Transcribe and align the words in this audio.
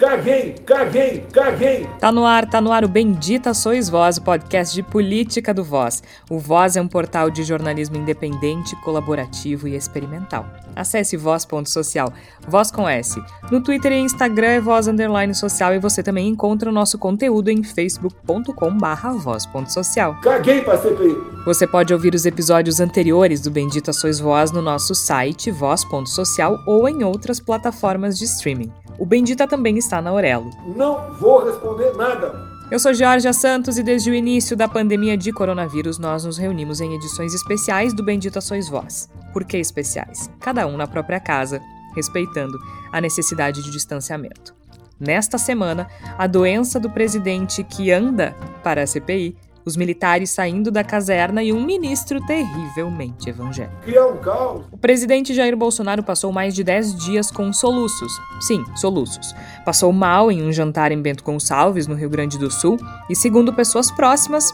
Caguei, 0.00 0.54
caguei, 0.64 1.26
caguei. 1.32 1.84
Tá 1.98 2.12
no 2.12 2.24
ar, 2.24 2.48
tá 2.48 2.60
no 2.60 2.70
ar 2.70 2.84
o 2.84 2.88
Bendita 2.88 3.52
Sois 3.52 3.88
Voz, 3.88 4.16
o 4.16 4.22
podcast 4.22 4.72
de 4.72 4.80
política 4.80 5.52
do 5.52 5.64
Voz. 5.64 6.04
O 6.30 6.38
Voz 6.38 6.76
é 6.76 6.80
um 6.80 6.86
portal 6.86 7.28
de 7.28 7.42
jornalismo 7.42 7.96
independente, 7.96 8.76
colaborativo 8.82 9.66
e 9.66 9.74
experimental. 9.74 10.46
Acesse 10.76 11.16
voz.social, 11.16 12.12
voz 12.46 12.70
com 12.70 12.88
S. 12.88 13.20
No 13.50 13.60
Twitter 13.60 13.90
e 13.90 13.98
Instagram 13.98 14.46
é 14.46 14.60
voz 14.60 14.86
underline 14.86 15.34
social 15.34 15.74
e 15.74 15.80
você 15.80 16.00
também 16.00 16.28
encontra 16.28 16.70
o 16.70 16.72
nosso 16.72 16.96
conteúdo 16.96 17.48
em 17.48 17.64
facebook.com 17.64 18.78
barra 18.78 19.10
voz.social. 19.14 20.20
Caguei 20.20 20.60
pra 20.60 20.78
CPI. 20.78 21.16
Você 21.44 21.66
pode 21.66 21.92
ouvir 21.92 22.14
os 22.14 22.24
episódios 22.24 22.78
anteriores 22.78 23.40
do 23.40 23.50
Bendita 23.50 23.92
Sois 23.92 24.20
Voz 24.20 24.52
no 24.52 24.62
nosso 24.62 24.94
site 24.94 25.50
voz.social 25.50 26.56
ou 26.68 26.88
em 26.88 27.02
outras 27.02 27.40
plataformas 27.40 28.16
de 28.16 28.26
streaming. 28.26 28.72
O 28.98 29.06
Bendita 29.06 29.46
também 29.46 29.78
está 29.78 29.87
na 30.02 30.10
Aurelo. 30.10 30.50
Não 30.76 31.14
vou 31.14 31.44
responder 31.44 31.96
nada. 31.96 32.48
Eu 32.70 32.78
sou 32.78 32.92
Georgia 32.92 33.32
Santos 33.32 33.78
e 33.78 33.82
desde 33.82 34.10
o 34.10 34.14
início 34.14 34.54
da 34.54 34.68
pandemia 34.68 35.16
de 35.16 35.32
coronavírus 35.32 35.98
nós 35.98 36.24
nos 36.24 36.36
reunimos 36.36 36.82
em 36.82 36.94
edições 36.94 37.32
especiais 37.32 37.94
do 37.94 38.04
Bendita 38.04 38.42
Sois 38.42 38.68
Voz. 38.68 39.08
Por 39.32 39.44
que 39.44 39.56
especiais? 39.56 40.30
Cada 40.38 40.66
um 40.66 40.76
na 40.76 40.86
própria 40.86 41.18
casa, 41.18 41.62
respeitando 41.96 42.58
a 42.92 43.00
necessidade 43.00 43.62
de 43.62 43.70
distanciamento. 43.70 44.54
Nesta 45.00 45.38
semana, 45.38 45.88
a 46.18 46.26
doença 46.26 46.78
do 46.78 46.90
presidente 46.90 47.64
que 47.64 47.90
anda 47.90 48.36
para 48.62 48.82
a 48.82 48.86
CPI 48.86 49.36
os 49.68 49.76
militares 49.76 50.30
saindo 50.30 50.70
da 50.70 50.82
caserna 50.82 51.42
e 51.42 51.52
um 51.52 51.64
ministro 51.64 52.20
terrivelmente 52.26 53.30
evangélico. 53.30 53.76
Criar 53.82 54.06
um 54.06 54.16
caos. 54.16 54.64
O 54.72 54.76
presidente 54.76 55.32
Jair 55.32 55.56
Bolsonaro 55.56 56.02
passou 56.02 56.32
mais 56.32 56.54
de 56.54 56.64
10 56.64 56.96
dias 56.96 57.30
com 57.30 57.52
soluços. 57.52 58.12
Sim, 58.40 58.64
soluços. 58.74 59.34
Passou 59.64 59.92
mal 59.92 60.32
em 60.32 60.42
um 60.42 60.52
jantar 60.52 60.90
em 60.90 61.00
Bento 61.00 61.22
Gonçalves, 61.22 61.86
no 61.86 61.94
Rio 61.94 62.10
Grande 62.10 62.38
do 62.38 62.50
Sul, 62.50 62.78
e 63.08 63.14
segundo 63.14 63.52
pessoas 63.52 63.90
próximas, 63.90 64.52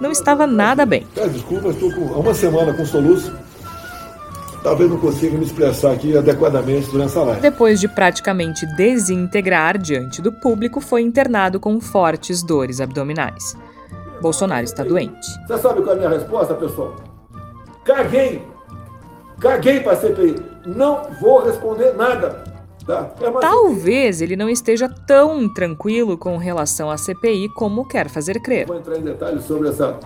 não 0.00 0.10
estava 0.10 0.46
nada 0.46 0.84
bem. 0.84 1.06
Peço 1.14 1.30
desculpa, 1.30 1.68
estou 1.68 1.92
com 1.92 2.14
há 2.14 2.18
uma 2.18 2.34
semana 2.34 2.72
com 2.72 2.84
soluço. 2.84 3.32
Talvez 4.64 4.88
não 4.88 4.98
consiga 4.98 5.36
me 5.36 5.44
expressar 5.44 5.92
aqui 5.92 6.16
adequadamente 6.16 6.90
durante 6.90 7.10
essa 7.10 7.22
live. 7.22 7.42
Depois 7.42 7.78
de 7.78 7.86
praticamente 7.86 8.64
desintegrar 8.74 9.76
diante 9.76 10.22
do 10.22 10.32
público, 10.32 10.80
foi 10.80 11.02
internado 11.02 11.60
com 11.60 11.78
fortes 11.78 12.42
dores 12.42 12.80
abdominais. 12.80 13.54
Bolsonaro 14.24 14.64
está 14.64 14.82
doente. 14.82 15.28
Você 15.46 15.58
sabe 15.58 15.82
qual 15.82 15.90
é 15.90 15.92
a 15.92 15.96
minha 15.96 16.08
resposta, 16.08 16.54
pessoal? 16.54 16.96
Caguei. 17.84 18.42
Caguei 19.38 19.80
para 19.80 19.92
a 19.92 19.96
CPI. 19.96 20.42
Não 20.64 21.02
vou 21.20 21.44
responder 21.44 21.92
nada. 21.92 22.42
Tá? 22.86 23.10
É 23.20 23.28
uma 23.28 23.40
Talvez 23.40 24.22
ele 24.22 24.34
não 24.34 24.48
esteja 24.48 24.88
tão 24.88 25.52
tranquilo 25.52 26.16
com 26.16 26.38
relação 26.38 26.90
à 26.90 26.96
CPI 26.96 27.50
como 27.50 27.86
quer 27.86 28.08
fazer 28.08 28.40
crer. 28.40 28.66
Vou 28.66 28.78
entrar 28.78 28.96
em 28.96 29.02
detalhes 29.02 29.44
sobre 29.44 29.68
essa 29.68 29.98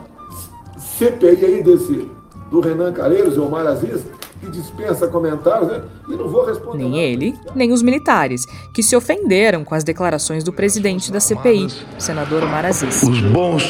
CPI 0.77 1.45
aí 1.45 1.63
desse, 1.63 2.11
do 2.51 2.59
Renan 2.59 2.93
Calheiros 2.93 3.37
e 3.37 3.39
Omar 3.39 3.69
Aziz, 3.69 4.05
que 4.41 4.51
dispensa 4.51 5.09
comentários, 5.09 5.69
né? 5.69 5.83
E 6.09 6.17
não 6.17 6.29
vou 6.29 6.45
responder. 6.47 6.79
Nem 6.79 6.91
nada. 6.91 7.03
ele, 7.03 7.35
nem 7.55 7.73
os 7.73 7.83
militares, 7.83 8.47
que 8.73 8.83
se 8.83 8.97
ofenderam 8.97 9.65
com 9.65 9.75
as 9.75 9.85
declarações 9.85 10.45
do 10.45 10.53
presidente 10.53 11.11
da 11.11 11.21
CPI, 11.21 11.67
o 11.99 12.01
senador 12.01 12.43
Omar 12.45 12.65
Aziz. 12.65 13.03
Os 13.03 13.21
bons 13.21 13.65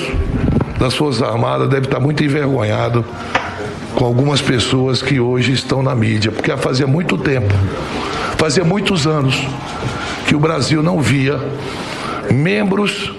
das 0.79 0.95
Forças 0.95 1.23
Armadas 1.23 1.69
devem 1.69 1.85
estar 1.85 2.01
muito 2.01 2.23
envergonhados 2.23 3.05
com 3.95 4.05
algumas 4.05 4.41
pessoas 4.41 5.03
que 5.03 5.19
hoje 5.19 5.53
estão 5.53 5.83
na 5.83 5.95
mídia, 5.95 6.31
porque 6.31 6.57
fazia 6.57 6.87
muito 6.87 7.19
tempo, 7.19 7.53
fazia 8.37 8.63
muitos 8.63 9.07
anos, 9.07 9.35
que 10.27 10.37
o 10.37 10.39
Brasil 10.39 10.83
não 10.83 11.01
via 11.01 11.41
membros 12.31 13.18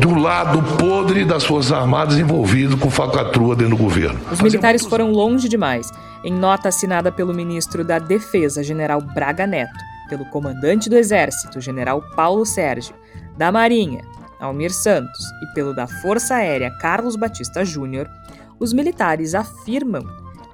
do 0.00 0.14
lado 0.14 0.62
podre 0.76 1.24
das 1.24 1.44
Forças 1.44 1.72
Armadas 1.72 2.18
envolvidos 2.18 2.78
com 2.78 2.90
falcatrua 2.90 3.56
dentro 3.56 3.76
do 3.76 3.82
governo. 3.82 4.20
Os 4.30 4.40
militares 4.40 4.84
foram 4.84 5.10
longe 5.12 5.48
demais. 5.48 5.90
Em 6.22 6.32
nota 6.32 6.68
assinada 6.68 7.10
pelo 7.10 7.32
ministro 7.32 7.84
da 7.84 7.98
Defesa, 7.98 8.62
general 8.62 9.00
Braga 9.00 9.46
Neto, 9.46 9.78
pelo 10.08 10.24
comandante 10.26 10.90
do 10.90 10.96
Exército, 10.96 11.60
general 11.60 12.02
Paulo 12.14 12.44
Sérgio, 12.44 12.94
da 13.38 13.50
Marinha, 13.50 14.02
Almir 14.38 14.72
Santos, 14.72 15.24
e 15.42 15.54
pelo 15.54 15.74
da 15.74 15.86
Força 15.86 16.34
Aérea, 16.34 16.70
Carlos 16.80 17.16
Batista 17.16 17.64
Júnior, 17.64 18.08
os 18.58 18.72
militares 18.72 19.34
afirmam 19.34 20.04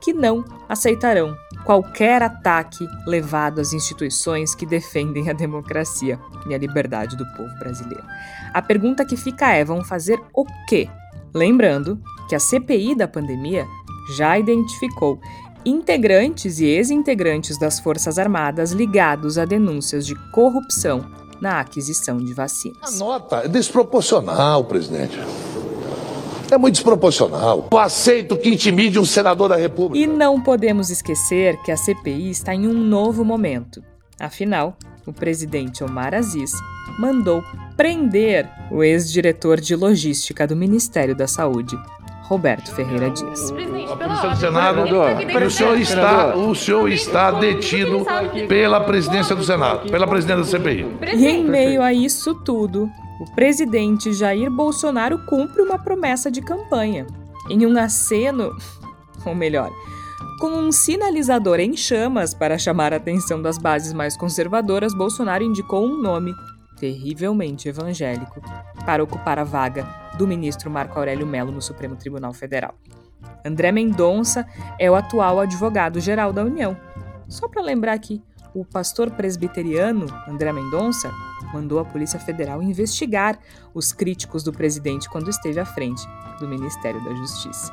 que 0.00 0.12
não 0.12 0.44
aceitarão 0.68 1.36
qualquer 1.64 2.22
ataque 2.22 2.86
levado 3.06 3.60
às 3.60 3.72
instituições 3.72 4.54
que 4.54 4.64
defendem 4.64 5.28
a 5.28 5.32
democracia 5.32 6.18
e 6.48 6.54
a 6.54 6.58
liberdade 6.58 7.16
do 7.16 7.26
povo 7.36 7.52
brasileiro. 7.58 8.04
A 8.54 8.62
pergunta 8.62 9.04
que 9.04 9.16
fica 9.16 9.52
é: 9.52 9.64
vão 9.64 9.84
fazer 9.84 10.20
o 10.32 10.44
quê? 10.68 10.88
Lembrando 11.34 12.00
que 12.28 12.34
a 12.34 12.40
CPI 12.40 12.94
da 12.94 13.08
pandemia 13.08 13.66
já 14.16 14.38
identificou 14.38 15.20
integrantes 15.64 16.60
e 16.60 16.64
ex-integrantes 16.66 17.58
das 17.58 17.80
Forças 17.80 18.18
Armadas 18.18 18.70
ligados 18.70 19.36
a 19.36 19.44
denúncias 19.44 20.06
de 20.06 20.14
corrupção 20.30 21.04
na 21.40 21.60
aquisição 21.60 22.18
de 22.18 22.32
A 22.32 22.36
vacinas. 22.36 22.98
nota 22.98 23.38
é 23.44 23.48
desproporcional, 23.48 24.64
presidente. 24.64 25.18
É 26.50 26.58
muito 26.58 26.74
desproporcional. 26.74 27.68
Eu 27.70 27.78
aceito 27.78 28.36
que 28.36 28.48
intimide 28.48 28.98
um 28.98 29.04
senador 29.04 29.48
da 29.48 29.56
República. 29.56 30.04
E 30.04 30.06
não 30.06 30.40
podemos 30.40 30.90
esquecer 30.90 31.56
que 31.62 31.72
a 31.72 31.76
CPI 31.76 32.30
está 32.30 32.54
em 32.54 32.66
um 32.66 32.74
novo 32.74 33.24
momento. 33.24 33.82
Afinal, 34.18 34.76
o 35.06 35.12
presidente 35.12 35.84
Omar 35.84 36.14
Aziz 36.14 36.52
mandou 36.98 37.42
prender 37.76 38.48
o 38.70 38.82
ex-diretor 38.82 39.60
de 39.60 39.76
logística 39.76 40.46
do 40.46 40.56
Ministério 40.56 41.14
da 41.14 41.26
Saúde, 41.26 41.78
Roberto 42.22 42.74
Ferreira 42.74 43.10
Dias. 43.10 43.50
Presidente, 43.50 43.92
A 43.92 43.96
pela 43.96 44.20
polícia 44.20 44.50
do 44.50 44.96
ordem, 44.98 45.28
Senado, 45.28 45.40
e 45.40 45.46
o 45.46 45.50
senhor 45.50 45.78
está, 45.78 46.36
o 46.36 46.54
senhor 46.54 46.88
está 46.90 47.30
detido 47.32 48.04
pela 48.48 48.80
presidência 48.80 49.36
do 49.36 49.44
Senado, 49.44 49.90
pela 49.90 50.06
presidência 50.06 50.42
da 50.42 50.58
CPI. 50.58 50.86
E 51.14 51.26
em 51.26 51.44
meio 51.44 51.82
a 51.82 51.92
isso 51.92 52.34
tudo, 52.34 52.90
o 53.20 53.24
presidente 53.34 54.12
Jair 54.12 54.50
Bolsonaro 54.50 55.24
cumpre 55.26 55.62
uma 55.62 55.78
promessa 55.78 56.30
de 56.30 56.40
campanha. 56.42 57.06
Em 57.48 57.64
um 57.66 57.78
aceno, 57.78 58.56
ou 59.24 59.34
melhor, 59.34 59.70
com 60.40 60.48
um 60.48 60.70
sinalizador 60.70 61.60
em 61.60 61.76
chamas 61.76 62.34
para 62.34 62.58
chamar 62.58 62.92
a 62.92 62.96
atenção 62.96 63.40
das 63.40 63.56
bases 63.56 63.92
mais 63.92 64.16
conservadoras, 64.16 64.94
Bolsonaro 64.94 65.42
indicou 65.42 65.86
um 65.86 66.00
nome 66.00 66.34
terrivelmente 66.78 67.68
evangélico 67.68 68.40
para 68.84 69.02
ocupar 69.02 69.38
a 69.38 69.44
vaga 69.44 69.86
do 70.18 70.26
ministro 70.26 70.70
Marco 70.70 70.98
Aurélio 70.98 71.26
Mello 71.26 71.50
no 71.50 71.62
Supremo 71.62 71.96
Tribunal 71.96 72.34
Federal. 72.34 72.74
André 73.44 73.72
Mendonça 73.72 74.46
é 74.78 74.90
o 74.90 74.94
atual 74.94 75.40
advogado-geral 75.40 76.32
da 76.32 76.44
União. 76.44 76.76
Só 77.28 77.48
para 77.48 77.62
lembrar 77.62 77.94
aqui, 77.94 78.22
o 78.56 78.64
pastor 78.64 79.10
presbiteriano 79.10 80.06
André 80.26 80.50
Mendonça 80.50 81.12
mandou 81.52 81.78
a 81.78 81.84
Polícia 81.84 82.18
Federal 82.18 82.62
investigar 82.62 83.38
os 83.74 83.92
críticos 83.92 84.42
do 84.42 84.50
presidente 84.50 85.10
quando 85.10 85.28
esteve 85.28 85.60
à 85.60 85.66
frente 85.66 86.02
do 86.40 86.48
Ministério 86.48 87.04
da 87.04 87.14
Justiça. 87.14 87.70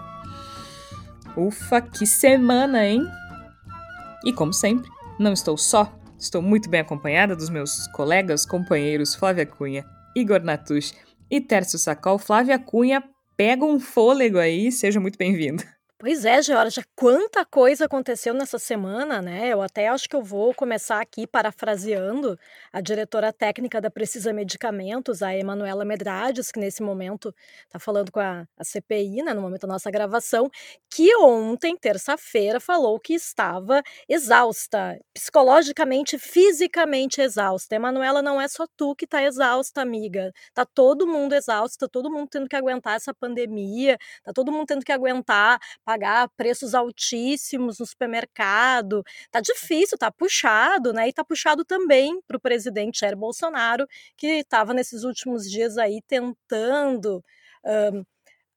Ufa, 1.38 1.80
que 1.80 2.06
semana, 2.06 2.86
hein? 2.86 3.02
E 4.26 4.34
como 4.34 4.52
sempre, 4.52 4.92
não 5.18 5.32
estou 5.32 5.58
só, 5.58 5.90
estou 6.20 6.42
muito 6.42 6.70
bem 6.70 6.82
acompanhada 6.82 7.34
dos 7.34 7.50
meus 7.50 7.88
colegas, 7.88 8.46
companheiros 8.46 9.16
Flávia 9.16 9.46
Cunha, 9.46 9.86
Igor 10.14 10.44
Natush 10.44 10.94
e 11.32 11.40
Tércio 11.40 11.80
Sacol. 11.80 12.20
Flávia 12.20 12.60
Cunha, 12.60 13.02
pega 13.38 13.64
um 13.64 13.80
fôlego 13.80 14.38
aí, 14.38 14.70
seja 14.70 15.00
muito 15.00 15.18
bem-vinda. 15.18 15.64
Pois 16.06 16.26
é, 16.26 16.42
Georgia, 16.42 16.84
quanta 16.98 17.46
coisa 17.46 17.86
aconteceu 17.86 18.34
nessa 18.34 18.60
semana, 18.60 19.22
né? 19.22 19.48
Eu 19.48 19.62
até 19.62 19.88
acho 19.88 20.10
que 20.10 20.14
eu 20.18 20.22
vou 20.22 20.54
começar 20.54 21.00
aqui 21.00 21.26
parafraseando 21.26 22.38
a 22.74 22.82
diretora 22.82 23.32
técnica 23.32 23.80
da 23.80 23.90
Precisa 23.90 24.34
Medicamentos, 24.34 25.24
a 25.24 25.34
Emanuela 25.34 25.86
Medrades, 25.86 26.52
que 26.52 26.60
nesse 26.60 26.84
momento 26.84 27.34
está 27.66 27.80
falando 27.80 28.12
com 28.12 28.20
a, 28.20 28.46
a 28.58 28.64
CPI, 28.66 29.24
né, 29.24 29.34
no 29.34 29.42
momento 29.42 29.62
da 29.62 29.70
nossa 29.70 29.90
gravação, 29.90 30.50
que 30.94 31.16
ontem, 31.16 31.78
terça-feira, 31.78 32.60
falou 32.60 33.00
que 33.00 33.14
estava 33.14 33.82
exausta, 34.10 35.00
psicologicamente, 35.14 36.20
fisicamente 36.20 37.22
exausta. 37.22 37.76
Emanuela, 37.76 38.22
não 38.22 38.42
é 38.42 38.48
só 38.50 38.66
tu 38.76 38.94
que 38.94 39.06
está 39.06 39.24
exausta, 39.24 39.82
amiga. 39.82 40.34
Tá 40.54 40.66
todo 40.66 41.08
mundo 41.08 41.32
exausto, 41.34 41.78
tá 41.78 41.88
todo 41.88 42.12
mundo 42.12 42.28
tendo 42.30 42.50
que 42.50 42.58
aguentar 42.58 42.98
essa 42.98 43.14
pandemia, 43.14 43.98
tá 44.22 44.34
todo 44.34 44.52
mundo 44.52 44.66
tendo 44.66 44.84
que 44.84 44.92
aguentar 44.92 45.58
pagar 45.94 46.28
preços 46.36 46.74
altíssimos 46.74 47.78
no 47.80 47.86
supermercado. 47.86 49.04
Tá 49.32 49.40
difícil, 49.40 49.98
tá 49.98 50.12
puxado, 50.12 50.92
né? 50.94 51.08
E 51.10 51.14
tá 51.14 51.24
puxado 51.24 51.64
também 51.64 52.20
para 52.28 52.38
o 52.38 52.40
presidente 52.40 53.02
Jair 53.02 53.16
Bolsonaro, 53.16 53.86
que 54.18 54.28
estava 54.28 54.74
nesses 54.74 55.04
últimos 55.04 55.50
dias 55.50 55.78
aí 55.78 56.02
tentando 56.08 57.24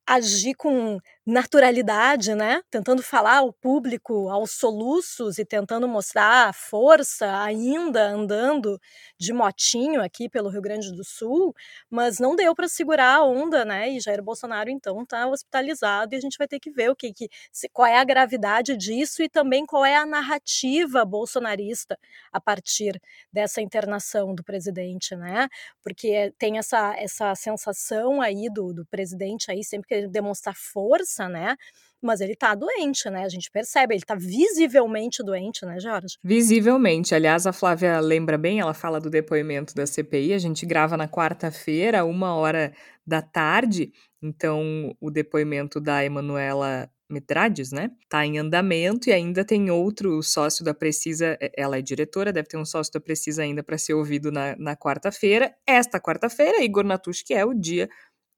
agir 0.06 0.54
com 0.54 0.98
naturalidade, 1.26 2.36
né? 2.36 2.62
Tentando 2.70 3.02
falar 3.02 3.38
ao 3.38 3.52
público 3.52 4.28
aos 4.28 4.52
soluços 4.52 5.38
e 5.38 5.44
tentando 5.44 5.88
mostrar 5.88 6.54
força, 6.54 7.42
ainda 7.42 8.06
andando 8.10 8.80
de 9.18 9.32
motinho 9.32 10.00
aqui 10.00 10.28
pelo 10.28 10.48
Rio 10.48 10.62
Grande 10.62 10.92
do 10.92 11.02
Sul, 11.02 11.52
mas 11.90 12.20
não 12.20 12.36
deu 12.36 12.54
para 12.54 12.68
segurar 12.68 13.16
a 13.16 13.24
onda, 13.24 13.64
né? 13.64 13.90
E 13.90 14.00
Jair 14.00 14.22
Bolsonaro 14.22 14.70
então 14.70 15.02
está 15.02 15.26
hospitalizado 15.26 16.14
e 16.14 16.16
a 16.16 16.20
gente 16.20 16.38
vai 16.38 16.46
ter 16.46 16.60
que 16.60 16.70
ver 16.70 16.90
o 16.90 16.96
que, 16.96 17.12
que 17.12 17.28
qual 17.72 17.86
é 17.88 17.98
a 17.98 18.04
gravidade 18.04 18.76
disso 18.76 19.20
e 19.20 19.28
também 19.28 19.66
qual 19.66 19.84
é 19.84 19.96
a 19.96 20.06
narrativa 20.06 21.04
bolsonarista 21.04 21.98
a 22.32 22.40
partir 22.40 23.00
dessa 23.32 23.60
internação 23.60 24.32
do 24.32 24.44
presidente, 24.44 25.16
né? 25.16 25.48
Porque 25.82 26.32
tem 26.38 26.58
essa 26.58 26.94
essa 26.96 27.34
sensação 27.34 28.20
aí 28.20 28.48
do, 28.52 28.72
do 28.72 28.86
presidente 28.86 29.50
aí 29.50 29.64
sempre 29.64 29.88
querer 29.88 30.08
demonstrar 30.08 30.54
força 30.54 31.15
né? 31.28 31.56
Mas 32.02 32.20
ele 32.20 32.36
tá 32.36 32.54
doente, 32.54 33.08
né? 33.10 33.24
A 33.24 33.28
gente 33.28 33.50
percebe, 33.50 33.94
ele 33.94 34.04
tá 34.04 34.14
visivelmente 34.14 35.24
doente, 35.24 35.64
né, 35.64 35.80
Jorge? 35.80 36.18
Visivelmente. 36.22 37.14
Aliás, 37.14 37.46
a 37.46 37.52
Flávia 37.52 37.98
lembra 38.00 38.36
bem, 38.36 38.60
ela 38.60 38.74
fala 38.74 39.00
do 39.00 39.10
depoimento 39.10 39.74
da 39.74 39.86
CPI. 39.86 40.34
A 40.34 40.38
gente 40.38 40.66
grava 40.66 40.96
na 40.96 41.08
quarta-feira, 41.08 42.04
uma 42.04 42.34
hora 42.34 42.72
da 43.06 43.22
tarde. 43.22 43.92
Então, 44.22 44.94
o 45.00 45.10
depoimento 45.10 45.80
da 45.80 46.04
Emanuela 46.04 46.90
Medrades, 47.08 47.70
né? 47.70 47.90
Tá 48.08 48.26
em 48.26 48.38
andamento 48.38 49.08
e 49.08 49.12
ainda 49.12 49.44
tem 49.44 49.70
outro 49.70 50.20
sócio 50.22 50.64
da 50.64 50.74
Precisa, 50.74 51.38
ela 51.56 51.78
é 51.78 51.82
diretora, 51.82 52.32
deve 52.32 52.48
ter 52.48 52.56
um 52.56 52.64
sócio 52.64 52.92
da 52.92 53.00
Precisa 53.00 53.42
ainda 53.42 53.62
para 53.62 53.78
ser 53.78 53.94
ouvido 53.94 54.32
na, 54.32 54.56
na 54.56 54.76
quarta-feira. 54.76 55.54
Esta 55.64 56.00
quarta-feira, 56.00 56.62
Igor 56.64 56.84
Natush, 56.84 57.22
que 57.22 57.32
é 57.32 57.44
o 57.44 57.54
dia 57.54 57.88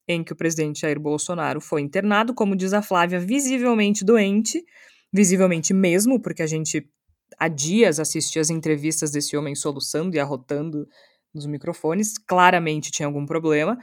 em 0.09 0.23
que 0.23 0.33
o 0.33 0.35
presidente 0.35 0.81
Jair 0.81 0.99
Bolsonaro 0.99 1.61
foi 1.61 1.81
internado, 1.81 2.33
como 2.33 2.55
diz 2.55 2.73
a 2.73 2.81
Flávia, 2.81 3.19
visivelmente 3.19 4.03
doente, 4.03 4.65
visivelmente 5.13 5.71
mesmo, 5.71 6.19
porque 6.19 6.41
a 6.41 6.47
gente 6.47 6.89
há 7.37 7.47
dias 7.47 7.99
assistia 7.99 8.41
as 8.41 8.49
entrevistas 8.49 9.11
desse 9.11 9.37
homem 9.37 9.53
soluçando 9.53 10.15
e 10.15 10.19
arrotando 10.19 10.87
nos 11.31 11.45
microfones, 11.45 12.17
claramente 12.17 12.89
tinha 12.89 13.05
algum 13.05 13.23
problema. 13.23 13.77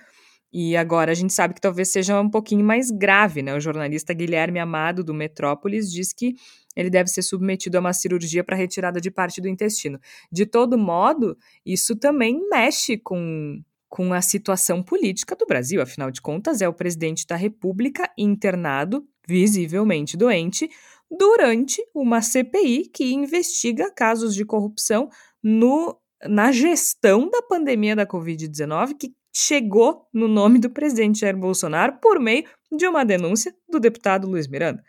E 0.52 0.76
agora 0.76 1.12
a 1.12 1.14
gente 1.14 1.32
sabe 1.32 1.54
que 1.54 1.60
talvez 1.60 1.88
seja 1.88 2.20
um 2.20 2.30
pouquinho 2.30 2.64
mais 2.64 2.90
grave, 2.90 3.40
né? 3.40 3.54
O 3.54 3.60
jornalista 3.60 4.12
Guilherme 4.12 4.58
Amado, 4.58 5.04
do 5.04 5.14
Metrópolis, 5.14 5.92
diz 5.92 6.12
que 6.12 6.34
ele 6.74 6.90
deve 6.90 7.08
ser 7.08 7.22
submetido 7.22 7.76
a 7.76 7.80
uma 7.80 7.92
cirurgia 7.92 8.42
para 8.42 8.56
retirada 8.56 9.00
de 9.00 9.10
parte 9.10 9.40
do 9.40 9.48
intestino. 9.48 10.00
De 10.30 10.44
todo 10.44 10.76
modo, 10.76 11.36
isso 11.64 11.94
também 11.94 12.40
mexe 12.48 12.96
com 12.98 13.60
com 13.96 14.12
a 14.12 14.20
situação 14.20 14.82
política 14.82 15.34
do 15.34 15.46
Brasil. 15.46 15.80
Afinal 15.80 16.10
de 16.10 16.20
contas, 16.20 16.60
é 16.60 16.68
o 16.68 16.74
presidente 16.74 17.26
da 17.26 17.34
República 17.34 18.12
internado, 18.18 19.08
visivelmente 19.26 20.18
doente, 20.18 20.68
durante 21.10 21.80
uma 21.94 22.20
CPI 22.20 22.90
que 22.92 23.14
investiga 23.14 23.90
casos 23.90 24.34
de 24.34 24.44
corrupção 24.44 25.08
no, 25.42 25.98
na 26.24 26.52
gestão 26.52 27.30
da 27.30 27.40
pandemia 27.40 27.96
da 27.96 28.06
Covid-19, 28.06 28.98
que 29.00 29.14
chegou 29.34 30.06
no 30.12 30.28
nome 30.28 30.58
do 30.58 30.68
presidente 30.68 31.20
Jair 31.20 31.34
Bolsonaro 31.34 31.94
por 31.98 32.20
meio 32.20 32.44
de 32.70 32.86
uma 32.86 33.02
denúncia 33.02 33.54
do 33.66 33.80
deputado 33.80 34.28
Luiz 34.28 34.46
Miranda. 34.46 34.84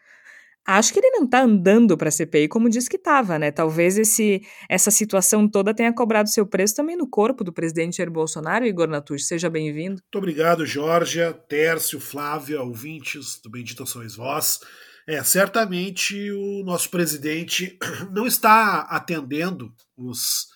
Acho 0.69 0.91
que 0.91 0.99
ele 0.99 1.11
não 1.11 1.23
está 1.23 1.43
andando 1.43 1.97
para 1.97 2.09
a 2.09 2.11
CPI 2.11 2.49
como 2.49 2.69
disse 2.69 2.89
que 2.89 2.97
estava, 2.97 3.39
né? 3.39 3.51
Talvez 3.51 3.97
esse, 3.97 4.41
essa 4.67 4.91
situação 4.91 5.47
toda 5.47 5.73
tenha 5.73 5.93
cobrado 5.93 6.27
seu 6.27 6.45
preço 6.45 6.75
também 6.75 6.97
no 6.97 7.09
corpo 7.09 7.41
do 7.41 7.53
presidente 7.53 7.95
Jair 7.95 8.11
Bolsonaro. 8.11 8.65
Igor 8.65 8.89
Natush, 8.89 9.27
seja 9.27 9.49
bem-vindo. 9.49 10.01
Muito 10.01 10.17
obrigado, 10.17 10.65
Georgia, 10.65 11.31
Tércio, 11.31 12.01
Flávia, 12.01 12.61
ouvintes 12.61 13.39
do 13.41 13.49
Bendito 13.49 13.85
Sois 13.85 14.17
Vós. 14.17 14.59
É, 15.07 15.23
certamente 15.23 16.29
o 16.31 16.65
nosso 16.65 16.89
presidente 16.89 17.79
não 18.11 18.27
está 18.27 18.81
atendendo 18.89 19.73
os, 19.95 20.49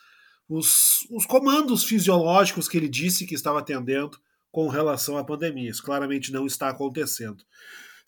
os, 0.50 1.08
os 1.10 1.26
comandos 1.26 1.86
fisiológicos 1.86 2.68
que 2.68 2.76
ele 2.76 2.90
disse 2.90 3.26
que 3.26 3.34
estava 3.34 3.60
atendendo 3.60 4.20
com 4.52 4.68
relação 4.68 5.18
à 5.18 5.24
pandemia. 5.24 5.70
Isso 5.70 5.82
claramente 5.82 6.34
não 6.34 6.46
está 6.46 6.68
acontecendo. 6.68 7.46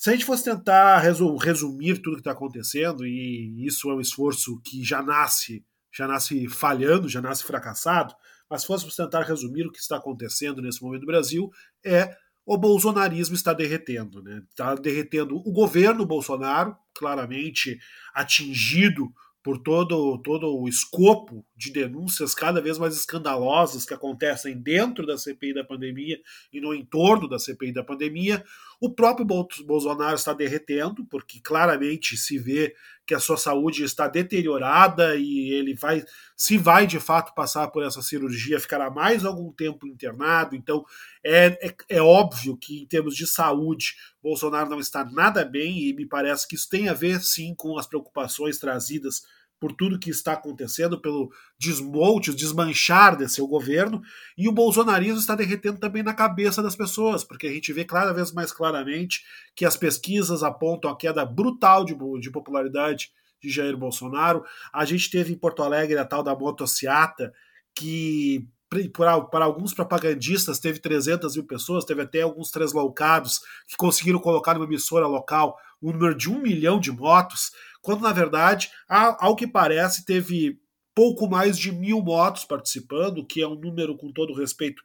Se 0.04 0.10
a 0.10 0.14
gente 0.14 0.26
fosse 0.26 0.44
tentar 0.44 1.00
resumir 1.00 2.02
tudo 2.02 2.16
que 2.16 2.20
está 2.20 2.34
acontecendo, 2.34 3.08
e 3.08 3.66
isso 3.66 3.90
é 3.90 3.96
um 3.96 4.02
esforço 4.02 4.60
que 4.60 4.84
já 4.84 5.02
nasce, 5.02 5.66
já 5.90 6.06
nasce 6.06 6.46
falhando, 6.50 7.08
já 7.08 7.22
nasce 7.22 7.46
fracassado, 7.46 8.14
mas 8.50 8.60
se 8.60 8.68
fôssemos 8.68 8.98
tentar 8.98 9.22
resumir 9.22 9.66
o 9.66 9.72
que 9.72 9.80
está 9.80 9.96
acontecendo 9.96 10.62
nesse 10.62 10.84
momento 10.84 11.04
no 11.04 11.08
Brasil, 11.08 11.50
é 11.86 12.14
o 12.46 12.58
bolsonarismo 12.58 13.34
está 13.34 13.54
derretendo, 13.54 14.22
né? 14.22 14.44
Está 14.50 14.76
derretendo 14.76 15.38
o 15.38 15.54
governo 15.54 16.06
Bolsonaro, 16.06 16.76
claramente 16.94 17.80
atingido 18.14 19.10
por 19.44 19.62
todo, 19.62 20.18
todo 20.20 20.58
o 20.58 20.70
escopo 20.70 21.46
de 21.56 21.70
denúncias 21.70 22.34
cada 22.34 22.62
vez 22.62 22.78
mais 22.78 22.96
escandalosas 22.96 23.86
que 23.86 23.94
acontecem 23.94 24.58
dentro 24.58 25.06
da 25.06 25.18
CPI 25.18 25.54
da 25.54 25.66
pandemia 25.66 26.20
e 26.52 26.62
no 26.62 26.74
entorno 26.74 27.28
da 27.28 27.38
CPI 27.38 27.74
da 27.74 27.84
pandemia. 27.84 28.44
O 28.80 28.90
próprio 28.90 29.26
Bolsonaro 29.26 30.16
está 30.16 30.34
derretendo, 30.34 31.06
porque 31.06 31.42
claramente 31.42 32.16
se 32.16 32.38
vê 32.38 32.74
que 33.06 33.14
a 33.14 33.20
sua 33.20 33.38
saúde 33.38 33.84
está 33.84 34.08
deteriorada 34.08 35.16
e 35.16 35.52
ele 35.52 35.74
vai, 35.74 36.04
se 36.38 36.58
vai 36.58 36.88
de 36.88 37.00
fato 37.00 37.34
passar 37.34 37.68
por 37.68 37.84
essa 37.84 38.02
cirurgia, 38.02 38.60
ficará 38.60 38.90
mais 38.90 39.26
algum 39.26 39.52
tempo 39.52 39.86
internado. 39.86 40.56
Então 40.56 40.86
é, 41.24 41.48
é, 41.68 41.76
é 41.90 42.02
óbvio 42.02 42.56
que, 42.56 42.82
em 42.82 42.86
termos 42.86 43.16
de 43.16 43.28
saúde, 43.28 43.96
Bolsonaro 44.22 44.70
não 44.70 44.80
está 44.80 45.04
nada 45.04 45.44
bem 45.44 45.90
e 45.90 45.94
me 45.94 46.06
parece 46.06 46.48
que 46.48 46.56
isso 46.56 46.70
tem 46.70 46.88
a 46.88 46.94
ver 46.94 47.22
sim 47.22 47.54
com 47.56 47.78
as 47.78 47.88
preocupações 47.88 48.58
trazidas 48.58 49.24
por 49.64 49.72
tudo 49.72 49.98
que 49.98 50.10
está 50.10 50.34
acontecendo, 50.34 51.00
pelo 51.00 51.32
desmonte, 51.58 52.32
o 52.32 52.36
desmanchar 52.36 53.16
desse 53.16 53.36
seu 53.36 53.48
governo, 53.48 54.02
e 54.38 54.50
o 54.50 54.52
bolsonarismo 54.52 55.18
está 55.18 55.36
derretendo 55.36 55.80
também 55.80 56.04
na 56.04 56.14
cabeça 56.14 56.62
das 56.62 56.76
pessoas, 56.76 57.24
porque 57.24 57.48
a 57.48 57.50
gente 57.50 57.72
vê 57.72 57.86
cada 57.86 58.12
vez 58.12 58.34
mais 58.34 58.52
claramente 58.52 59.24
que 59.56 59.64
as 59.64 59.78
pesquisas 59.78 60.44
apontam 60.44 60.92
a 60.92 60.98
queda 60.98 61.26
brutal 61.26 61.86
de, 61.86 61.96
de 62.20 62.30
popularidade 62.30 63.14
de 63.42 63.50
Jair 63.50 63.78
Bolsonaro. 63.78 64.44
A 64.74 64.84
gente 64.84 65.10
teve 65.10 65.32
em 65.32 65.38
Porto 65.38 65.64
Alegre 65.64 65.98
a 65.98 66.04
tal 66.04 66.22
da 66.22 66.36
motociata, 66.36 67.34
que 67.74 68.46
para, 68.92 69.46
alguns 69.46 69.74
propagandistas 69.74 70.60
teve 70.60 70.80
300 70.80 71.38
mil 71.38 71.46
pessoas, 71.46 71.86
teve 71.86 72.02
até 72.02 72.22
alguns 72.22 72.52
translocados 72.52 73.40
que 73.66 73.78
conseguiram 73.78 74.20
colocar 74.20 74.56
numa 74.56 74.66
emissora 74.66 75.08
local 75.08 75.58
um 75.82 75.94
número 75.94 76.16
de 76.16 76.30
um 76.30 76.42
milhão 76.42 76.82
de 76.82 76.92
motos 76.92 77.52
quando 77.84 78.02
na 78.02 78.14
verdade, 78.14 78.72
ao 78.88 79.36
que 79.36 79.46
parece, 79.46 80.06
teve 80.06 80.58
pouco 80.96 81.30
mais 81.30 81.60
de 81.60 81.70
mil 81.70 82.02
motos 82.02 82.46
participando, 82.46 83.26
que 83.26 83.42
é 83.42 83.48
um 83.48 83.56
número, 83.56 83.98
com 83.98 84.10
todo 84.12 84.34
respeito, 84.34 84.82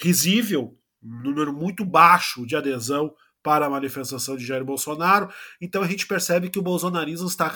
risível, 0.00 0.76
um 1.02 1.22
número 1.22 1.52
muito 1.52 1.84
baixo 1.84 2.46
de 2.46 2.56
adesão 2.56 3.14
para 3.42 3.66
a 3.66 3.70
manifestação 3.70 4.34
de 4.34 4.46
Jair 4.46 4.64
Bolsonaro. 4.64 5.28
Então 5.60 5.82
a 5.82 5.86
gente 5.86 6.06
percebe 6.06 6.48
que 6.48 6.58
o 6.58 6.62
bolsonarismo 6.62 7.28
está, 7.28 7.54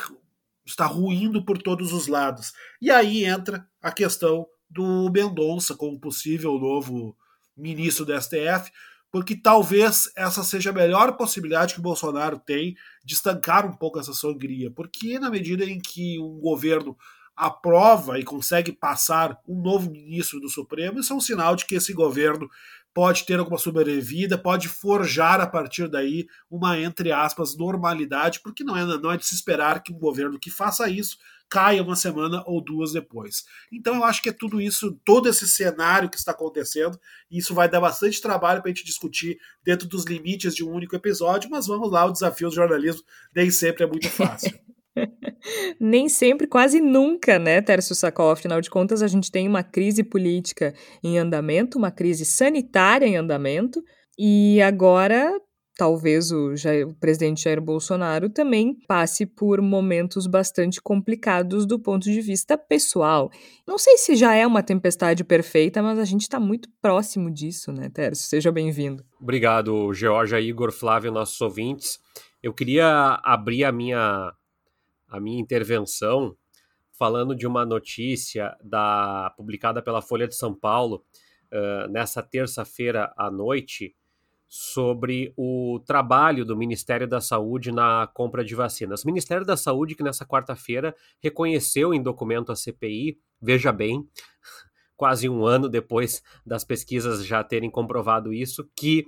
está 0.64 0.84
ruindo 0.84 1.42
por 1.42 1.56
todos 1.56 1.94
os 1.94 2.06
lados. 2.06 2.52
E 2.82 2.90
aí 2.90 3.24
entra 3.24 3.66
a 3.80 3.90
questão 3.90 4.46
do 4.68 5.10
Mendonça 5.10 5.74
como 5.74 5.98
possível 5.98 6.58
novo 6.58 7.16
ministro 7.56 8.04
do 8.04 8.20
STF, 8.20 8.70
porque 9.10 9.36
talvez 9.36 10.10
essa 10.16 10.42
seja 10.44 10.70
a 10.70 10.74
melhor 10.74 11.16
possibilidade 11.16 11.74
que 11.74 11.80
o 11.80 11.82
Bolsonaro 11.82 12.38
tem 12.38 12.76
de 13.04 13.14
estancar 13.14 13.66
um 13.66 13.76
pouco 13.76 13.98
essa 13.98 14.14
sangria, 14.14 14.70
porque 14.70 15.18
na 15.18 15.30
medida 15.30 15.64
em 15.64 15.80
que 15.80 16.18
um 16.20 16.38
governo 16.38 16.96
aprova 17.36 18.18
e 18.18 18.24
consegue 18.24 18.70
passar 18.70 19.38
um 19.48 19.60
novo 19.60 19.90
ministro 19.90 20.38
do 20.40 20.48
Supremo, 20.48 21.00
isso 21.00 21.12
é 21.12 21.16
um 21.16 21.20
sinal 21.20 21.56
de 21.56 21.64
que 21.64 21.74
esse 21.74 21.92
governo 21.92 22.48
pode 22.92 23.24
ter 23.24 23.38
alguma 23.38 23.56
sobrevida, 23.56 24.36
pode 24.36 24.68
forjar 24.68 25.40
a 25.40 25.46
partir 25.46 25.88
daí 25.88 26.26
uma, 26.50 26.78
entre 26.78 27.12
aspas, 27.12 27.56
normalidade, 27.56 28.40
porque 28.42 28.64
não 28.64 28.76
é, 28.76 28.84
não 28.84 29.12
é 29.12 29.16
de 29.16 29.24
se 29.24 29.34
esperar 29.34 29.82
que 29.82 29.92
um 29.92 29.98
governo 29.98 30.38
que 30.38 30.50
faça 30.50 30.88
isso 30.88 31.16
caia 31.50 31.82
uma 31.82 31.96
semana 31.96 32.42
ou 32.46 32.62
duas 32.62 32.92
depois. 32.92 33.44
Então 33.72 33.96
eu 33.96 34.04
acho 34.04 34.22
que 34.22 34.28
é 34.28 34.32
tudo 34.32 34.60
isso, 34.60 34.98
todo 35.04 35.28
esse 35.28 35.48
cenário 35.48 36.08
que 36.08 36.16
está 36.16 36.30
acontecendo, 36.30 36.98
e 37.30 37.38
isso 37.38 37.52
vai 37.52 37.68
dar 37.68 37.80
bastante 37.80 38.22
trabalho 38.22 38.62
para 38.62 38.70
a 38.70 38.74
gente 38.74 38.84
discutir 38.84 39.36
dentro 39.64 39.88
dos 39.88 40.04
limites 40.04 40.54
de 40.54 40.64
um 40.64 40.70
único 40.70 40.94
episódio, 40.94 41.50
mas 41.50 41.66
vamos 41.66 41.90
lá, 41.90 42.06
o 42.06 42.12
desafio 42.12 42.48
do 42.48 42.54
jornalismo 42.54 43.02
nem 43.34 43.50
sempre 43.50 43.82
é 43.82 43.86
muito 43.86 44.08
fácil. 44.08 44.58
Nem 45.80 46.08
sempre, 46.08 46.46
quase 46.46 46.80
nunca, 46.80 47.38
né, 47.38 47.62
Tércio 47.62 47.94
Sacol? 47.94 48.32
Afinal 48.32 48.60
de 48.60 48.68
contas, 48.68 49.02
a 49.02 49.06
gente 49.06 49.30
tem 49.30 49.48
uma 49.48 49.62
crise 49.62 50.02
política 50.02 50.74
em 51.02 51.16
andamento, 51.16 51.78
uma 51.78 51.90
crise 51.90 52.24
sanitária 52.24 53.06
em 53.06 53.16
andamento, 53.16 53.82
e 54.18 54.60
agora 54.60 55.32
talvez 55.80 56.30
o, 56.30 56.54
Jair, 56.54 56.86
o, 56.86 56.94
presidente 56.94 57.44
Jair 57.44 57.58
Bolsonaro 57.58 58.28
também 58.28 58.74
passe 58.86 59.24
por 59.24 59.62
momentos 59.62 60.26
bastante 60.26 60.78
complicados 60.78 61.64
do 61.64 61.80
ponto 61.80 62.02
de 62.02 62.20
vista 62.20 62.58
pessoal. 62.58 63.30
Não 63.66 63.78
sei 63.78 63.96
se 63.96 64.14
já 64.14 64.34
é 64.34 64.46
uma 64.46 64.62
tempestade 64.62 65.24
perfeita, 65.24 65.82
mas 65.82 65.98
a 65.98 66.04
gente 66.04 66.20
está 66.20 66.38
muito 66.38 66.68
próximo 66.82 67.30
disso, 67.30 67.72
né, 67.72 67.88
Tércio? 67.88 68.28
Seja 68.28 68.52
bem-vindo. 68.52 69.02
Obrigado, 69.18 69.90
Georgia, 69.94 70.38
Igor, 70.38 70.70
Flávio, 70.70 71.10
nossos 71.10 71.40
ouvintes. 71.40 71.98
Eu 72.42 72.52
queria 72.52 73.18
abrir 73.24 73.64
a 73.64 73.72
minha, 73.72 74.34
a 75.08 75.18
minha 75.18 75.40
intervenção 75.40 76.36
falando 76.92 77.34
de 77.34 77.46
uma 77.46 77.64
notícia 77.64 78.54
da, 78.62 79.32
publicada 79.34 79.80
pela 79.80 80.02
Folha 80.02 80.28
de 80.28 80.36
São 80.36 80.54
Paulo 80.54 81.02
uh, 81.50 81.90
nessa 81.90 82.22
terça-feira 82.22 83.10
à 83.16 83.30
noite 83.30 83.96
sobre 84.52 85.32
o 85.36 85.80
trabalho 85.86 86.44
do 86.44 86.56
Ministério 86.56 87.06
da 87.06 87.20
Saúde 87.20 87.70
na 87.70 88.08
compra 88.08 88.44
de 88.44 88.52
vacinas. 88.56 89.04
O 89.04 89.06
Ministério 89.06 89.46
da 89.46 89.56
Saúde, 89.56 89.94
que 89.94 90.02
nessa 90.02 90.26
quarta-feira 90.26 90.92
reconheceu 91.22 91.94
em 91.94 92.02
documento 92.02 92.50
à 92.50 92.56
CPI, 92.56 93.16
veja 93.40 93.70
bem, 93.70 94.04
quase 94.96 95.28
um 95.28 95.46
ano 95.46 95.68
depois 95.68 96.20
das 96.44 96.64
pesquisas 96.64 97.24
já 97.24 97.44
terem 97.44 97.70
comprovado 97.70 98.32
isso, 98.32 98.68
que 98.74 99.06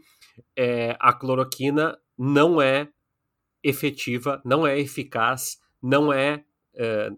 é, 0.56 0.96
a 1.00 1.12
cloroquina 1.12 1.98
não 2.16 2.62
é 2.62 2.88
efetiva, 3.64 4.40
não 4.44 4.64
é 4.64 4.78
eficaz, 4.78 5.58
não 5.82 6.12
é, 6.12 6.44
é 6.76 7.10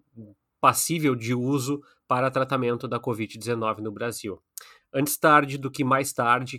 passível 0.63 1.15
de 1.15 1.35
uso 1.35 1.83
para 2.09 2.31
tratamento 2.31 2.89
da 2.89 2.99
Covid-19 2.99 3.81
no 3.81 3.93
Brasil. 3.93 4.43
Antes 4.95 5.19
tarde 5.19 5.59
do 5.59 5.71
que 5.71 5.85
mais 5.85 6.11
tarde, 6.13 6.59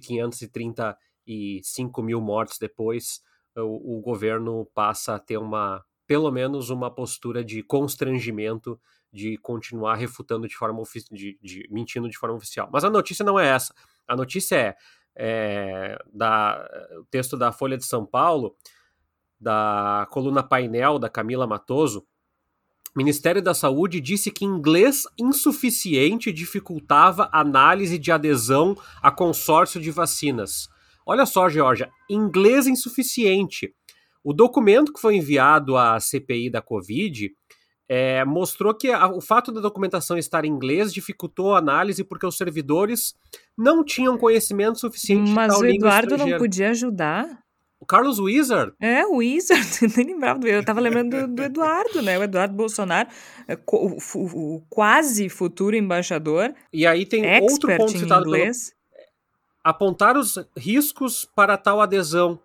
535 1.25 2.01
mil 2.01 2.21
mortes 2.21 2.57
depois, 2.57 3.21
o, 3.55 3.97
o 3.97 4.01
governo 4.01 4.65
passa 4.73 5.15
a 5.15 5.19
ter 5.19 5.37
uma, 5.37 5.83
pelo 6.05 6.31
menos 6.31 6.69
uma 6.69 6.89
postura 6.91 7.43
de 7.43 7.63
constrangimento 7.63 8.79
de 9.11 9.37
continuar 9.37 9.95
refutando 9.95 10.47
de 10.47 10.55
forma 10.55 10.81
de, 11.11 11.37
de, 11.41 11.67
mentindo 11.71 12.09
de 12.09 12.17
forma 12.17 12.35
oficial. 12.35 12.69
Mas 12.71 12.83
a 12.83 12.89
notícia 12.89 13.23
não 13.23 13.39
é 13.39 13.47
essa. 13.47 13.73
A 14.07 14.15
notícia 14.15 14.55
é, 14.55 14.75
é 15.15 15.97
da, 16.13 16.67
o 16.99 17.05
texto 17.05 17.37
da 17.37 17.51
Folha 17.51 17.77
de 17.77 17.85
São 17.85 18.05
Paulo, 18.05 18.55
da 19.39 20.05
coluna 20.11 20.43
painel 20.43 20.99
da 20.99 21.09
Camila 21.09 21.47
Matoso, 21.47 22.05
Ministério 22.95 23.41
da 23.41 23.53
Saúde 23.53 23.99
disse 23.99 24.31
que 24.31 24.45
inglês 24.45 25.03
insuficiente 25.19 26.31
dificultava 26.31 27.29
análise 27.29 27.97
de 27.97 28.09
adesão 28.09 28.73
a 29.01 29.11
consórcio 29.11 29.81
de 29.81 29.91
vacinas. 29.91 30.69
Olha 31.05 31.25
só, 31.25 31.47
Georgia, 31.47 31.89
inglês 32.09 32.67
insuficiente. 32.67 33.73
O 34.23 34.33
documento 34.33 34.91
que 34.91 34.99
foi 34.99 35.15
enviado 35.15 35.77
à 35.77 35.99
CPI 35.99 36.49
da 36.49 36.61
Covid 36.61 37.31
é, 37.87 38.25
mostrou 38.25 38.73
que 38.73 38.91
a, 38.91 39.07
o 39.07 39.21
fato 39.21 39.51
da 39.51 39.61
documentação 39.61 40.17
estar 40.17 40.43
em 40.45 40.49
inglês 40.49 40.91
dificultou 40.91 41.53
a 41.53 41.59
análise 41.59 42.03
porque 42.03 42.25
os 42.25 42.37
servidores 42.37 43.13
não 43.55 43.83
tinham 43.83 44.17
conhecimento 44.17 44.79
suficiente 44.79 45.31
Mas 45.31 45.55
o 45.59 45.65
Eduardo 45.65 46.17
não 46.17 46.37
podia 46.37 46.71
ajudar? 46.71 47.45
O 47.79 47.85
Carlos 47.85 48.17
Wizard? 48.17 48.73
É, 48.79 49.05
o 49.05 49.17
Wizard, 49.17 49.63
nem 49.95 50.07
lembrava 50.07 50.39
do. 50.39 50.47
Eu 50.47 50.65
tava 50.65 50.79
lembrando 50.79 51.27
do, 51.27 51.35
do 51.35 51.43
Eduardo, 51.43 52.01
né? 52.01 52.17
O 52.17 52.23
Eduardo 52.23 52.55
Bolsonaro, 52.55 53.09
é, 53.47 53.53
o, 53.53 53.97
o, 54.15 54.55
o 54.55 54.61
quase 54.69 55.29
futuro 55.29 55.75
embaixador. 55.75 56.51
E 56.73 56.87
aí 56.87 57.05
tem 57.05 57.41
outro 57.41 57.77
ponto 57.77 57.91
citado 57.91 58.25
inglês. 58.25 58.74
Apontar 59.65 60.15
os 60.15 60.37
riscos 60.55 61.25
para 61.35 61.57
tal 61.57 61.81
adesão. 61.81 62.39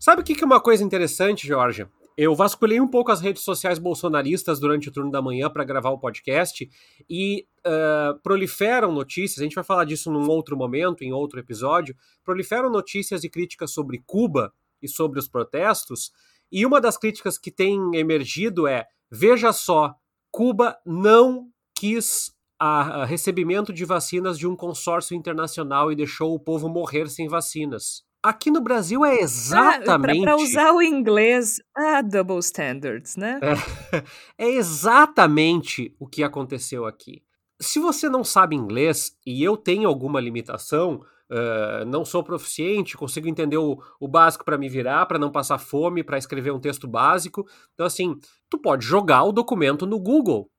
Sabe 0.00 0.22
o 0.22 0.24
que, 0.24 0.42
é 0.42 0.46
uma 0.46 0.62
coisa 0.62 0.82
interessante, 0.82 1.46
Georgia? 1.46 1.90
Eu 2.16 2.34
vasculhei 2.34 2.80
um 2.80 2.88
pouco 2.88 3.12
as 3.12 3.20
redes 3.20 3.42
sociais 3.42 3.78
bolsonaristas 3.78 4.58
durante 4.58 4.88
o 4.88 4.90
turno 4.90 5.10
da 5.10 5.20
manhã 5.20 5.50
para 5.50 5.62
gravar 5.62 5.90
o 5.90 5.98
podcast 5.98 6.66
e 7.06 7.46
uh, 7.66 8.18
proliferam 8.22 8.90
notícias. 8.90 9.40
A 9.40 9.42
gente 9.42 9.56
vai 9.56 9.62
falar 9.62 9.84
disso 9.84 10.10
num 10.10 10.26
outro 10.30 10.56
momento, 10.56 11.04
em 11.04 11.12
outro 11.12 11.38
episódio. 11.38 11.94
Proliferam 12.24 12.70
notícias 12.70 13.24
e 13.24 13.28
críticas 13.28 13.70
sobre 13.70 14.02
Cuba 14.06 14.50
e 14.80 14.88
sobre 14.88 15.18
os 15.18 15.28
protestos. 15.28 16.12
E 16.50 16.64
uma 16.64 16.80
das 16.80 16.96
críticas 16.96 17.36
que 17.36 17.50
tem 17.50 17.78
emergido 17.92 18.66
é: 18.66 18.86
veja 19.10 19.52
só, 19.52 19.94
Cuba 20.30 20.78
não 20.86 21.50
quis 21.74 22.32
a, 22.58 23.02
a 23.02 23.04
recebimento 23.04 23.72
de 23.72 23.84
vacinas 23.84 24.38
de 24.38 24.46
um 24.46 24.56
consórcio 24.56 25.16
internacional 25.16 25.92
e 25.92 25.96
deixou 25.96 26.34
o 26.34 26.40
povo 26.40 26.68
morrer 26.68 27.08
sem 27.08 27.28
vacinas. 27.28 28.02
Aqui 28.22 28.50
no 28.50 28.60
Brasil 28.60 29.04
é 29.04 29.20
exatamente. 29.20 30.22
Para 30.22 30.36
usar 30.36 30.72
o 30.72 30.82
inglês, 30.82 31.60
ah, 31.76 32.02
double 32.02 32.38
standards, 32.40 33.16
né? 33.16 33.38
É, 33.40 34.02
é 34.46 34.50
exatamente 34.50 35.94
o 36.00 36.06
que 36.06 36.24
aconteceu 36.24 36.84
aqui. 36.84 37.22
Se 37.60 37.78
você 37.78 38.08
não 38.08 38.24
sabe 38.24 38.56
inglês 38.56 39.12
e 39.24 39.42
eu 39.42 39.56
tenho 39.56 39.88
alguma 39.88 40.20
limitação, 40.20 41.00
uh, 41.30 41.84
não 41.86 42.04
sou 42.04 42.24
proficiente, 42.24 42.96
consigo 42.96 43.28
entender 43.28 43.56
o, 43.56 43.78
o 44.00 44.08
básico 44.08 44.44
para 44.44 44.58
me 44.58 44.68
virar, 44.68 45.06
para 45.06 45.18
não 45.18 45.30
passar 45.30 45.58
fome, 45.58 46.02
para 46.02 46.18
escrever 46.18 46.52
um 46.52 46.60
texto 46.60 46.88
básico. 46.88 47.46
Então, 47.74 47.86
assim, 47.86 48.16
tu 48.50 48.58
pode 48.58 48.84
jogar 48.84 49.24
o 49.24 49.32
documento 49.32 49.86
no 49.86 49.98
Google 49.98 50.50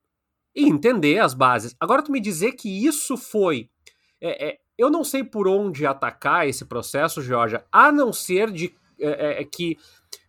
e 0.56 0.66
entender 0.66 1.20
as 1.20 1.34
bases. 1.34 1.76
Agora, 1.80 2.02
tu 2.02 2.12
me 2.12 2.20
dizer 2.20 2.54
que 2.54 2.86
isso 2.86 3.16
foi. 3.18 3.70
É, 4.22 4.50
é, 4.50 4.58
eu 4.78 4.90
não 4.90 5.04
sei 5.04 5.24
por 5.24 5.48
onde 5.48 5.86
atacar 5.86 6.48
esse 6.48 6.66
processo, 6.66 7.22
Georgia, 7.22 7.64
a 7.72 7.92
não 7.92 8.12
ser 8.14 8.52
de 8.52 8.74
é, 9.00 9.08
é, 9.08 9.42
é, 9.42 9.44
que 9.44 9.78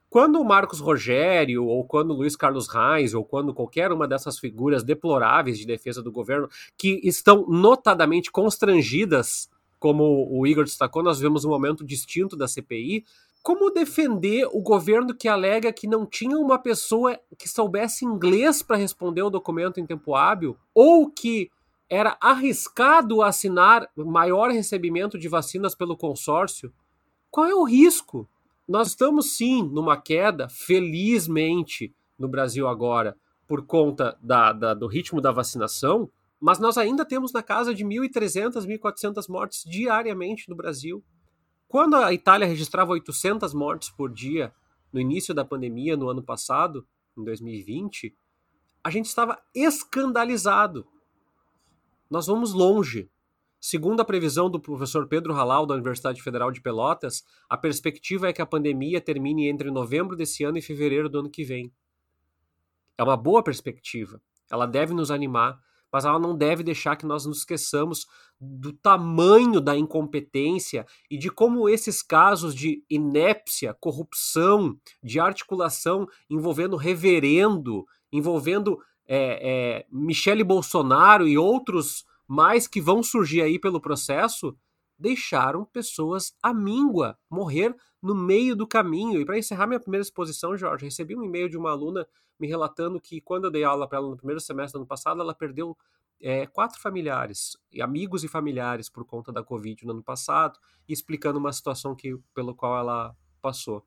quando 0.08 0.40
o 0.40 0.44
Marcos 0.44 0.80
Rogério, 0.80 1.64
ou 1.64 1.84
quando 1.84 2.10
o 2.10 2.16
Luiz 2.16 2.34
Carlos 2.34 2.68
Reis, 2.68 3.14
ou 3.14 3.24
quando 3.24 3.54
qualquer 3.54 3.92
uma 3.92 4.08
dessas 4.08 4.38
figuras 4.38 4.82
deploráveis 4.82 5.58
de 5.58 5.64
defesa 5.64 6.02
do 6.02 6.10
governo, 6.10 6.48
que 6.76 7.00
estão 7.04 7.46
notadamente 7.48 8.30
constrangidas, 8.30 9.48
como 9.78 10.28
o 10.28 10.46
Igor 10.46 10.64
destacou, 10.64 11.02
nós 11.02 11.20
vemos 11.20 11.44
um 11.44 11.48
momento 11.48 11.84
distinto 11.84 12.36
da 12.36 12.48
CPI, 12.48 13.04
como 13.42 13.70
defender 13.70 14.46
o 14.52 14.60
governo 14.60 15.14
que 15.14 15.28
alega 15.28 15.72
que 15.72 15.86
não 15.86 16.04
tinha 16.04 16.36
uma 16.36 16.58
pessoa 16.58 17.18
que 17.38 17.48
soubesse 17.48 18.04
inglês 18.04 18.62
para 18.62 18.76
responder 18.76 19.22
o 19.22 19.30
documento 19.30 19.80
em 19.80 19.86
tempo 19.86 20.14
hábil, 20.14 20.56
ou 20.74 21.10
que 21.10 21.50
era 21.88 22.16
arriscado 22.20 23.22
assinar 23.22 23.88
maior 23.96 24.50
recebimento 24.50 25.18
de 25.18 25.28
vacinas 25.28 25.74
pelo 25.74 25.96
consórcio? 25.96 26.72
Qual 27.30 27.46
é 27.46 27.54
o 27.54 27.64
risco? 27.64 28.28
Nós 28.68 28.88
estamos 28.88 29.36
sim 29.36 29.62
numa 29.62 29.96
queda, 29.96 30.48
felizmente, 30.48 31.92
no 32.18 32.28
Brasil 32.28 32.68
agora, 32.68 33.16
por 33.48 33.66
conta 33.66 34.16
da, 34.22 34.52
da, 34.52 34.74
do 34.74 34.86
ritmo 34.86 35.20
da 35.20 35.32
vacinação, 35.32 36.08
mas 36.38 36.58
nós 36.58 36.78
ainda 36.78 37.04
temos 37.04 37.32
na 37.32 37.42
casa 37.42 37.74
de 37.74 37.84
1.300, 37.84 38.64
1.400 38.64 39.28
mortes 39.28 39.64
diariamente 39.64 40.48
no 40.48 40.54
Brasil. 40.54 41.02
Quando 41.70 41.96
a 41.96 42.12
Itália 42.12 42.46
registrava 42.46 42.92
800 42.92 43.54
mortes 43.54 43.88
por 43.88 44.12
dia 44.12 44.52
no 44.92 45.00
início 45.00 45.32
da 45.32 45.46
pandemia, 45.46 45.96
no 45.96 46.10
ano 46.10 46.22
passado, 46.22 46.86
em 47.16 47.24
2020, 47.24 48.14
a 48.84 48.90
gente 48.90 49.06
estava 49.06 49.40
escandalizado 49.54 50.86
nós 52.10 52.26
vamos 52.26 52.52
longe. 52.52 53.08
Segundo 53.60 54.00
a 54.00 54.04
previsão 54.04 54.50
do 54.50 54.58
professor 54.58 55.06
Pedro 55.06 55.32
Halal, 55.32 55.64
da 55.64 55.74
Universidade 55.74 56.20
Federal 56.20 56.50
de 56.50 56.60
Pelotas, 56.60 57.24
a 57.48 57.56
perspectiva 57.56 58.28
é 58.28 58.32
que 58.32 58.42
a 58.42 58.46
pandemia 58.46 59.00
termine 59.00 59.48
entre 59.48 59.70
novembro 59.70 60.16
desse 60.16 60.42
ano 60.42 60.58
e 60.58 60.62
fevereiro 60.62 61.08
do 61.08 61.20
ano 61.20 61.30
que 61.30 61.44
vem. 61.44 61.72
É 62.98 63.04
uma 63.04 63.16
boa 63.16 63.44
perspectiva. 63.44 64.20
Ela 64.50 64.66
deve 64.66 64.92
nos 64.92 65.12
animar, 65.12 65.62
mas 65.92 66.04
ela 66.04 66.18
não 66.18 66.36
deve 66.36 66.62
deixar 66.62 66.96
que 66.96 67.06
nós 67.06 67.26
nos 67.26 67.38
esqueçamos 67.38 68.06
do 68.40 68.72
tamanho 68.72 69.60
da 69.60 69.76
incompetência 69.76 70.86
e 71.10 71.18
de 71.18 71.30
como 71.30 71.68
esses 71.68 72.02
casos 72.02 72.54
de 72.54 72.82
inépcia, 72.88 73.74
corrupção, 73.74 74.76
de 75.02 75.20
articulação 75.20 76.06
envolvendo 76.28 76.76
reverendo, 76.76 77.84
envolvendo 78.12 78.78
é, 79.06 79.80
é, 79.80 79.86
Michele 79.90 80.44
Bolsonaro 80.44 81.26
e 81.26 81.36
outros 81.36 82.04
mais 82.26 82.68
que 82.68 82.80
vão 82.80 83.02
surgir 83.02 83.42
aí 83.42 83.58
pelo 83.58 83.80
processo, 83.80 84.56
deixaram 85.00 85.64
pessoas 85.64 86.36
à 86.42 86.52
míngua, 86.52 87.18
morrer 87.28 87.74
no 88.02 88.14
meio 88.14 88.54
do 88.54 88.66
caminho. 88.66 89.20
E 89.20 89.24
para 89.24 89.38
encerrar 89.38 89.66
minha 89.66 89.80
primeira 89.80 90.02
exposição, 90.02 90.56
Jorge, 90.56 90.84
recebi 90.84 91.16
um 91.16 91.24
e-mail 91.24 91.48
de 91.48 91.56
uma 91.56 91.70
aluna 91.70 92.06
me 92.38 92.46
relatando 92.46 93.00
que 93.00 93.20
quando 93.20 93.46
eu 93.46 93.50
dei 93.50 93.64
aula 93.64 93.88
para 93.88 93.98
ela 93.98 94.08
no 94.08 94.16
primeiro 94.16 94.40
semestre 94.40 94.74
do 94.74 94.82
ano 94.82 94.86
passado, 94.86 95.20
ela 95.20 95.34
perdeu 95.34 95.76
é, 96.20 96.46
quatro 96.46 96.78
familiares, 96.80 97.56
amigos 97.80 98.24
e 98.24 98.28
familiares 98.28 98.88
por 98.90 99.04
conta 99.04 99.32
da 99.32 99.42
Covid 99.42 99.84
no 99.86 99.92
ano 99.92 100.02
passado, 100.02 100.58
explicando 100.86 101.38
uma 101.38 101.52
situação 101.52 101.94
que, 101.94 102.16
pelo 102.34 102.54
qual 102.54 102.78
ela 102.78 103.16
passou. 103.40 103.84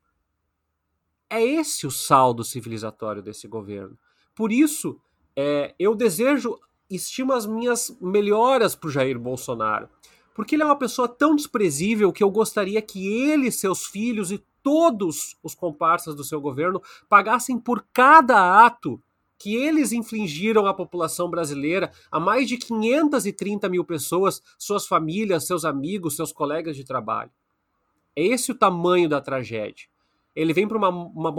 É 1.30 1.42
esse 1.42 1.86
o 1.86 1.90
saldo 1.90 2.44
civilizatório 2.44 3.22
desse 3.22 3.46
governo. 3.46 3.96
Por 4.34 4.52
isso, 4.52 5.00
é, 5.36 5.74
eu 5.78 5.94
desejo, 5.94 6.58
estimo 6.90 7.32
as 7.32 7.46
minhas 7.46 7.96
melhoras 8.00 8.74
para 8.74 8.88
o 8.88 8.90
Jair 8.90 9.18
Bolsonaro. 9.18 9.88
Porque 10.34 10.56
ele 10.56 10.62
é 10.62 10.66
uma 10.66 10.76
pessoa 10.76 11.08
tão 11.08 11.36
desprezível 11.36 12.12
que 12.12 12.22
eu 12.22 12.30
gostaria 12.30 12.82
que 12.82 13.06
ele, 13.06 13.50
seus 13.50 13.86
filhos 13.86 14.32
e 14.32 14.44
todos 14.62 15.36
os 15.42 15.54
comparsas 15.54 16.14
do 16.14 16.24
seu 16.24 16.40
governo 16.40 16.82
pagassem 17.08 17.58
por 17.58 17.86
cada 17.92 18.66
ato 18.66 19.00
que 19.38 19.54
eles 19.54 19.92
infligiram 19.92 20.66
à 20.66 20.72
população 20.72 21.28
brasileira, 21.28 21.92
a 22.10 22.18
mais 22.18 22.48
de 22.48 22.56
530 22.56 23.68
mil 23.68 23.84
pessoas, 23.84 24.42
suas 24.58 24.86
famílias, 24.86 25.46
seus 25.46 25.64
amigos, 25.64 26.16
seus 26.16 26.32
colegas 26.32 26.76
de 26.76 26.84
trabalho. 26.84 27.30
É 28.16 28.22
esse 28.22 28.52
o 28.52 28.54
tamanho 28.54 29.08
da 29.08 29.20
tragédia. 29.20 29.86
Ele 30.34 30.52
vem 30.52 30.66
para 30.66 30.78
uma, 30.78 30.88
uma 30.88 31.34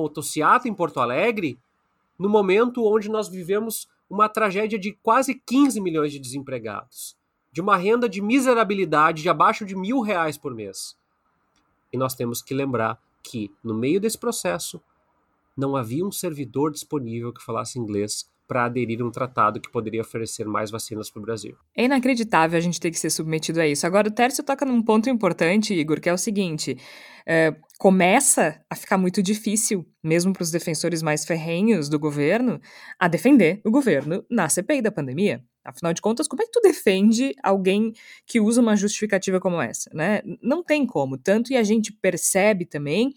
em 0.65 0.73
Porto 0.73 0.99
Alegre 0.99 1.57
no 2.17 2.29
momento 2.29 2.85
onde 2.85 3.09
nós 3.09 3.27
vivemos 3.27 3.89
uma 4.09 4.29
tragédia 4.29 4.77
de 4.79 4.93
quase 4.93 5.35
15 5.35 5.81
milhões 5.81 6.11
de 6.11 6.19
desempregados, 6.19 7.17
de 7.55 7.61
uma 7.61 7.77
renda 7.77 8.09
de 8.09 8.21
miserabilidade 8.21 9.21
de 9.21 9.29
abaixo 9.29 9.65
de 9.65 9.77
mil 9.77 10.01
reais 10.01 10.37
por 10.37 10.53
mês. 10.53 10.93
E 11.91 11.97
nós 11.97 12.13
temos 12.13 12.41
que 12.41 12.53
lembrar 12.53 12.99
que, 13.23 13.49
no 13.63 13.73
meio 13.73 13.97
desse 13.97 14.17
processo, 14.17 14.81
não 15.55 15.77
havia 15.77 16.05
um 16.05 16.11
servidor 16.11 16.69
disponível 16.69 17.31
que 17.31 17.41
falasse 17.41 17.79
inglês 17.79 18.29
para 18.45 18.65
aderir 18.65 19.01
a 19.01 19.05
um 19.05 19.09
tratado 19.09 19.61
que 19.61 19.71
poderia 19.71 20.01
oferecer 20.01 20.45
mais 20.45 20.69
vacinas 20.69 21.09
para 21.09 21.21
o 21.21 21.23
Brasil. 21.23 21.55
É 21.73 21.85
inacreditável 21.85 22.57
a 22.57 22.61
gente 22.61 22.77
ter 22.77 22.91
que 22.91 22.99
ser 22.99 23.09
submetido 23.09 23.61
a 23.61 23.65
isso. 23.65 23.87
Agora, 23.87 24.09
o 24.09 24.11
Tércio 24.11 24.43
toca 24.43 24.65
num 24.65 24.83
ponto 24.83 25.09
importante, 25.09 25.73
Igor, 25.73 26.01
que 26.01 26.09
é 26.09 26.13
o 26.13 26.17
seguinte: 26.17 26.77
é, 27.25 27.55
começa 27.77 28.61
a 28.69 28.75
ficar 28.75 28.97
muito 28.97 29.21
difícil, 29.21 29.85
mesmo 30.03 30.31
para 30.33 30.43
os 30.43 30.51
defensores 30.51 31.01
mais 31.01 31.25
ferrenhos 31.25 31.89
do 31.89 31.99
governo, 31.99 32.59
a 32.99 33.07
defender 33.07 33.61
o 33.65 33.71
governo 33.71 34.25
na 34.29 34.47
CPI 34.47 34.81
da 34.81 34.91
pandemia. 34.91 35.43
Afinal 35.63 35.93
de 35.93 36.01
contas, 36.01 36.27
como 36.27 36.41
é 36.41 36.45
que 36.45 36.51
tu 36.51 36.61
defende 36.61 37.33
alguém 37.43 37.91
que 38.25 38.39
usa 38.39 38.61
uma 38.61 38.75
justificativa 38.75 39.39
como 39.39 39.59
essa? 39.59 39.89
Né? 39.93 40.21
Não 40.41 40.63
tem 40.63 40.85
como. 40.85 41.17
Tanto 41.17 41.51
e 41.51 41.57
a 41.57 41.63
gente 41.63 41.91
percebe 41.91 42.65
também 42.65 43.13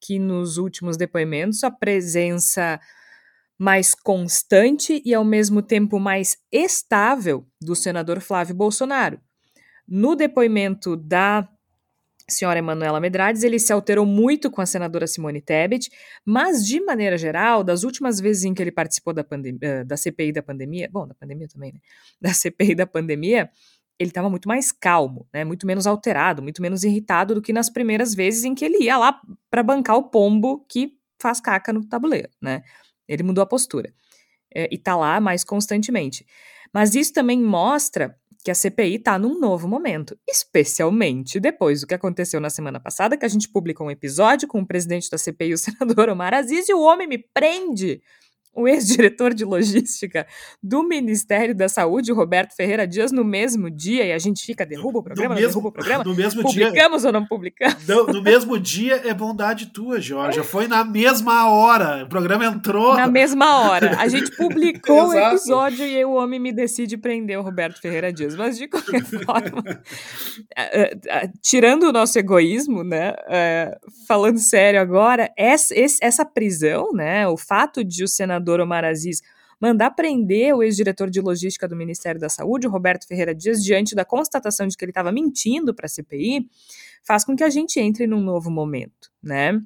que 0.00 0.18
nos 0.18 0.58
últimos 0.58 0.96
depoimentos 0.96 1.62
a 1.64 1.70
presença 1.70 2.80
mais 3.58 3.94
constante 3.94 5.00
e 5.04 5.14
ao 5.14 5.24
mesmo 5.24 5.62
tempo 5.62 5.98
mais 5.98 6.36
estável 6.52 7.46
do 7.60 7.74
senador 7.74 8.20
Flávio 8.20 8.54
Bolsonaro. 8.54 9.20
No 9.88 10.14
depoimento 10.14 10.96
da 10.96 11.48
senhora 12.28 12.58
Emanuela 12.58 13.00
Medrades, 13.00 13.42
ele 13.42 13.58
se 13.58 13.72
alterou 13.72 14.04
muito 14.04 14.50
com 14.50 14.60
a 14.60 14.66
senadora 14.66 15.06
Simone 15.06 15.40
Tebet, 15.40 15.90
mas 16.24 16.66
de 16.66 16.80
maneira 16.80 17.16
geral, 17.16 17.62
das 17.62 17.84
últimas 17.84 18.18
vezes 18.18 18.44
em 18.44 18.52
que 18.52 18.62
ele 18.62 18.72
participou 18.72 19.12
da, 19.12 19.24
eh, 19.60 19.84
da 19.84 19.96
CPI 19.96 20.32
da 20.32 20.42
pandemia, 20.42 20.88
bom, 20.92 21.06
da 21.06 21.14
pandemia 21.14 21.46
também, 21.48 21.72
né? 21.72 21.80
Da 22.20 22.34
CPI 22.34 22.74
da 22.74 22.86
pandemia, 22.86 23.48
ele 23.98 24.10
estava 24.10 24.28
muito 24.28 24.48
mais 24.48 24.72
calmo, 24.72 25.26
né? 25.32 25.44
Muito 25.44 25.66
menos 25.66 25.86
alterado, 25.86 26.42
muito 26.42 26.60
menos 26.60 26.82
irritado 26.82 27.34
do 27.34 27.42
que 27.42 27.52
nas 27.52 27.70
primeiras 27.70 28.14
vezes 28.14 28.44
em 28.44 28.54
que 28.54 28.64
ele 28.64 28.84
ia 28.84 28.98
lá 28.98 29.20
para 29.50 29.62
bancar 29.62 29.96
o 29.96 30.04
pombo 30.04 30.64
que 30.68 30.96
faz 31.20 31.40
caca 31.40 31.72
no 31.72 31.84
tabuleiro, 31.84 32.28
né? 32.42 32.62
Ele 33.08 33.22
mudou 33.22 33.42
a 33.42 33.46
postura. 33.46 33.94
É, 34.54 34.68
e 34.72 34.78
tá 34.78 34.96
lá 34.96 35.20
mais 35.20 35.44
constantemente. 35.44 36.26
Mas 36.72 36.94
isso 36.94 37.12
também 37.12 37.40
mostra 37.40 38.16
que 38.46 38.50
a 38.52 38.54
CPI 38.54 38.94
está 38.94 39.18
num 39.18 39.40
novo 39.40 39.66
momento, 39.66 40.16
especialmente 40.24 41.40
depois 41.40 41.80
do 41.80 41.86
que 41.88 41.94
aconteceu 41.94 42.40
na 42.40 42.48
semana 42.48 42.78
passada, 42.78 43.16
que 43.16 43.26
a 43.26 43.28
gente 43.28 43.48
publicou 43.48 43.88
um 43.88 43.90
episódio 43.90 44.46
com 44.46 44.60
o 44.60 44.64
presidente 44.64 45.10
da 45.10 45.18
CPI, 45.18 45.54
o 45.54 45.58
senador 45.58 46.08
Omar 46.08 46.32
Aziz, 46.32 46.68
e 46.68 46.72
o 46.72 46.80
homem 46.80 47.08
me 47.08 47.18
prende 47.18 48.00
o 48.56 48.66
ex-diretor 48.66 49.34
de 49.34 49.44
logística 49.44 50.26
do 50.62 50.82
Ministério 50.82 51.54
da 51.54 51.68
Saúde, 51.68 52.12
Roberto 52.12 52.56
Ferreira 52.56 52.86
Dias, 52.86 53.12
no 53.12 53.24
mesmo 53.24 53.70
dia, 53.70 54.04
e 54.06 54.12
a 54.12 54.18
gente 54.18 54.44
fica, 54.44 54.64
derruba 54.64 55.00
o 55.00 55.02
programa, 55.02 55.34
no 55.34 55.40
mesmo, 55.40 55.48
derruba 55.48 55.68
o 55.68 55.72
programa? 55.72 56.04
No 56.04 56.14
mesmo 56.14 56.42
publicamos 56.42 57.02
dia, 57.02 57.08
ou 57.08 57.12
não 57.12 57.26
publicamos? 57.26 57.86
No, 57.86 58.06
no, 58.06 58.22
mesmo 58.22 58.58
dia 58.58 59.02
é 59.04 59.12
bondade 59.12 59.66
tua, 59.66 60.00
Jorge. 60.00 60.42
Foi 60.42 60.66
na 60.66 60.84
mesma 60.84 61.50
hora. 61.50 62.04
O 62.04 62.08
programa 62.08 62.46
entrou. 62.46 62.94
Na 62.94 63.06
mesma 63.06 63.60
hora. 63.60 63.96
A 63.98 64.08
gente 64.08 64.34
publicou 64.36 65.08
o 65.08 65.14
episódio 65.14 65.84
e 65.84 66.04
o 66.04 66.12
homem 66.12 66.40
me 66.40 66.52
decide 66.52 66.96
prender 66.96 67.38
o 67.38 67.42
Roberto 67.42 67.80
Ferreira 67.80 68.12
Dias. 68.12 68.34
Mas, 68.34 68.56
de 68.56 68.68
qualquer 68.68 69.04
forma, 69.04 69.62
tirando 71.42 71.84
o 71.84 71.92
nosso 71.92 72.18
egoísmo, 72.18 72.82
né, 72.82 73.12
falando 74.08 74.38
sério 74.38 74.80
agora, 74.80 75.30
essa, 75.36 75.74
essa 76.00 76.24
prisão, 76.24 76.92
né, 76.92 77.28
o 77.28 77.36
fato 77.36 77.84
de 77.84 78.04
o 78.04 78.08
senador 78.08 78.45
senador 78.46 78.60
Omar 78.60 78.84
Aziz 78.84 79.20
mandar 79.60 79.90
prender 79.90 80.54
o 80.54 80.62
ex-diretor 80.62 81.10
de 81.10 81.20
logística 81.20 81.66
do 81.66 81.74
Ministério 81.74 82.20
da 82.20 82.28
Saúde, 82.28 82.66
Roberto 82.66 83.06
Ferreira 83.06 83.34
Dias, 83.34 83.64
diante 83.64 83.94
da 83.94 84.04
constatação 84.04 84.66
de 84.66 84.76
que 84.76 84.84
ele 84.84 84.90
estava 84.90 85.10
mentindo 85.10 85.74
para 85.74 85.86
a 85.86 85.88
CPI, 85.88 86.48
faz 87.02 87.24
com 87.24 87.34
que 87.34 87.42
a 87.42 87.50
gente 87.50 87.80
entre 87.80 88.06
num 88.06 88.20
novo 88.20 88.50
momento, 88.50 89.10
né? 89.22 89.58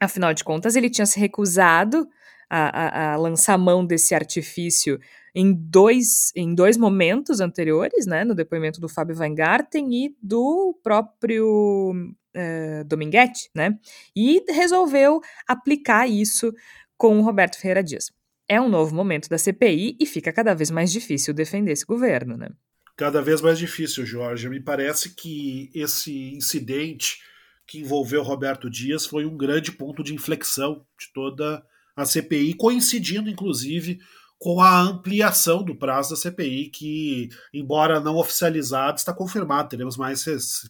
Afinal 0.00 0.32
de 0.32 0.42
contas, 0.42 0.74
ele 0.76 0.90
tinha 0.90 1.06
se 1.06 1.20
recusado 1.20 2.08
a, 2.48 3.10
a, 3.10 3.12
a 3.12 3.16
lançar 3.16 3.56
mão 3.58 3.84
desse 3.84 4.14
artifício 4.14 4.98
em 5.34 5.52
dois, 5.52 6.32
em 6.34 6.54
dois 6.54 6.76
momentos 6.76 7.40
anteriores, 7.40 8.06
né? 8.06 8.24
No 8.24 8.34
depoimento 8.34 8.80
do 8.80 8.88
Fábio 8.88 9.16
Weingarten 9.16 9.94
e 9.94 10.16
do 10.22 10.78
próprio 10.82 11.92
uh, 12.34 12.84
Dominguete, 12.84 13.50
né? 13.54 13.78
E 14.16 14.42
resolveu 14.48 15.20
aplicar 15.46 16.08
isso 16.08 16.52
com 17.02 17.18
o 17.18 17.22
Roberto 17.22 17.58
Ferreira 17.58 17.82
Dias. 17.82 18.12
É 18.48 18.60
um 18.60 18.68
novo 18.68 18.94
momento 18.94 19.28
da 19.28 19.36
CPI 19.36 19.96
e 19.98 20.06
fica 20.06 20.32
cada 20.32 20.54
vez 20.54 20.70
mais 20.70 20.92
difícil 20.92 21.34
defender 21.34 21.72
esse 21.72 21.84
governo, 21.84 22.36
né? 22.36 22.48
Cada 22.96 23.20
vez 23.20 23.40
mais 23.40 23.58
difícil, 23.58 24.06
Jorge. 24.06 24.48
Me 24.48 24.60
parece 24.60 25.12
que 25.12 25.68
esse 25.74 26.32
incidente 26.32 27.18
que 27.66 27.80
envolveu 27.80 28.22
Roberto 28.22 28.70
Dias 28.70 29.04
foi 29.04 29.26
um 29.26 29.36
grande 29.36 29.72
ponto 29.72 30.00
de 30.00 30.14
inflexão 30.14 30.86
de 30.96 31.12
toda 31.12 31.60
a 31.96 32.04
CPI, 32.04 32.54
coincidindo 32.54 33.28
inclusive 33.28 33.98
com 34.38 34.60
a 34.60 34.80
ampliação 34.80 35.64
do 35.64 35.74
prazo 35.74 36.10
da 36.10 36.16
CPI, 36.16 36.70
que, 36.70 37.30
embora 37.52 37.98
não 37.98 38.14
oficializado, 38.14 38.98
está 38.98 39.12
confirmado. 39.12 39.70
Teremos 39.70 39.96
mais, 39.96 40.24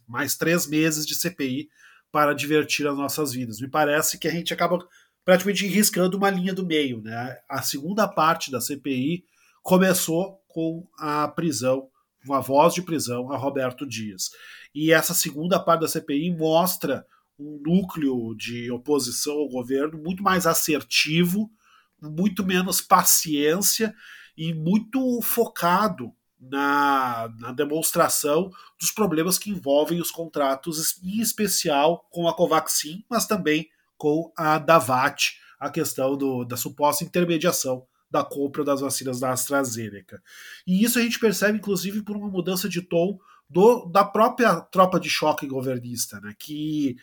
mais 0.09 0.35
três 0.35 0.67
meses 0.67 1.05
de 1.05 1.15
CPI 1.15 1.69
para 2.11 2.35
divertir 2.35 2.87
as 2.87 2.97
nossas 2.97 3.33
vidas. 3.33 3.61
Me 3.61 3.69
parece 3.69 4.19
que 4.19 4.29
a 4.29 4.31
gente 4.31 4.55
acaba 4.55 4.79
praticamente 5.25 5.67
riscando 5.67 6.17
uma 6.17 6.31
linha 6.31 6.55
do 6.55 6.67
meio. 6.67 7.01
Né? 7.01 7.39
A 7.49 7.63
segunda 7.63 8.09
parte 8.09 8.51
da 8.51 8.61
CPI 8.61 9.25
começou 9.63 10.41
com 10.49 10.87
a 10.99 11.29
prisão, 11.29 11.89
uma 12.25 12.41
voz 12.41 12.75
de 12.75 12.83
prisão 12.83 13.33
a 13.33 13.37
Roberto 13.37 13.87
Dias. 13.87 14.31
E 14.75 14.93
essa 14.93 15.15
segunda 15.15 15.59
parte 15.61 15.83
da 15.83 15.89
CPI 15.89 16.37
mostra 16.37 17.07
um 17.39 17.61
núcleo 17.65 18.35
de 18.37 18.71
oposição 18.71 19.35
ao 19.35 19.49
governo 19.49 19.99
muito 19.99 20.23
mais 20.23 20.47
assertivo, 20.47 21.51
muito 22.01 22.45
menos 22.45 22.81
paciência 22.81 23.95
e 24.37 24.53
muito 24.53 25.21
focado 25.23 26.13
na, 26.41 27.33
na, 27.39 27.53
demonstração 27.53 28.51
dos 28.81 28.91
problemas 28.91 29.39
que 29.39 29.51
envolvem 29.51 30.01
os 30.01 30.11
contratos, 30.11 31.01
em 31.03 31.21
especial 31.21 32.07
com 32.11 32.27
a 32.29 32.35
Covaxin, 32.35 33.05
mas 33.09 33.27
também 33.27 33.69
com 34.03 34.33
a 34.37 34.59
Davat, 34.59 35.35
a 35.61 35.71
questão 35.71 36.17
do, 36.17 36.45
da 36.45 36.57
suposta 36.57 37.05
intermediação 37.05 37.87
da 38.11 38.25
compra 38.25 38.65
das 38.65 38.81
vacinas 38.81 39.21
da 39.21 39.31
AstraZeneca. 39.31 40.21
E 40.67 40.83
isso 40.83 40.99
a 40.99 41.03
gente 41.03 41.21
percebe, 41.21 41.59
inclusive, 41.59 42.03
por 42.03 42.17
uma 42.17 42.29
mudança 42.29 42.69
de 42.69 42.83
tom 42.83 43.17
do, 43.49 43.87
da 43.87 44.05
própria 44.05 44.61
tropa 44.61 44.99
de 44.99 45.09
choque 45.09 45.47
governista, 45.47 46.21
né, 46.21 46.35
que, 46.37 46.97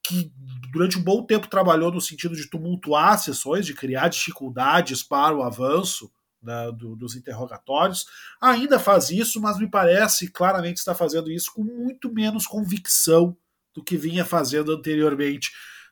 que 0.00 0.32
durante 0.72 0.96
um 0.96 1.02
bom 1.02 1.26
tempo 1.26 1.48
trabalhou 1.48 1.90
no 1.90 2.00
sentido 2.00 2.36
de 2.36 2.48
tumultuar 2.48 3.18
sessões, 3.18 3.66
de 3.66 3.74
criar 3.74 4.06
dificuldades 4.06 5.02
para 5.02 5.34
o 5.34 5.42
avanço 5.42 6.08
né, 6.40 6.70
do, 6.70 6.94
dos 6.94 7.16
interrogatórios, 7.16 8.06
ainda 8.40 8.78
faz 8.78 9.10
isso, 9.10 9.40
mas 9.40 9.58
me 9.58 9.68
parece 9.68 10.30
claramente 10.30 10.76
está 10.76 10.94
fazendo 10.94 11.32
isso 11.32 11.52
com 11.52 11.64
muito 11.64 12.12
menos 12.12 12.46
convicção 12.46 13.36
do 13.74 13.82
que 13.82 13.96
vinha 13.96 14.24
fazendo 14.24 14.72
anteriormente 14.72 15.50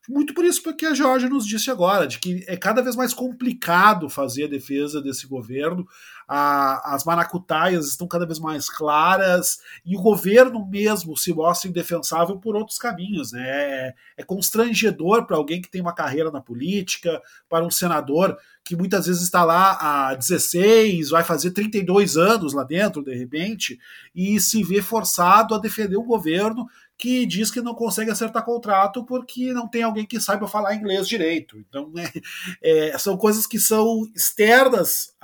muito 0.08 0.34
por 0.34 0.44
isso 0.44 0.74
que 0.74 0.84
a 0.84 0.94
Georgia 0.94 1.28
nos 1.28 1.46
disse 1.46 1.70
agora, 1.70 2.06
de 2.06 2.18
que 2.18 2.44
é 2.48 2.56
cada 2.56 2.82
vez 2.82 2.96
mais 2.96 3.14
complicado 3.14 4.08
fazer 4.08 4.44
a 4.44 4.48
defesa 4.48 5.00
desse 5.00 5.26
governo, 5.28 5.86
a, 6.26 6.94
as 6.94 7.04
maracutaias 7.04 7.86
estão 7.88 8.08
cada 8.08 8.26
vez 8.26 8.38
mais 8.38 8.68
claras 8.68 9.60
e 9.84 9.96
o 9.96 10.00
governo 10.00 10.66
mesmo 10.66 11.16
se 11.16 11.32
mostra 11.32 11.68
indefensável 11.68 12.38
por 12.38 12.56
outros 12.56 12.78
caminhos. 12.78 13.32
Né? 13.32 13.42
É, 13.46 13.94
é 14.18 14.22
constrangedor 14.24 15.24
para 15.26 15.36
alguém 15.36 15.62
que 15.62 15.70
tem 15.70 15.80
uma 15.80 15.94
carreira 15.94 16.30
na 16.30 16.40
política, 16.40 17.20
para 17.48 17.64
um 17.64 17.70
senador 17.70 18.36
que 18.64 18.76
muitas 18.76 19.06
vezes 19.06 19.22
está 19.22 19.44
lá 19.44 19.76
há 19.80 20.14
16, 20.14 21.10
vai 21.10 21.24
fazer 21.24 21.50
32 21.50 22.16
anos 22.16 22.52
lá 22.52 22.62
dentro, 22.62 23.02
de 23.02 23.14
repente, 23.14 23.78
e 24.14 24.38
se 24.40 24.62
vê 24.62 24.80
forçado 24.80 25.54
a 25.54 25.58
defender 25.58 25.96
um 25.96 26.06
governo 26.06 26.68
que 26.98 27.26
diz 27.26 27.50
que 27.50 27.60
não 27.60 27.74
consegue 27.74 28.10
acertar 28.10 28.44
contrato 28.44 29.04
porque 29.04 29.52
não 29.52 29.68
tem 29.68 29.82
alguém 29.82 30.06
que 30.06 30.20
saiba 30.20 30.46
falar 30.46 30.74
inglês 30.74 31.08
direito. 31.08 31.58
Então, 31.58 31.90
né, 31.90 32.10
é, 32.62 32.96
são 32.98 33.16
coisas 33.16 33.46
que 33.46 33.58
são 33.58 34.08
externas 34.14 35.14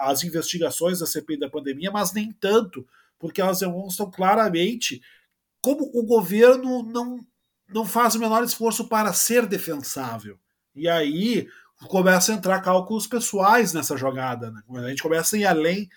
às 0.00 0.24
investigações 0.24 0.98
da 0.98 1.06
CPI 1.06 1.38
da 1.38 1.50
pandemia, 1.50 1.90
mas 1.90 2.12
nem 2.12 2.32
tanto, 2.32 2.86
porque 3.18 3.40
elas 3.40 3.60
demonstram 3.60 4.10
claramente 4.10 5.00
como 5.60 5.90
o 5.94 6.02
governo 6.04 6.82
não, 6.82 7.24
não 7.68 7.84
faz 7.84 8.14
o 8.14 8.18
menor 8.18 8.42
esforço 8.42 8.88
para 8.88 9.12
ser 9.12 9.46
defensável. 9.46 10.38
E 10.74 10.88
aí 10.88 11.48
começa 11.86 12.32
a 12.32 12.34
entrar 12.34 12.60
cálculos 12.60 13.06
pessoais 13.06 13.72
nessa 13.72 13.96
jogada. 13.96 14.50
Né? 14.50 14.62
A 14.74 14.88
gente 14.88 15.02
começa 15.02 15.36
a 15.36 15.38
ir 15.38 15.46
além 15.46 15.88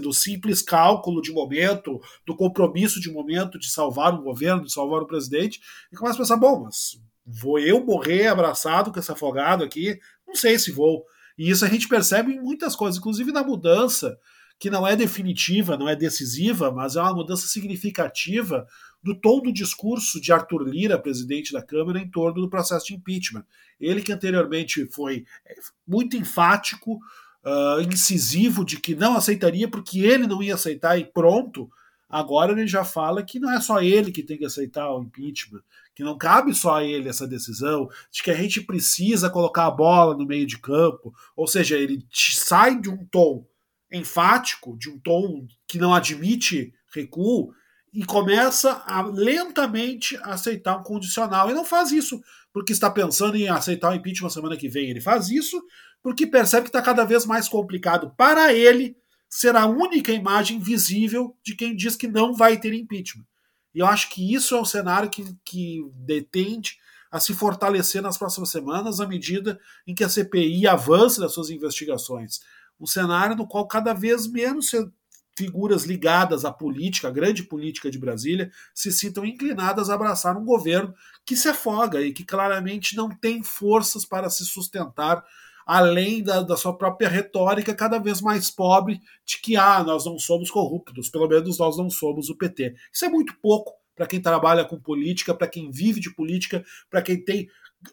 do 0.00 0.12
simples 0.12 0.62
cálculo 0.62 1.20
de 1.20 1.32
momento, 1.32 2.00
do 2.24 2.34
compromisso 2.34 3.00
de 3.00 3.10
momento 3.10 3.58
de 3.58 3.70
salvar 3.70 4.14
um 4.14 4.22
governo, 4.22 4.64
de 4.64 4.72
salvar 4.72 5.02
o 5.02 5.06
presidente, 5.06 5.60
e 5.92 5.96
começa 5.96 6.16
a 6.16 6.20
pensar: 6.20 6.36
bom, 6.36 6.64
mas 6.64 6.98
vou 7.24 7.58
eu 7.58 7.84
morrer 7.84 8.28
abraçado 8.28 8.92
com 8.92 8.98
esse 8.98 9.10
afogado 9.10 9.64
aqui? 9.64 9.98
Não 10.26 10.34
sei 10.34 10.58
se 10.58 10.70
vou. 10.70 11.04
E 11.36 11.50
isso 11.50 11.64
a 11.64 11.68
gente 11.68 11.88
percebe 11.88 12.32
em 12.32 12.40
muitas 12.40 12.74
coisas, 12.74 12.98
inclusive 12.98 13.30
na 13.30 13.42
mudança, 13.42 14.18
que 14.58 14.70
não 14.70 14.86
é 14.86 14.96
definitiva, 14.96 15.76
não 15.76 15.88
é 15.88 15.94
decisiva, 15.94 16.70
mas 16.70 16.96
é 16.96 17.02
uma 17.02 17.14
mudança 17.14 17.46
significativa 17.46 18.66
do 19.02 19.14
tom 19.14 19.40
do 19.40 19.52
discurso 19.52 20.20
de 20.20 20.32
Arthur 20.32 20.62
Lira, 20.62 20.98
presidente 20.98 21.52
da 21.52 21.62
Câmara, 21.62 21.98
em 21.98 22.10
torno 22.10 22.40
do 22.40 22.48
processo 22.48 22.86
de 22.86 22.94
impeachment. 22.94 23.44
Ele 23.78 24.02
que 24.02 24.12
anteriormente 24.12 24.86
foi 24.90 25.24
é, 25.46 25.54
muito 25.86 26.16
enfático, 26.16 26.98
uh, 27.46 27.80
incisivo 27.80 28.64
de 28.64 28.78
que 28.78 28.94
não 28.94 29.16
aceitaria 29.16 29.68
porque 29.68 30.00
ele 30.00 30.26
não 30.26 30.42
ia 30.42 30.54
aceitar 30.54 30.98
e 30.98 31.04
pronto, 31.04 31.70
agora 32.08 32.52
ele 32.52 32.66
já 32.66 32.84
fala 32.84 33.22
que 33.22 33.38
não 33.38 33.52
é 33.52 33.60
só 33.60 33.80
ele 33.80 34.10
que 34.10 34.22
tem 34.22 34.36
que 34.36 34.44
aceitar 34.44 34.90
o 34.90 35.02
impeachment, 35.02 35.62
que 35.94 36.02
não 36.02 36.18
cabe 36.18 36.52
só 36.52 36.76
a 36.76 36.84
ele 36.84 37.08
essa 37.08 37.26
decisão, 37.26 37.88
de 38.10 38.22
que 38.22 38.30
a 38.30 38.34
gente 38.34 38.60
precisa 38.60 39.30
colocar 39.30 39.66
a 39.66 39.70
bola 39.70 40.16
no 40.16 40.26
meio 40.26 40.46
de 40.46 40.58
campo, 40.58 41.14
ou 41.36 41.46
seja, 41.46 41.76
ele 41.76 42.04
sai 42.12 42.80
de 42.80 42.90
um 42.90 43.04
tom 43.06 43.46
enfático, 43.92 44.76
de 44.76 44.90
um 44.90 44.98
tom 44.98 45.46
que 45.66 45.78
não 45.78 45.94
admite 45.94 46.74
recuo, 46.92 47.54
e 47.92 48.04
começa 48.04 48.82
a 48.84 49.00
lentamente 49.00 50.18
aceitar 50.22 50.76
um 50.76 50.82
condicional. 50.82 51.50
E 51.50 51.54
não 51.54 51.64
faz 51.64 51.92
isso 51.92 52.20
porque 52.52 52.72
está 52.72 52.90
pensando 52.90 53.36
em 53.36 53.48
aceitar 53.48 53.90
o 53.90 53.94
impeachment 53.94 54.28
semana 54.28 54.56
que 54.56 54.68
vem. 54.68 54.90
Ele 54.90 55.00
faz 55.00 55.30
isso 55.30 55.62
porque 56.06 56.24
percebe 56.24 56.62
que 56.62 56.68
está 56.68 56.80
cada 56.80 57.04
vez 57.04 57.26
mais 57.26 57.48
complicado 57.48 58.14
para 58.16 58.54
ele 58.54 58.96
ser 59.28 59.56
a 59.56 59.66
única 59.66 60.12
imagem 60.12 60.60
visível 60.60 61.36
de 61.42 61.56
quem 61.56 61.74
diz 61.74 61.96
que 61.96 62.06
não 62.06 62.32
vai 62.32 62.56
ter 62.60 62.72
impeachment. 62.72 63.24
E 63.74 63.80
eu 63.80 63.86
acho 63.86 64.08
que 64.10 64.32
isso 64.32 64.54
é 64.54 64.60
um 64.60 64.64
cenário 64.64 65.10
que, 65.10 65.36
que 65.44 65.84
detende 65.96 66.78
a 67.10 67.18
se 67.18 67.34
fortalecer 67.34 68.00
nas 68.00 68.16
próximas 68.16 68.50
semanas, 68.50 69.00
à 69.00 69.06
medida 69.08 69.58
em 69.84 69.96
que 69.96 70.04
a 70.04 70.08
CPI 70.08 70.68
avança 70.68 71.20
nas 71.20 71.32
suas 71.32 71.50
investigações. 71.50 72.38
Um 72.78 72.86
cenário 72.86 73.34
no 73.34 73.44
qual 73.44 73.66
cada 73.66 73.92
vez 73.92 74.28
menos 74.28 74.70
figuras 75.36 75.82
ligadas 75.82 76.44
à 76.44 76.52
política, 76.52 77.08
à 77.08 77.10
grande 77.10 77.42
política 77.42 77.90
de 77.90 77.98
Brasília, 77.98 78.52
se 78.72 78.92
sintam 78.92 79.24
inclinadas 79.24 79.90
a 79.90 79.94
abraçar 79.94 80.36
um 80.36 80.44
governo 80.44 80.94
que 81.24 81.34
se 81.34 81.48
afoga 81.48 82.00
e 82.00 82.12
que 82.12 82.24
claramente 82.24 82.94
não 82.94 83.10
tem 83.10 83.42
forças 83.42 84.04
para 84.04 84.30
se 84.30 84.44
sustentar 84.46 85.24
além 85.66 86.22
da, 86.22 86.42
da, 86.42 86.56
sua 86.56 86.78
própria 86.78 87.08
retórica 87.08 87.74
cada 87.74 87.98
vez 87.98 88.20
mais 88.20 88.50
pobre 88.50 89.00
de 89.24 89.40
que 89.40 89.56
ah, 89.56 89.82
nós 89.82 90.06
não 90.06 90.16
somos 90.16 90.48
corruptos, 90.48 91.10
pelo 91.10 91.26
menos 91.26 91.58
nós 91.58 91.76
não 91.76 91.90
somos 91.90 92.30
o 92.30 92.36
PT. 92.38 92.76
Isso 92.92 93.04
é 93.04 93.08
muito 93.08 93.34
pouco 93.42 93.72
para 93.96 94.06
quem 94.06 94.20
trabalha 94.20 94.64
com 94.64 94.78
política, 94.78 95.34
para 95.34 95.48
quem 95.48 95.70
vive 95.70 95.98
de 95.98 96.14
política, 96.14 96.64
para 96.88 97.02
quem 97.02 97.22
tem 97.24 97.48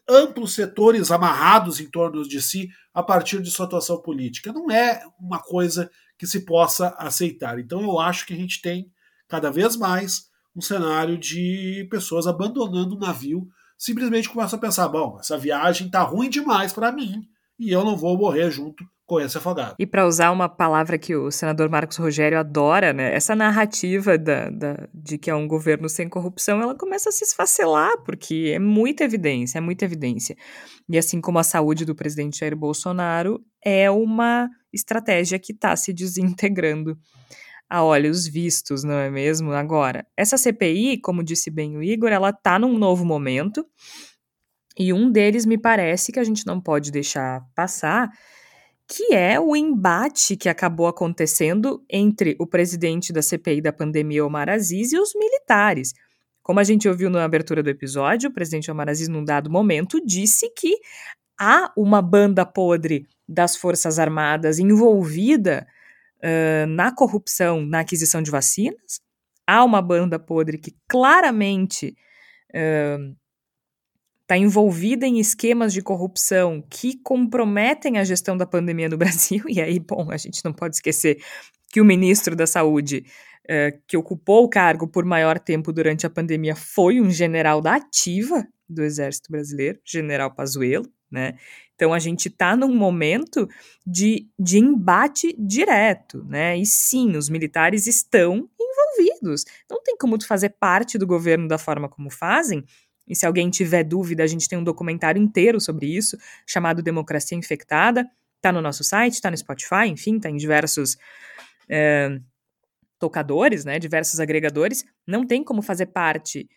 amplos 0.08 0.54
setores 0.54 1.10
amarrados 1.10 1.80
em 1.80 1.90
torno 1.90 2.28
de 2.28 2.42
si 2.42 2.70
a 2.94 3.02
partir 3.02 3.42
de 3.42 3.50
sua 3.50 3.66
atuação 3.66 4.00
política. 4.00 4.54
Não 4.54 4.70
é 4.70 5.02
uma 5.20 5.40
coisa 5.40 5.90
que 6.18 6.28
se 6.28 6.46
possa 6.46 6.90
aceitar. 6.98 7.58
Então 7.58 7.82
eu 7.82 8.00
acho 8.00 8.26
que 8.26 8.34
a 8.34 8.38
gente 8.38 8.62
tem 8.62 8.92
cada 9.28 9.50
vez 9.50 9.76
mais 9.76 10.30
um 10.56 10.62
cenário 10.62 11.18
de 11.18 11.88
pessoas 11.90 12.28
abandonando 12.28 12.96
o 12.96 13.00
navio, 13.00 13.48
simplesmente 13.78 14.30
começam 14.30 14.58
a 14.58 14.62
pensar: 14.62 14.88
bom, 14.88 15.18
essa 15.20 15.38
viagem 15.38 15.90
tá 15.90 16.04
ruim 16.04 16.30
demais 16.30 16.72
para 16.72 16.92
mim, 16.92 17.28
e 17.60 17.72
eu 17.72 17.84
não 17.84 17.96
vou 17.96 18.18
morrer 18.18 18.50
junto 18.52 18.84
com 19.06 19.20
esse 19.20 19.38
afogado. 19.38 19.76
E 19.78 19.86
para 19.86 20.08
usar 20.08 20.32
uma 20.32 20.48
palavra 20.48 20.98
que 20.98 21.16
o 21.16 21.30
senador 21.30 21.70
Marcos 21.70 21.98
Rogério 21.98 22.40
adora, 22.40 22.94
né? 22.94 23.14
Essa 23.14 23.36
narrativa 23.36 24.18
da, 24.18 24.50
da, 24.50 24.88
de 24.94 25.18
que 25.18 25.30
é 25.30 25.36
um 25.36 25.48
governo 25.48 25.90
sem 25.90 26.08
corrupção, 26.08 26.62
ela 26.62 26.76
começa 26.76 27.10
a 27.10 27.12
se 27.12 27.24
esfacelar, 27.24 28.02
porque 28.06 28.54
é 28.56 28.60
muita 28.60 29.04
evidência, 29.04 29.58
é 29.58 29.62
muita 29.62 29.86
evidência. 29.86 30.36
E 30.90 30.98
assim 30.98 31.20
como 31.20 31.38
a 31.38 31.44
saúde 31.44 31.86
do 31.86 31.96
presidente 31.96 32.40
Jair 32.40 32.56
Bolsonaro, 32.56 33.44
é 33.64 33.92
uma 33.92 34.50
estratégia 34.72 35.38
que 35.38 35.52
está 35.52 35.76
se 35.76 35.94
desintegrando 35.94 36.98
a 37.70 37.84
olhos 37.84 38.28
vistos, 38.28 38.84
não 38.84 38.96
é 38.96 39.10
mesmo? 39.10 39.52
Agora, 39.52 40.06
essa 40.16 40.38
CPI, 40.38 41.00
como 41.02 41.24
disse 41.24 41.50
bem 41.50 41.76
o 41.76 41.84
Igor, 41.84 42.12
ela 42.12 42.30
está 42.30 42.60
num 42.60 42.78
novo 42.78 43.04
momento, 43.04 43.66
e 44.78 44.92
um 44.92 45.12
deles 45.12 45.46
me 45.46 45.58
parece 45.58 46.12
que 46.12 46.20
a 46.20 46.24
gente 46.24 46.46
não 46.46 46.60
pode 46.60 46.92
deixar 46.92 47.42
passar, 47.56 48.10
que 48.88 49.14
é 49.14 49.40
o 49.40 49.56
embate 49.56 50.36
que 50.36 50.50
acabou 50.50 50.88
acontecendo 50.88 51.84
entre 51.90 52.36
o 52.40 52.46
presidente 52.46 53.14
da 53.14 53.22
CPI 53.22 53.62
da 53.62 53.72
pandemia, 53.72 54.26
Omar 54.26 54.50
Aziz, 54.50 54.92
e 54.92 55.00
os 55.00 55.14
militares. 55.16 55.94
Como 56.42 56.60
a 56.60 56.64
gente 56.64 56.90
ouviu 56.90 57.10
na 57.10 57.24
abertura 57.24 57.64
do 57.64 57.70
episódio, 57.70 58.30
o 58.30 58.34
presidente 58.34 58.70
Omar 58.70 58.90
Aziz, 58.90 59.08
num 59.08 59.24
dado 59.24 59.50
momento, 59.50 60.04
disse 60.06 60.50
que 60.50 60.76
há 61.40 61.72
uma 61.78 62.02
banda 62.02 62.46
podre 62.46 63.08
das 63.28 63.56
Forças 63.56 63.98
Armadas 63.98 64.60
envolvida 64.60 65.66
uh, 66.18 66.68
na 66.68 66.94
corrupção 66.94 67.66
na 67.66 67.80
aquisição 67.80 68.22
de 68.22 68.30
vacinas. 68.30 69.00
Há 69.48 69.64
uma 69.64 69.82
banda 69.82 70.20
podre 70.20 70.58
que 70.58 70.76
claramente 70.88 71.96
uh, 72.54 73.16
está 74.24 74.38
envolvida 74.38 75.06
em 75.06 75.20
esquemas 75.20 75.74
de 75.74 75.82
corrupção 75.82 76.64
que 76.70 76.98
comprometem 77.04 77.98
a 77.98 78.04
gestão 78.04 78.36
da 78.36 78.46
pandemia 78.46 78.90
no 78.90 78.98
Brasil, 78.98 79.44
e 79.48 79.62
aí, 79.62 79.80
bom, 79.80 80.10
a 80.10 80.18
gente 80.18 80.44
não 80.44 80.54
pode 80.54 80.76
esquecer 80.76 81.22
que 81.72 81.82
o 81.82 81.86
ministro 81.86 82.36
da 82.36 82.48
Saúde, 82.48 83.06
uh, 83.46 83.80
que 83.88 83.98
ocupou 83.98 84.44
o 84.44 84.50
cargo 84.50 84.88
por 84.88 85.06
maior 85.06 85.40
tempo 85.40 85.74
durante 85.74 86.06
a 86.06 86.10
pandemia, 86.10 86.56
foi 86.56 87.02
um 87.02 87.10
general 87.10 87.62
da 87.62 87.76
ativa 87.76 88.48
do 88.70 88.84
Exército 88.84 89.32
Brasileiro, 89.32 89.80
general 89.86 90.34
Pazuello, 90.34 90.88
né? 91.12 91.36
Então 91.76 91.94
a 91.94 92.00
gente 92.00 92.28
está 92.28 92.56
num 92.56 92.74
momento 92.74 93.48
de, 93.86 94.28
de 94.40 94.58
embate 94.58 95.36
direto, 95.38 96.24
né? 96.26 96.58
E 96.58 96.66
sim, 96.66 97.18
os 97.18 97.30
militares 97.30 97.88
estão 97.88 98.50
envolvidos. 98.60 99.44
Não 99.70 99.82
tem 99.84 99.98
como 99.98 100.18
tu 100.18 100.26
fazer 100.26 100.50
parte 100.50 100.98
do 100.98 101.06
governo 101.06 101.48
da 101.48 101.58
forma 101.58 101.90
como 101.90 102.10
fazem 102.10 102.64
e 103.08 103.16
se 103.16 103.26
alguém 103.26 103.50
tiver 103.50 103.84
dúvida, 103.84 104.24
a 104.24 104.28
gente 104.28 104.48
tem 104.48 104.58
um 104.58 104.64
documentário 104.64 105.22
inteiro 105.22 105.60
sobre 105.60 105.88
isso, 105.88 106.18
chamado 106.48 106.82
Democracia 106.82 107.38
Infectada. 107.38 108.10
Está 108.38 108.52
no 108.52 108.62
nosso 108.62 108.84
site, 108.84 109.14
está 109.14 109.30
no 109.30 109.38
Spotify, 109.38 109.88
enfim, 109.88 110.18
está 110.18 110.30
em 110.30 110.38
diversos 110.38 110.98
é, 111.70 112.20
tocadores, 113.00 113.66
né, 113.66 113.80
diversos 113.80 114.20
agregadores. 114.20 114.86
Não 115.06 115.26
tem 115.26 115.44
como 115.44 115.62
fazer 115.62 115.88
parte 115.88 116.50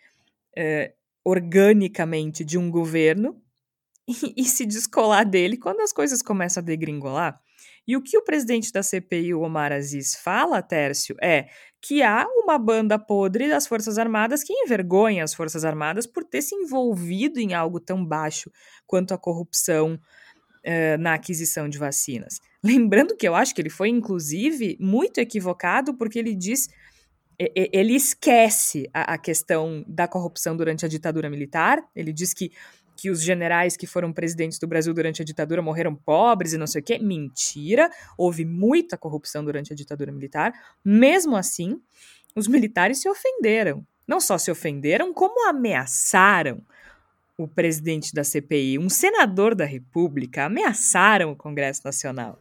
é, 0.57 0.95
organicamente 1.25 2.45
de 2.45 2.57
um 2.57 2.71
governo 2.71 3.41
e, 4.09 4.35
e, 4.37 4.45
se 4.45 4.65
descolar 4.65 5.25
dele 5.25 5.57
quando 5.57 5.81
as 5.81 5.93
coisas 5.93 6.23
começam 6.23 6.61
a 6.61 6.65
degringolar. 6.65 7.41
E 7.87 7.97
o 7.97 8.03
que 8.03 8.19
o 8.19 8.25
presidente 8.25 8.73
da 8.73 8.83
CPI, 8.83 9.33
o 9.35 9.43
Omar 9.43 9.73
Aziz, 9.73 10.17
fala, 10.17 10.61
Tércio, 10.61 11.17
é 11.23 11.47
que 11.81 12.03
há 12.03 12.27
uma 12.29 12.59
banda 12.59 12.99
podre 12.99 13.49
das 13.49 13.67
Forças 13.67 13.97
Armadas 13.97 14.43
que 14.43 14.53
envergonha 14.53 15.23
as 15.23 15.33
Forças 15.33 15.65
Armadas 15.65 16.07
por 16.07 16.25
ter 16.25 16.43
se 16.43 16.55
envolvido 16.55 17.39
em 17.39 17.55
algo 17.55 17.79
tão 17.79 18.05
baixo 18.05 18.51
quanto 18.87 19.15
a 19.15 19.19
corrupção 19.19 19.95
uh, 19.95 20.99
na 20.99 21.15
aquisição 21.15 21.69
de 21.69 21.79
vacinas. 21.79 22.41
Lembrando 22.63 23.17
que 23.17 23.29
eu 23.29 23.37
acho 23.37 23.55
que 23.55 23.61
ele 23.61 23.71
foi, 23.71 23.89
inclusive, 23.89 24.77
muito 24.81 25.19
equivocado, 25.19 25.95
porque 25.95 26.19
ele 26.19 26.35
diz. 26.35 26.69
Ele 27.39 27.95
esquece 27.95 28.89
a 28.95 29.19
questão 29.19 29.85
da 29.87 30.09
corrupção 30.09 30.57
durante 30.57 30.87
a 30.87 30.89
ditadura 30.89 31.29
militar. 31.29 31.87
Ele 31.95 32.11
diz 32.11 32.33
que 32.33 32.51
que 32.97 33.11
os 33.11 33.23
generais 33.23 33.77
que 33.77 33.87
foram 33.87 34.13
presidentes 34.13 34.59
do 34.59 34.67
Brasil 34.67 34.95
durante 34.95 35.23
a 35.23 35.25
ditadura 35.25 35.61
morreram 35.61 35.95
pobres 35.95 36.53
e 36.53 36.59
não 36.59 36.67
sei 36.67 36.81
o 36.81 36.85
quê. 36.85 36.99
Mentira. 36.99 37.91
Houve 38.17 38.45
muita 38.45 38.97
corrupção 38.97 39.45
durante 39.45 39.73
a 39.73 39.77
ditadura 39.77 40.11
militar. 40.11 40.53
Mesmo 40.85 41.37
assim, 41.37 41.81
os 42.35 42.49
militares 42.49 43.01
se 43.01 43.09
ofenderam. 43.09 43.87
Não 44.07 44.21
só 44.21 44.39
se 44.39 44.51
ofenderam, 44.51 45.13
como 45.13 45.49
ameaçaram 45.49 46.63
o 47.37 47.47
presidente 47.47 48.15
da 48.15 48.25
CPI, 48.25 48.79
um 48.79 48.89
senador 48.89 49.55
da 49.55 49.65
República, 49.65 50.45
ameaçaram 50.45 51.33
o 51.33 51.37
Congresso 51.37 51.83
Nacional. 51.85 52.41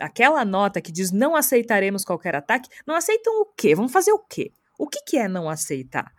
Aquela 0.00 0.44
nota 0.44 0.80
que 0.80 0.92
diz 0.92 1.10
não 1.10 1.36
aceitaremos 1.36 2.04
qualquer 2.04 2.34
ataque, 2.34 2.70
não 2.86 2.94
aceitam 2.94 3.42
o 3.42 3.44
quê? 3.44 3.74
Vão 3.74 3.88
fazer 3.88 4.12
o 4.12 4.18
quê? 4.18 4.52
O 4.78 4.88
que, 4.88 5.02
que 5.04 5.18
é 5.18 5.28
não 5.28 5.50
aceitar? 5.50 6.12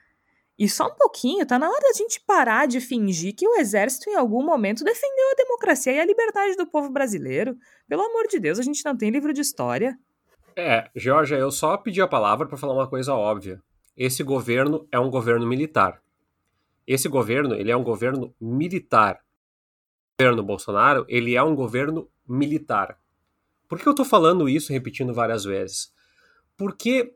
E 0.57 0.69
só 0.69 0.85
um 0.85 0.95
pouquinho, 0.95 1.45
tá 1.45 1.57
na 1.57 1.67
hora 1.67 1.81
da 1.81 1.93
gente 1.93 2.21
parar 2.25 2.67
de 2.67 2.79
fingir 2.79 3.35
que 3.35 3.47
o 3.47 3.55
exército 3.55 4.09
em 4.09 4.15
algum 4.15 4.43
momento 4.45 4.83
defendeu 4.83 5.31
a 5.31 5.35
democracia 5.35 5.93
e 5.93 5.99
a 5.99 6.05
liberdade 6.05 6.55
do 6.55 6.67
povo 6.67 6.91
brasileiro. 6.91 7.57
Pelo 7.87 8.03
amor 8.03 8.27
de 8.27 8.39
Deus, 8.39 8.59
a 8.59 8.61
gente 8.61 8.85
não 8.85 8.95
tem 8.95 9.09
livro 9.09 9.33
de 9.33 9.41
história. 9.41 9.97
É, 10.55 10.87
Georgia, 10.95 11.37
eu 11.37 11.51
só 11.51 11.75
pedi 11.77 12.01
a 12.01 12.07
palavra 12.07 12.47
para 12.47 12.57
falar 12.57 12.73
uma 12.73 12.87
coisa 12.87 13.15
óbvia. 13.15 13.59
Esse 13.97 14.23
governo 14.23 14.87
é 14.91 14.99
um 14.99 15.09
governo 15.09 15.45
militar. 15.47 16.01
esse 16.85 17.07
governo, 17.07 17.55
ele 17.55 17.71
é 17.71 17.77
um 17.77 17.83
governo 17.83 18.35
militar. 18.39 19.15
O 20.13 20.23
governo 20.23 20.43
Bolsonaro, 20.43 21.05
ele 21.07 21.35
é 21.35 21.41
um 21.41 21.55
governo 21.55 22.09
militar. 22.27 22.99
Por 23.67 23.79
que 23.79 23.87
eu 23.87 23.91
estou 23.91 24.05
falando 24.05 24.47
isso, 24.47 24.71
repetindo 24.71 25.13
várias 25.13 25.43
vezes? 25.45 25.91
Porque 26.57 27.15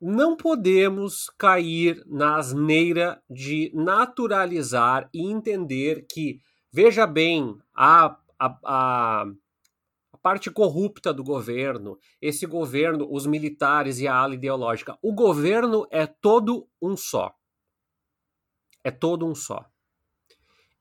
não 0.00 0.36
podemos 0.36 1.28
cair 1.36 2.02
na 2.06 2.36
asneira 2.36 3.22
de 3.28 3.70
naturalizar 3.74 5.08
e 5.12 5.30
entender 5.30 6.06
que, 6.08 6.40
veja 6.72 7.06
bem, 7.06 7.58
a, 7.74 8.16
a, 8.38 8.58
a, 8.64 9.26
parte 10.22 10.50
corrupta 10.50 11.12
do 11.12 11.24
governo, 11.24 11.98
esse 12.20 12.46
governo, 12.46 13.08
os 13.10 13.26
militares 13.26 13.98
e 13.98 14.06
a 14.06 14.14
ala 14.14 14.34
ideológica, 14.34 14.96
o 15.02 15.12
governo 15.12 15.86
é 15.90 16.06
todo 16.06 16.68
um 16.80 16.96
só. 16.96 17.34
É 18.84 18.90
todo 18.90 19.26
um 19.26 19.34
só. 19.34 19.64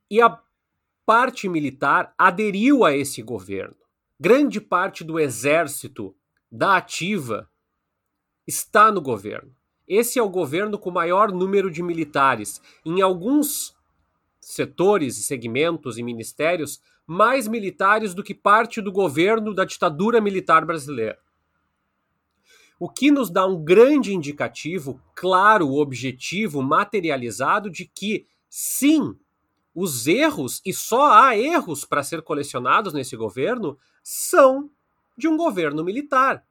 E 0.09 0.21
a 0.21 0.39
parte 1.05 1.49
militar 1.49 2.13
aderiu 2.17 2.83
a 2.83 2.95
esse 2.95 3.21
governo. 3.21 3.77
Grande 4.19 4.59
parte 4.59 5.03
do 5.03 5.19
exército 5.19 6.15
da 6.51 6.77
ativa 6.77 7.49
está 8.47 8.91
no 8.91 9.01
governo. 9.01 9.53
Esse 9.87 10.17
é 10.17 10.23
o 10.23 10.29
governo 10.29 10.79
com 10.79 10.89
maior 10.89 11.31
número 11.31 11.69
de 11.69 11.83
militares. 11.83 12.61
Em 12.85 13.01
alguns 13.01 13.75
setores 14.39 15.17
e 15.17 15.23
segmentos 15.23 15.97
e 15.97 16.03
ministérios, 16.03 16.81
mais 17.05 17.47
militares 17.47 18.13
do 18.13 18.23
que 18.23 18.33
parte 18.33 18.81
do 18.81 18.91
governo 18.91 19.53
da 19.53 19.65
ditadura 19.65 20.19
militar 20.21 20.65
brasileira. 20.65 21.19
O 22.79 22.89
que 22.89 23.09
nos 23.09 23.29
dá 23.29 23.45
um 23.45 23.63
grande 23.63 24.13
indicativo, 24.13 25.01
claro, 25.15 25.73
objetivo, 25.73 26.61
materializado 26.61 27.69
de 27.69 27.85
que, 27.85 28.27
sim, 28.49 29.17
os 29.73 30.05
erros, 30.05 30.61
e 30.65 30.73
só 30.73 31.11
há 31.11 31.37
erros 31.37 31.85
para 31.85 32.03
ser 32.03 32.21
colecionados 32.21 32.93
nesse 32.93 33.15
governo, 33.15 33.77
são 34.03 34.69
de 35.17 35.27
um 35.27 35.35
governo 35.35 35.83
militar. 35.83 36.45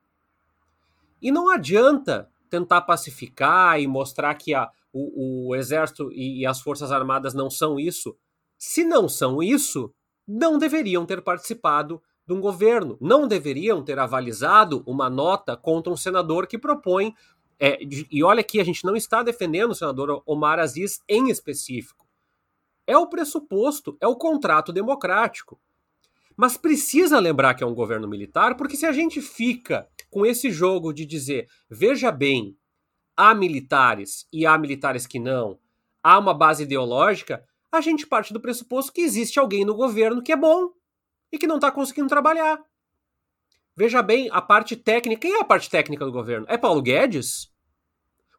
E 1.20 1.30
não 1.30 1.50
adianta 1.50 2.28
tentar 2.48 2.82
pacificar 2.82 3.80
e 3.80 3.86
mostrar 3.86 4.34
que 4.34 4.54
a, 4.54 4.70
o, 4.92 5.48
o 5.48 5.54
exército 5.54 6.10
e, 6.12 6.40
e 6.40 6.46
as 6.46 6.60
forças 6.60 6.92
armadas 6.92 7.34
não 7.34 7.50
são 7.50 7.78
isso. 7.78 8.16
Se 8.58 8.84
não 8.84 9.08
são 9.08 9.42
isso, 9.42 9.92
não 10.26 10.58
deveriam 10.58 11.04
ter 11.04 11.22
participado 11.22 12.02
de 12.26 12.32
um 12.32 12.40
governo, 12.40 12.96
não 13.00 13.28
deveriam 13.28 13.84
ter 13.84 13.98
avalizado 13.98 14.82
uma 14.86 15.08
nota 15.08 15.56
contra 15.56 15.92
um 15.92 15.96
senador 15.96 16.46
que 16.46 16.58
propõe. 16.58 17.14
É, 17.58 17.78
e 18.10 18.22
olha 18.22 18.42
que 18.42 18.60
a 18.60 18.64
gente 18.64 18.84
não 18.84 18.96
está 18.96 19.22
defendendo 19.22 19.70
o 19.70 19.74
senador 19.74 20.22
Omar 20.26 20.58
Aziz 20.58 21.00
em 21.08 21.30
específico. 21.30 22.06
É 22.86 22.96
o 22.96 23.06
pressuposto, 23.06 23.96
é 24.00 24.06
o 24.06 24.16
contrato 24.16 24.72
democrático. 24.72 25.58
Mas 26.36 26.56
precisa 26.56 27.18
lembrar 27.18 27.54
que 27.54 27.64
é 27.64 27.66
um 27.66 27.74
governo 27.74 28.06
militar, 28.06 28.56
porque 28.56 28.76
se 28.76 28.84
a 28.84 28.92
gente 28.92 29.20
fica 29.20 29.88
com 30.10 30.26
esse 30.26 30.50
jogo 30.50 30.92
de 30.92 31.06
dizer, 31.06 31.48
veja 31.70 32.12
bem, 32.12 32.56
há 33.16 33.34
militares 33.34 34.26
e 34.32 34.44
há 34.44 34.56
militares 34.58 35.06
que 35.06 35.18
não, 35.18 35.58
há 36.02 36.18
uma 36.18 36.34
base 36.34 36.64
ideológica, 36.64 37.42
a 37.72 37.80
gente 37.80 38.06
parte 38.06 38.32
do 38.32 38.40
pressuposto 38.40 38.92
que 38.92 39.00
existe 39.00 39.38
alguém 39.38 39.64
no 39.64 39.74
governo 39.74 40.22
que 40.22 40.32
é 40.32 40.36
bom 40.36 40.70
e 41.32 41.38
que 41.38 41.46
não 41.46 41.56
está 41.56 41.70
conseguindo 41.70 42.08
trabalhar. 42.08 42.62
Veja 43.74 44.02
bem, 44.02 44.28
a 44.32 44.40
parte 44.40 44.74
técnica. 44.76 45.20
Quem 45.20 45.34
é 45.34 45.40
a 45.40 45.44
parte 45.44 45.68
técnica 45.68 46.04
do 46.04 46.12
governo? 46.12 46.46
É 46.48 46.56
Paulo 46.56 46.80
Guedes? 46.80 47.52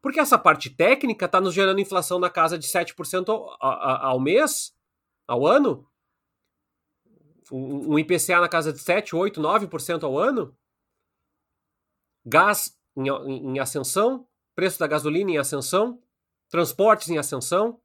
Porque 0.02 0.20
essa 0.20 0.38
parte 0.38 0.70
técnica 0.70 1.26
está 1.26 1.42
nos 1.42 1.54
gerando 1.54 1.80
inflação 1.80 2.20
na 2.20 2.30
casa 2.30 2.58
de 2.58 2.68
7% 2.68 3.30
ao, 3.30 3.56
ao, 3.60 4.06
ao 4.06 4.20
mês, 4.20 4.74
ao 5.28 5.46
ano? 5.46 5.86
Um 7.52 7.98
IPCA 7.98 8.40
na 8.42 8.50
casa 8.50 8.74
de 8.74 8.80
7, 8.80 9.16
8, 9.16 9.42
9% 9.42 10.04
ao 10.04 10.18
ano, 10.18 10.56
gás 12.26 12.78
em, 12.96 13.08
em, 13.08 13.60
ascensão, 13.60 14.28
preço 14.56 14.80
da 14.80 14.88
gasolina 14.88 15.32
em 15.32 15.38
ascensão, 15.38 16.02
transportes 16.50 17.10
em 17.10 17.18
ascensão. 17.18 17.80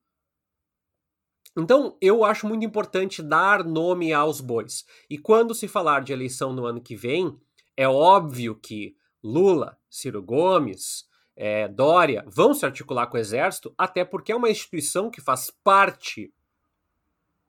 Então, 1.56 1.96
eu 2.00 2.24
acho 2.24 2.46
muito 2.46 2.64
importante 2.64 3.22
dar 3.22 3.62
nome 3.62 4.12
aos 4.12 4.40
bois. 4.40 4.84
E 5.08 5.18
quando 5.18 5.54
se 5.54 5.68
falar 5.68 6.02
de 6.02 6.12
eleição 6.12 6.52
no 6.52 6.64
ano 6.64 6.80
que 6.80 6.96
vem, 6.96 7.38
é 7.76 7.86
óbvio 7.86 8.54
que 8.54 8.96
Lula, 9.22 9.78
Ciro 9.88 10.22
Gomes, 10.22 11.06
é, 11.36 11.68
Dória 11.68 12.24
vão 12.26 12.54
se 12.54 12.64
articular 12.64 13.06
com 13.06 13.16
o 13.16 13.20
Exército, 13.20 13.74
até 13.76 14.04
porque 14.04 14.32
é 14.32 14.36
uma 14.36 14.50
instituição 14.50 15.10
que 15.10 15.20
faz 15.20 15.50
parte 15.62 16.32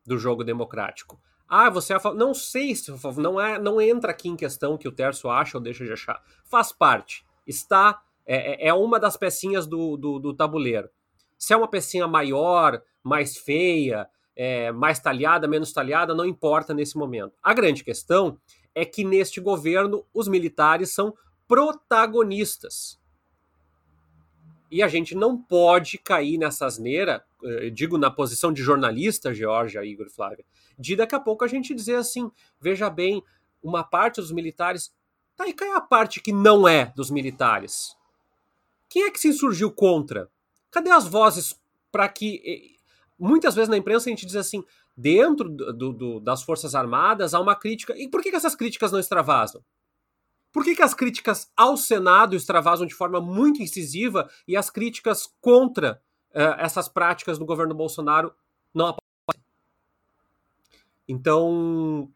do 0.05 0.17
jogo 0.17 0.43
democrático. 0.43 1.21
Ah, 1.47 1.69
você 1.69 1.93
é 1.93 1.95
a 1.95 1.99
favor. 1.99 2.17
Não 2.17 2.33
sei 2.33 2.75
se 2.75 2.91
não, 3.17 3.39
é, 3.39 3.59
não 3.59 3.79
entra 3.79 4.11
aqui 4.11 4.29
em 4.29 4.35
questão 4.35 4.77
que 4.77 4.87
o 4.87 4.91
Terço 4.91 5.29
acha 5.29 5.57
ou 5.57 5.63
deixa 5.63 5.85
de 5.85 5.93
achar. 5.93 6.21
Faz 6.45 6.71
parte. 6.71 7.25
Está. 7.45 8.01
É, 8.25 8.65
é, 8.65 8.67
é 8.69 8.73
uma 8.73 8.99
das 8.99 9.17
pecinhas 9.17 9.67
do, 9.67 9.97
do, 9.97 10.19
do 10.19 10.33
tabuleiro. 10.33 10.89
Se 11.37 11.53
é 11.53 11.57
uma 11.57 11.67
pecinha 11.67 12.07
maior, 12.07 12.81
mais 13.03 13.37
feia, 13.37 14.07
é, 14.35 14.71
mais 14.71 14.99
talhada, 14.99 15.47
menos 15.47 15.73
talhada, 15.73 16.15
não 16.15 16.25
importa 16.25 16.73
nesse 16.73 16.97
momento. 16.97 17.33
A 17.43 17.53
grande 17.53 17.83
questão 17.83 18.39
é 18.73 18.85
que 18.85 19.03
neste 19.03 19.39
governo 19.39 20.05
os 20.13 20.27
militares 20.27 20.91
são 20.91 21.13
protagonistas. 21.47 22.99
E 24.73 24.81
a 24.81 24.87
gente 24.87 25.13
não 25.13 25.37
pode 25.37 25.99
cair 25.99 26.35
nessa 26.35 26.65
asneira, 26.65 27.23
eh, 27.43 27.69
digo 27.69 27.95
na 27.95 28.09
posição 28.09 28.51
de 28.51 28.63
jornalista, 28.63 29.31
Georgia, 29.31 29.85
Igor 29.85 30.09
Flávia, 30.09 30.43
de 30.79 30.95
daqui 30.95 31.13
a 31.13 31.19
pouco 31.19 31.45
a 31.45 31.47
gente 31.47 31.75
dizer 31.75 31.93
assim: 31.93 32.31
veja 32.59 32.89
bem, 32.89 33.21
uma 33.61 33.83
parte 33.83 34.19
dos 34.19 34.31
militares. 34.31 34.91
Tá, 35.35 35.47
e 35.47 35.53
qual 35.53 35.69
é 35.69 35.75
a 35.75 35.81
parte 35.81 36.19
que 36.19 36.31
não 36.31 36.67
é 36.67 36.91
dos 36.95 37.11
militares? 37.11 37.95
Quem 38.89 39.03
é 39.03 39.11
que 39.11 39.19
se 39.19 39.27
insurgiu 39.27 39.71
contra? 39.71 40.27
Cadê 40.71 40.89
as 40.89 41.05
vozes 41.07 41.55
para 41.91 42.09
que. 42.09 42.75
Muitas 43.19 43.53
vezes 43.53 43.69
na 43.69 43.77
imprensa 43.77 44.09
a 44.09 44.11
gente 44.11 44.25
diz 44.25 44.35
assim: 44.35 44.63
dentro 44.97 45.49
do, 45.49 45.93
do, 45.93 46.19
das 46.19 46.41
Forças 46.41 46.73
Armadas 46.73 47.35
há 47.35 47.39
uma 47.39 47.55
crítica. 47.55 47.95
E 47.95 48.07
por 48.09 48.23
que, 48.23 48.31
que 48.31 48.37
essas 48.37 48.55
críticas 48.55 48.91
não 48.91 48.99
extravasam? 48.99 49.63
Por 50.53 50.63
que, 50.63 50.75
que 50.75 50.83
as 50.83 50.93
críticas 50.93 51.51
ao 51.57 51.75
Senado 51.75 52.35
extravasam 52.35 52.85
de 52.85 52.93
forma 52.93 53.19
muito 53.19 53.61
incisiva 53.61 54.29
e 54.47 54.55
as 54.55 54.69
críticas 54.69 55.27
contra 55.41 55.99
uh, 56.29 56.59
essas 56.59 56.87
práticas 56.87 57.39
do 57.39 57.45
governo 57.45 57.73
Bolsonaro 57.73 58.31
não 58.71 58.85
aparecem? 58.85 59.43
Então, 61.07 62.07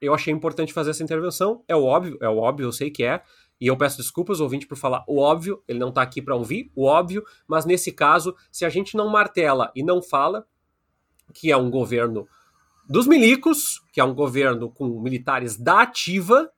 eu 0.00 0.14
achei 0.14 0.32
importante 0.32 0.72
fazer 0.72 0.90
essa 0.90 1.02
intervenção. 1.02 1.64
É 1.66 1.74
óbvio, 1.74 2.16
é 2.20 2.28
óbvio, 2.28 2.66
eu 2.66 2.72
sei 2.72 2.92
que 2.92 3.02
é. 3.02 3.22
E 3.60 3.66
eu 3.66 3.76
peço 3.76 3.96
desculpas 3.96 4.38
ouvinte 4.38 4.68
por 4.68 4.76
falar 4.76 5.04
o 5.08 5.18
óbvio, 5.18 5.62
ele 5.66 5.78
não 5.80 5.88
está 5.88 6.02
aqui 6.02 6.22
para 6.22 6.36
ouvir 6.36 6.70
o 6.76 6.84
óbvio, 6.84 7.24
mas 7.46 7.64
nesse 7.64 7.90
caso, 7.90 8.36
se 8.52 8.64
a 8.64 8.68
gente 8.68 8.96
não 8.96 9.08
martela 9.08 9.72
e 9.74 9.82
não 9.82 10.00
fala 10.00 10.46
que 11.32 11.50
é 11.50 11.56
um 11.56 11.70
governo 11.70 12.28
dos 12.88 13.06
milicos, 13.06 13.80
que 13.92 14.00
é 14.00 14.04
um 14.04 14.14
governo 14.14 14.70
com 14.70 15.00
militares 15.00 15.56
da 15.56 15.82
ativa, 15.82 16.52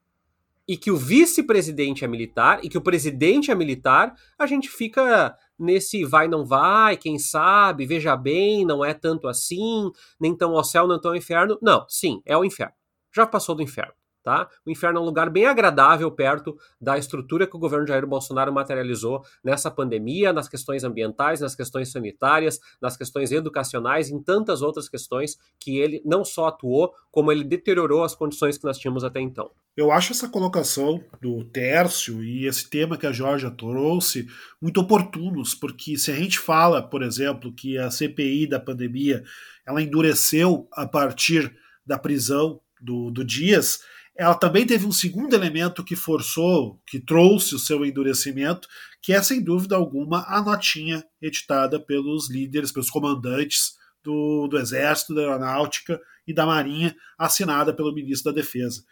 e 0.68 0.76
que 0.76 0.90
o 0.90 0.96
vice-presidente 0.96 2.04
é 2.04 2.08
militar 2.08 2.60
e 2.62 2.68
que 2.68 2.78
o 2.78 2.82
presidente 2.82 3.50
é 3.50 3.54
militar, 3.54 4.14
a 4.38 4.46
gente 4.46 4.68
fica 4.68 5.36
nesse 5.58 6.04
vai 6.04 6.28
não 6.28 6.44
vai, 6.44 6.96
quem 6.96 7.18
sabe, 7.18 7.86
veja 7.86 8.16
bem, 8.16 8.64
não 8.64 8.84
é 8.84 8.92
tanto 8.92 9.28
assim, 9.28 9.90
nem 10.20 10.36
tão 10.36 10.56
ao 10.56 10.64
céu, 10.64 10.86
nem 10.86 11.00
tão 11.00 11.12
ao 11.12 11.16
inferno. 11.16 11.58
Não, 11.62 11.86
sim, 11.88 12.20
é 12.24 12.36
o 12.36 12.44
inferno. 12.44 12.74
Já 13.14 13.26
passou 13.26 13.54
do 13.54 13.62
inferno. 13.62 13.94
Tá? 14.26 14.48
O 14.66 14.72
inferno 14.72 14.98
é 14.98 15.02
um 15.02 15.04
lugar 15.04 15.30
bem 15.30 15.46
agradável 15.46 16.10
perto 16.10 16.58
da 16.80 16.98
estrutura 16.98 17.46
que 17.46 17.54
o 17.54 17.60
governo 17.60 17.86
Jair 17.86 18.04
Bolsonaro 18.04 18.52
materializou 18.52 19.22
nessa 19.44 19.70
pandemia, 19.70 20.32
nas 20.32 20.48
questões 20.48 20.82
ambientais, 20.82 21.40
nas 21.40 21.54
questões 21.54 21.92
sanitárias, 21.92 22.58
nas 22.82 22.96
questões 22.96 23.30
educacionais, 23.30 24.10
em 24.10 24.20
tantas 24.20 24.62
outras 24.62 24.88
questões 24.88 25.36
que 25.60 25.78
ele 25.78 26.02
não 26.04 26.24
só 26.24 26.48
atuou, 26.48 26.92
como 27.08 27.30
ele 27.30 27.44
deteriorou 27.44 28.02
as 28.02 28.16
condições 28.16 28.58
que 28.58 28.64
nós 28.64 28.78
tínhamos 28.78 29.04
até 29.04 29.20
então. 29.20 29.48
Eu 29.76 29.92
acho 29.92 30.10
essa 30.10 30.28
colocação 30.28 31.00
do 31.22 31.44
Tércio 31.44 32.24
e 32.24 32.48
esse 32.48 32.68
tema 32.68 32.98
que 32.98 33.06
a 33.06 33.12
Georgia 33.12 33.52
trouxe 33.52 34.26
muito 34.60 34.80
oportunos, 34.80 35.54
porque 35.54 35.96
se 35.96 36.10
a 36.10 36.16
gente 36.16 36.40
fala, 36.40 36.82
por 36.82 37.00
exemplo, 37.00 37.54
que 37.54 37.78
a 37.78 37.92
CPI 37.92 38.48
da 38.48 38.58
pandemia 38.58 39.22
ela 39.64 39.80
endureceu 39.80 40.66
a 40.72 40.84
partir 40.84 41.54
da 41.86 41.96
prisão 41.96 42.60
do, 42.80 43.10
do 43.10 43.24
Dias, 43.24 43.80
ela 44.18 44.34
também 44.34 44.66
teve 44.66 44.86
um 44.86 44.92
segundo 44.92 45.34
elemento 45.34 45.84
que 45.84 45.94
forçou, 45.94 46.80
que 46.86 46.98
trouxe 46.98 47.54
o 47.54 47.58
seu 47.58 47.84
endurecimento, 47.84 48.66
que 49.02 49.12
é, 49.12 49.22
sem 49.22 49.42
dúvida 49.42 49.76
alguma, 49.76 50.24
a 50.26 50.42
notinha 50.42 51.04
editada 51.20 51.78
pelos 51.78 52.30
líderes, 52.30 52.72
pelos 52.72 52.90
comandantes 52.90 53.76
do, 54.02 54.48
do 54.48 54.58
Exército, 54.58 55.14
da 55.14 55.20
Aeronáutica 55.20 56.00
e 56.26 56.32
da 56.32 56.46
Marinha, 56.46 56.96
assinada 57.18 57.74
pelo 57.74 57.94
ministro 57.94 58.32
da 58.32 58.40
Defesa. 58.40 58.82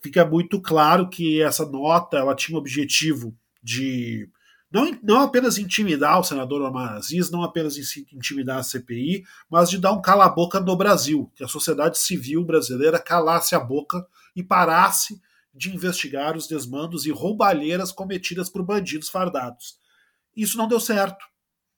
Fica 0.00 0.24
muito 0.24 0.60
claro 0.60 1.08
que 1.08 1.42
essa 1.42 1.66
nota 1.66 2.18
ela 2.18 2.34
tinha 2.34 2.56
o 2.56 2.60
objetivo 2.60 3.36
de 3.62 4.30
não, 4.70 4.98
não 5.02 5.20
apenas 5.22 5.56
intimidar 5.56 6.20
o 6.20 6.24
senador 6.24 6.60
Omar 6.60 6.92
Aziz, 6.92 7.30
não 7.30 7.42
apenas 7.42 7.76
intimidar 8.12 8.58
a 8.58 8.62
CPI, 8.62 9.24
mas 9.50 9.70
de 9.70 9.78
dar 9.78 9.92
um 9.92 10.02
cala-boca 10.02 10.60
no 10.60 10.76
Brasil, 10.76 11.32
que 11.34 11.42
a 11.42 11.48
sociedade 11.48 11.98
civil 11.98 12.44
brasileira 12.44 12.98
calasse 12.98 13.54
a 13.54 13.60
boca 13.60 14.06
e 14.38 14.42
parasse 14.44 15.20
de 15.52 15.74
investigar 15.74 16.36
os 16.36 16.46
desmandos 16.46 17.04
e 17.04 17.10
roubalheiras 17.10 17.90
cometidas 17.90 18.48
por 18.48 18.62
bandidos 18.62 19.08
fardados. 19.08 19.76
Isso 20.36 20.56
não 20.56 20.68
deu 20.68 20.78
certo. 20.78 21.24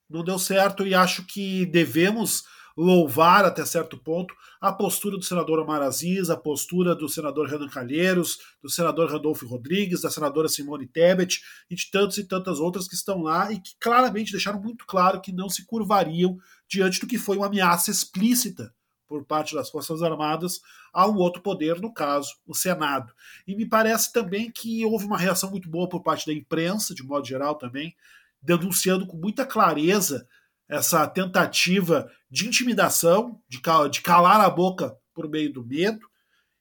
Não 0.09 0.23
deu 0.23 0.39
certo 0.39 0.87
e 0.87 0.95
acho 0.95 1.25
que 1.25 1.65
devemos 1.67 2.45
louvar 2.77 3.45
até 3.45 3.65
certo 3.65 3.97
ponto 3.97 4.35
a 4.61 4.71
postura 4.73 5.17
do 5.17 5.25
senador 5.25 5.59
Omar 5.59 5.81
Aziz, 5.81 6.29
a 6.29 6.37
postura 6.37 6.95
do 6.95 7.09
senador 7.09 7.49
Renan 7.49 7.69
Calheiros, 7.69 8.37
do 8.63 8.69
senador 8.69 9.11
Randolfo 9.11 9.47
Rodrigues, 9.47 10.03
da 10.03 10.11
senadora 10.11 10.49
Simone 10.49 10.87
Tebet 10.87 11.41
e 11.71 11.75
de 11.75 11.91
tantas 11.91 12.19
e 12.19 12.25
tantas 12.25 12.61
outras 12.61 12.87
que 12.87 12.95
estão 12.95 13.23
lá 13.23 13.51
e 13.51 13.59
que 13.59 13.71
claramente 13.81 14.33
deixaram 14.33 14.61
muito 14.61 14.85
claro 14.87 15.21
que 15.21 15.33
não 15.33 15.49
se 15.49 15.65
curvariam 15.65 16.37
diante 16.69 17.01
do 17.01 17.07
que 17.07 17.17
foi 17.17 17.39
uma 17.39 17.47
ameaça 17.47 17.91
explícita 17.91 18.75
por 19.11 19.25
parte 19.25 19.57
das 19.57 19.69
Forças 19.69 20.05
Armadas 20.05 20.61
a 20.93 21.05
um 21.09 21.17
outro 21.17 21.43
poder, 21.43 21.81
no 21.81 21.93
caso, 21.93 22.37
o 22.47 22.55
Senado. 22.55 23.13
E 23.45 23.57
me 23.57 23.67
parece 23.67 24.13
também 24.13 24.53
que 24.53 24.85
houve 24.87 25.05
uma 25.05 25.19
reação 25.19 25.51
muito 25.51 25.69
boa 25.69 25.89
por 25.89 26.01
parte 26.01 26.25
da 26.25 26.33
imprensa, 26.33 26.95
de 26.95 27.03
modo 27.03 27.27
geral 27.27 27.57
também, 27.57 27.97
denunciando 28.41 29.09
com 29.09 29.17
muita 29.17 29.45
clareza 29.45 30.29
essa 30.69 31.05
tentativa 31.09 32.09
de 32.31 32.47
intimidação, 32.47 33.43
de, 33.49 33.61
calar 34.01 34.41
a 34.41 34.49
boca 34.49 34.97
por 35.13 35.29
meio 35.29 35.53
do 35.53 35.67
medo. 35.67 36.09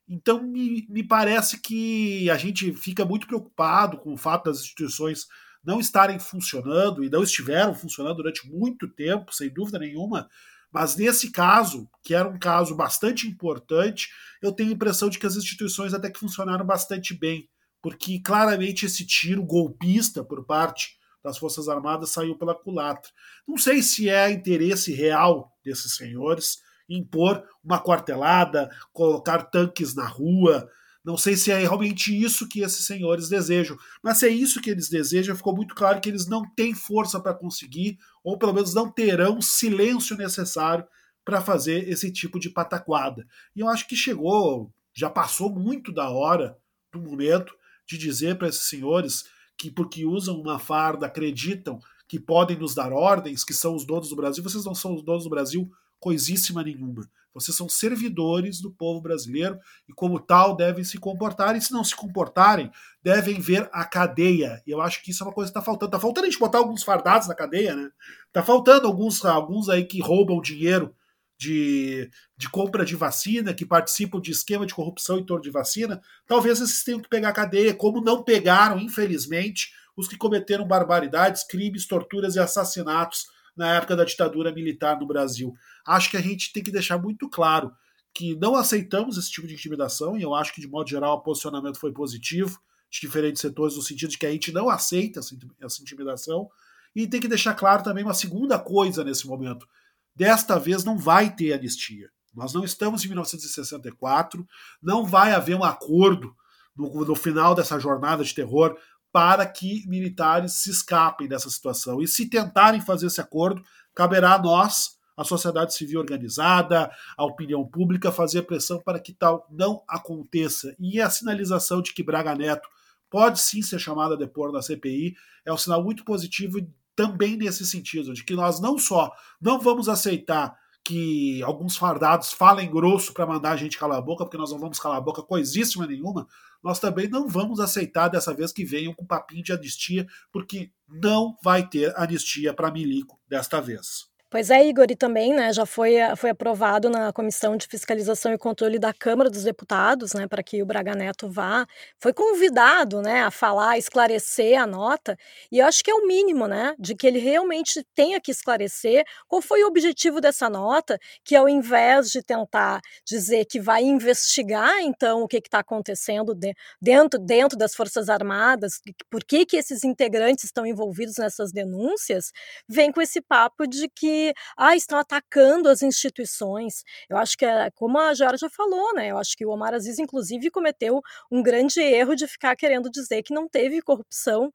Então, 0.08 0.42
me, 0.42 0.88
me 0.90 1.04
parece 1.04 1.62
que 1.62 2.32
a 2.32 2.38
gente 2.38 2.74
fica 2.74 3.06
muito 3.06 3.28
preocupado 3.28 4.00
com 4.00 4.12
o 4.12 4.18
fato 4.18 4.46
das 4.46 4.62
instituições 4.62 5.28
não 5.64 5.80
estarem 5.80 6.18
funcionando 6.18 7.04
e 7.04 7.12
não 7.12 7.22
estiveram 7.22 7.76
funcionando 7.76 8.16
durante 8.16 8.50
muito 8.50 8.88
tempo, 8.88 9.32
sem 9.32 9.54
dúvida 9.54 9.78
nenhuma. 9.78 10.28
Mas 10.72 10.96
nesse 10.96 11.32
caso, 11.32 11.90
que 12.04 12.14
era 12.14 12.28
um 12.28 12.38
caso 12.38 12.76
bastante 12.76 13.28
importante, 13.28 14.10
eu 14.42 14.52
tenho 14.52 14.70
a 14.70 14.74
impressão 14.74 15.10
de 15.10 15.18
que 15.18 15.26
as 15.26 15.36
instituições 15.36 15.94
até 15.94 16.10
que 16.10 16.20
funcionaram 16.20 16.66
bastante 16.66 17.14
bem, 17.14 17.50
porque 17.82 18.20
claramente 18.20 18.86
esse 18.86 19.06
tiro 19.06 19.44
golpista 19.44 20.24
por 20.24 20.46
parte 20.46 20.98
das 21.24 21.38
Forças 21.38 21.68
Armadas 21.68 22.12
saiu 22.12 22.38
pela 22.38 22.56
culatra. 22.56 23.12
Não 23.48 23.58
sei 23.58 23.82
se 23.82 24.10
é 24.10 24.30
interesse 24.32 24.94
real 24.94 25.52
desses 25.64 25.96
senhores 25.96 26.60
impor 26.90 27.44
uma 27.64 27.80
quartelada, 27.80 28.70
colocar 28.92 29.44
tanques 29.44 29.94
na 29.94 30.08
rua. 30.08 30.68
Não 31.04 31.18
sei 31.18 31.36
se 31.38 31.52
é 31.52 31.58
realmente 31.58 32.14
isso 32.14 32.48
que 32.48 32.62
esses 32.62 32.86
senhores 32.86 33.30
desejam. 33.30 33.78
Mas 34.04 34.20
se 34.20 34.28
é 34.28 34.30
isso 34.30 34.62
que 34.62 34.70
eles 34.70 34.90
desejam, 34.90 35.36
ficou 35.36 35.56
muito 35.56 35.74
claro 35.74 36.02
que 36.02 36.10
eles 36.10 36.28
não 36.28 36.44
têm 36.56 36.74
força 36.74 37.20
para 37.20 37.34
conseguir, 37.34 37.98
ou 38.24 38.38
pelo 38.38 38.54
menos 38.54 38.74
não 38.74 38.92
terão 38.92 39.38
o 39.38 39.42
silêncio 39.42 40.18
necessário 40.18 40.86
para 41.24 41.42
fazer 41.42 41.88
esse 41.88 42.12
tipo 42.12 42.40
de 42.40 42.50
pataquada. 42.50 43.26
E 43.56 43.62
eu 43.62 43.70
acho 43.70 43.88
que 43.88 43.96
chegou, 43.96 44.74
já 44.94 45.10
passou 45.10 45.50
muito 45.50 45.92
da 45.92 46.10
hora 46.10 46.58
do 46.92 47.00
momento 47.00 47.54
de 47.88 47.98
dizer 47.98 48.38
para 48.38 48.50
esses 48.50 48.64
senhores 48.64 49.26
que 49.58 49.70
porque 49.70 50.06
usam 50.06 50.40
uma 50.40 50.60
farda 50.60 51.06
acreditam 51.06 51.80
que 52.08 52.20
podem 52.20 52.58
nos 52.58 52.74
dar 52.74 52.92
ordens, 52.92 53.44
que 53.44 53.54
são 53.54 53.76
os 53.76 53.86
donos 53.86 54.10
do 54.10 54.16
Brasil. 54.16 54.44
Vocês 54.44 54.66
não 54.66 54.74
são 54.74 54.96
os 54.96 55.04
donos 55.04 55.26
do 55.26 55.30
Brasil 55.30 55.72
coisíssima 56.00 56.64
nenhuma. 56.64 57.10
Vocês 57.34 57.56
são 57.56 57.70
servidores 57.70 58.60
do 58.60 58.72
povo 58.72 59.02
brasileiro 59.02 59.60
e, 59.88 59.94
como 59.94 60.20
tal, 60.20 60.56
devem 60.56 60.84
se 60.84 60.98
comportar. 60.98 61.56
E 61.56 61.62
se 61.62 61.72
não 61.72 61.84
se 61.84 61.96
comportarem, 61.96 62.72
devem 63.04 63.40
ver 63.40 63.70
a 63.72 63.86
cadeia. 63.86 64.62
E 64.66 64.72
eu 64.72 64.82
acho 64.82 65.04
que 65.04 65.12
isso 65.12 65.24
é 65.24 65.28
uma 65.28 65.34
coisa 65.34 65.52
que 65.52 65.58
está 65.58 65.64
faltando. 65.64 65.90
Está 65.90 66.00
faltando 66.00 66.28
a 66.28 66.30
gente 66.30 66.40
botar 66.40 66.58
alguns 66.58 66.84
fardados 66.84 67.28
na 67.28 67.36
cadeia, 67.36 67.76
né? 67.76 67.90
Está 68.28 68.44
faltando 68.44 68.88
alguns, 68.88 69.24
alguns 69.24 69.70
aí 69.70 69.86
que 69.86 70.02
roubam 70.02 70.42
dinheiro 70.42 70.94
de, 71.40 72.12
de 72.36 72.50
compra 72.50 72.84
de 72.84 72.96
vacina, 72.98 73.54
que 73.54 73.66
participam 73.66 74.20
de 74.20 74.32
esquema 74.32 74.66
de 74.66 74.76
corrupção 74.76 75.18
em 75.18 75.26
torno 75.26 75.42
de 75.42 75.50
vacina, 75.50 76.02
talvez 76.28 76.60
esses 76.60 76.84
tenham 76.84 77.00
que 77.00 77.08
pegar 77.08 77.32
cadeia, 77.32 77.74
como 77.74 78.02
não 78.02 78.22
pegaram, 78.22 78.78
infelizmente, 78.78 79.72
os 79.96 80.06
que 80.06 80.18
cometeram 80.18 80.68
barbaridades, 80.68 81.46
crimes, 81.46 81.88
torturas 81.88 82.36
e 82.36 82.40
assassinatos 82.40 83.28
na 83.56 83.76
época 83.76 83.96
da 83.96 84.04
ditadura 84.04 84.52
militar 84.52 85.00
no 85.00 85.08
Brasil. 85.08 85.54
Acho 85.86 86.12
que 86.12 86.18
a 86.18 86.22
gente 86.22 86.52
tem 86.54 86.64
que 86.64 86.72
deixar 86.72 86.98
muito 86.98 87.30
claro 87.30 87.72
que 88.14 88.36
não 88.36 88.56
aceitamos 88.56 89.18
esse 89.18 89.32
tipo 89.32 89.48
de 89.48 89.54
intimidação, 89.54 90.18
e 90.18 90.22
eu 90.22 90.34
acho 90.34 90.54
que, 90.54 90.62
de 90.62 90.68
modo 90.68 90.90
geral, 90.90 91.18
o 91.18 91.22
posicionamento 91.22 91.80
foi 91.80 91.92
positivo 91.92 92.60
de 92.90 93.00
diferentes 93.02 93.42
setores, 93.42 93.76
no 93.76 93.82
sentido 93.82 94.10
de 94.10 94.18
que 94.18 94.26
a 94.26 94.32
gente 94.32 94.52
não 94.52 94.70
aceita 94.70 95.20
essa 95.20 95.82
intimidação, 95.82 96.50
e 96.96 97.08
tem 97.08 97.22
que 97.22 97.28
deixar 97.28 97.54
claro 97.54 97.84
também 97.84 98.04
uma 98.04 98.14
segunda 98.14 98.58
coisa 98.58 99.04
nesse 99.04 99.28
momento. 99.28 99.68
Desta 100.16 100.58
vez 100.58 100.84
não 100.84 100.98
vai 100.98 101.34
ter 101.34 101.54
anistia. 101.54 102.10
Nós 102.34 102.54
não 102.54 102.64
estamos 102.64 103.06
em 103.06 103.08
1964, 103.08 104.46
não 104.82 105.06
vai 105.06 105.34
haver 105.34 105.56
um 105.56 105.64
acordo 105.64 106.36
no, 106.76 107.06
no 107.06 107.16
final 107.16 107.54
dessa 107.54 107.80
jornada 107.80 108.24
de 108.24 108.34
terror 108.34 108.78
para 109.20 109.46
que 109.46 109.86
militares 109.86 110.54
se 110.54 110.72
escapem 110.72 111.28
dessa 111.28 111.50
situação. 111.50 112.02
E 112.02 112.08
se 112.08 112.30
tentarem 112.30 112.80
fazer 112.80 113.08
esse 113.08 113.20
acordo, 113.20 113.62
caberá 113.94 114.36
a 114.36 114.42
nós, 114.42 114.98
a 115.18 115.26
sociedade 115.26 115.74
civil 115.74 116.00
organizada, 116.00 116.90
a 117.18 117.26
opinião 117.26 117.68
pública, 117.68 118.14
fazer 118.14 118.44
pressão 118.44 118.80
para 118.80 118.98
que 118.98 119.12
tal 119.12 119.46
não 119.52 119.84
aconteça. 119.86 120.74
E 120.80 121.02
a 121.02 121.10
sinalização 121.10 121.82
de 121.82 121.92
que 121.92 122.02
Braga 122.02 122.34
Neto 122.34 122.70
pode 123.10 123.42
sim 123.42 123.62
ser 123.62 123.78
chamado 123.78 124.14
a 124.14 124.18
depor 124.18 124.54
na 124.54 124.62
CPI 124.62 125.18
é 125.44 125.52
um 125.52 125.58
sinal 125.58 125.84
muito 125.84 126.06
positivo 126.06 126.66
também 126.96 127.36
nesse 127.36 127.66
sentido, 127.66 128.14
de 128.14 128.24
que 128.24 128.36
nós 128.36 128.62
não 128.62 128.78
só 128.78 129.12
não 129.42 129.60
vamos 129.60 129.90
aceitar 129.90 130.58
que 130.84 131.42
alguns 131.44 131.78
fardados 131.78 132.32
falem 132.32 132.70
grosso 132.70 133.14
para 133.14 133.26
mandar 133.26 133.52
a 133.52 133.58
gente 133.58 133.78
calar 133.78 134.00
a 134.00 134.02
boca, 134.02 134.24
porque 134.24 134.38
nós 134.38 134.52
não 134.52 134.60
vamos 134.60 134.80
calar 134.80 134.98
a 134.98 135.02
boca 135.02 135.22
coisíssima 135.22 135.86
nenhuma, 135.86 136.28
nós 136.64 136.80
também 136.80 137.08
não 137.08 137.28
vamos 137.28 137.60
aceitar 137.60 138.08
dessa 138.08 138.34
vez 138.34 138.52
que 138.52 138.66
venham 138.66 138.94
com 138.94 139.06
papinho 139.06 139.44
de 139.44 139.54
anistia, 139.54 140.08
porque 140.32 140.72
não 140.88 141.38
vai 141.44 141.68
ter 141.68 141.96
anistia 141.96 142.54
para 142.54 142.72
Milico 142.72 143.20
desta 143.28 143.62
vez. 143.62 144.10
Pois 144.32 144.52
é, 144.52 144.64
Igor, 144.64 144.86
e 144.92 144.96
também 144.96 145.34
né, 145.34 145.52
já 145.52 145.66
foi, 145.66 145.96
foi 146.16 146.30
aprovado 146.30 146.88
na 146.88 147.12
Comissão 147.12 147.58
de 147.58 147.66
Fiscalização 147.66 148.32
e 148.32 148.38
Controle 148.38 148.78
da 148.78 148.94
Câmara 148.94 149.28
dos 149.28 149.44
Deputados, 149.44 150.14
né, 150.14 150.28
para 150.28 150.44
que 150.44 150.62
o 150.62 150.68
Braga 150.68 150.94
Neto 150.94 151.28
vá. 151.28 151.66
Foi 151.98 152.14
convidado 152.14 153.02
né, 153.02 153.24
a 153.24 153.32
falar, 153.32 153.72
a 153.72 153.78
esclarecer 153.80 154.62
a 154.62 154.68
nota, 154.68 155.18
e 155.52 155.58
eu 155.58 155.66
acho 155.66 155.84
que 155.84 155.90
é 155.90 155.96
o 155.96 156.06
mínimo, 156.06 156.46
né, 156.48 156.76
de 156.78 156.94
que 156.96 157.08
ele 157.08 157.18
realmente 157.18 157.84
tenha 157.96 158.22
que 158.22 158.30
esclarecer 158.30 159.04
qual 159.28 159.42
foi 159.42 159.64
o 159.64 159.68
objetivo 159.68 160.22
dessa 160.22 160.48
nota, 160.48 161.00
que 161.26 161.36
ao 161.36 161.50
invés 161.50 162.12
de 162.12 162.22
tentar 162.22 162.82
dizer 163.04 163.46
que 163.46 163.60
vai 163.60 163.82
investigar, 163.82 164.80
então, 164.82 165.24
o 165.24 165.28
que 165.28 165.38
está 165.38 165.58
acontecendo 165.60 166.36
de, 166.36 166.54
dentro, 166.80 167.20
dentro 167.20 167.58
das 167.58 167.74
Forças 167.74 168.10
Armadas, 168.10 168.80
por 169.10 169.24
que, 169.24 169.44
que 169.44 169.58
esses 169.58 169.84
integrantes 169.84 170.44
estão 170.44 170.68
envolvidos 170.68 171.16
nessas 171.18 171.52
denúncias, 171.52 172.32
vem 172.68 172.92
com 172.92 173.02
esse 173.02 173.22
papo 173.22 173.66
de 173.66 173.90
que 173.90 174.19
ah, 174.58 174.76
estão 174.76 174.98
atacando 174.98 175.70
as 175.70 175.82
instituições. 175.82 176.84
Eu 177.10 177.18
acho 177.18 177.38
que, 177.38 177.46
é, 177.46 177.70
como 177.72 177.98
a 178.00 178.14
Georgia 178.14 178.50
falou, 178.50 178.94
né? 178.94 179.12
Eu 179.12 179.18
acho 179.18 179.36
que 179.38 179.46
o 179.46 179.50
Omar 179.50 179.74
Aziz, 179.74 180.00
inclusive, 180.00 180.50
cometeu 180.52 181.02
um 181.32 181.42
grande 181.44 181.80
erro 181.82 182.16
de 182.16 182.28
ficar 182.28 182.56
querendo 182.56 182.90
dizer 182.90 183.24
que 183.24 183.34
não 183.34 183.48
teve 183.48 183.82
corrupção 183.82 184.52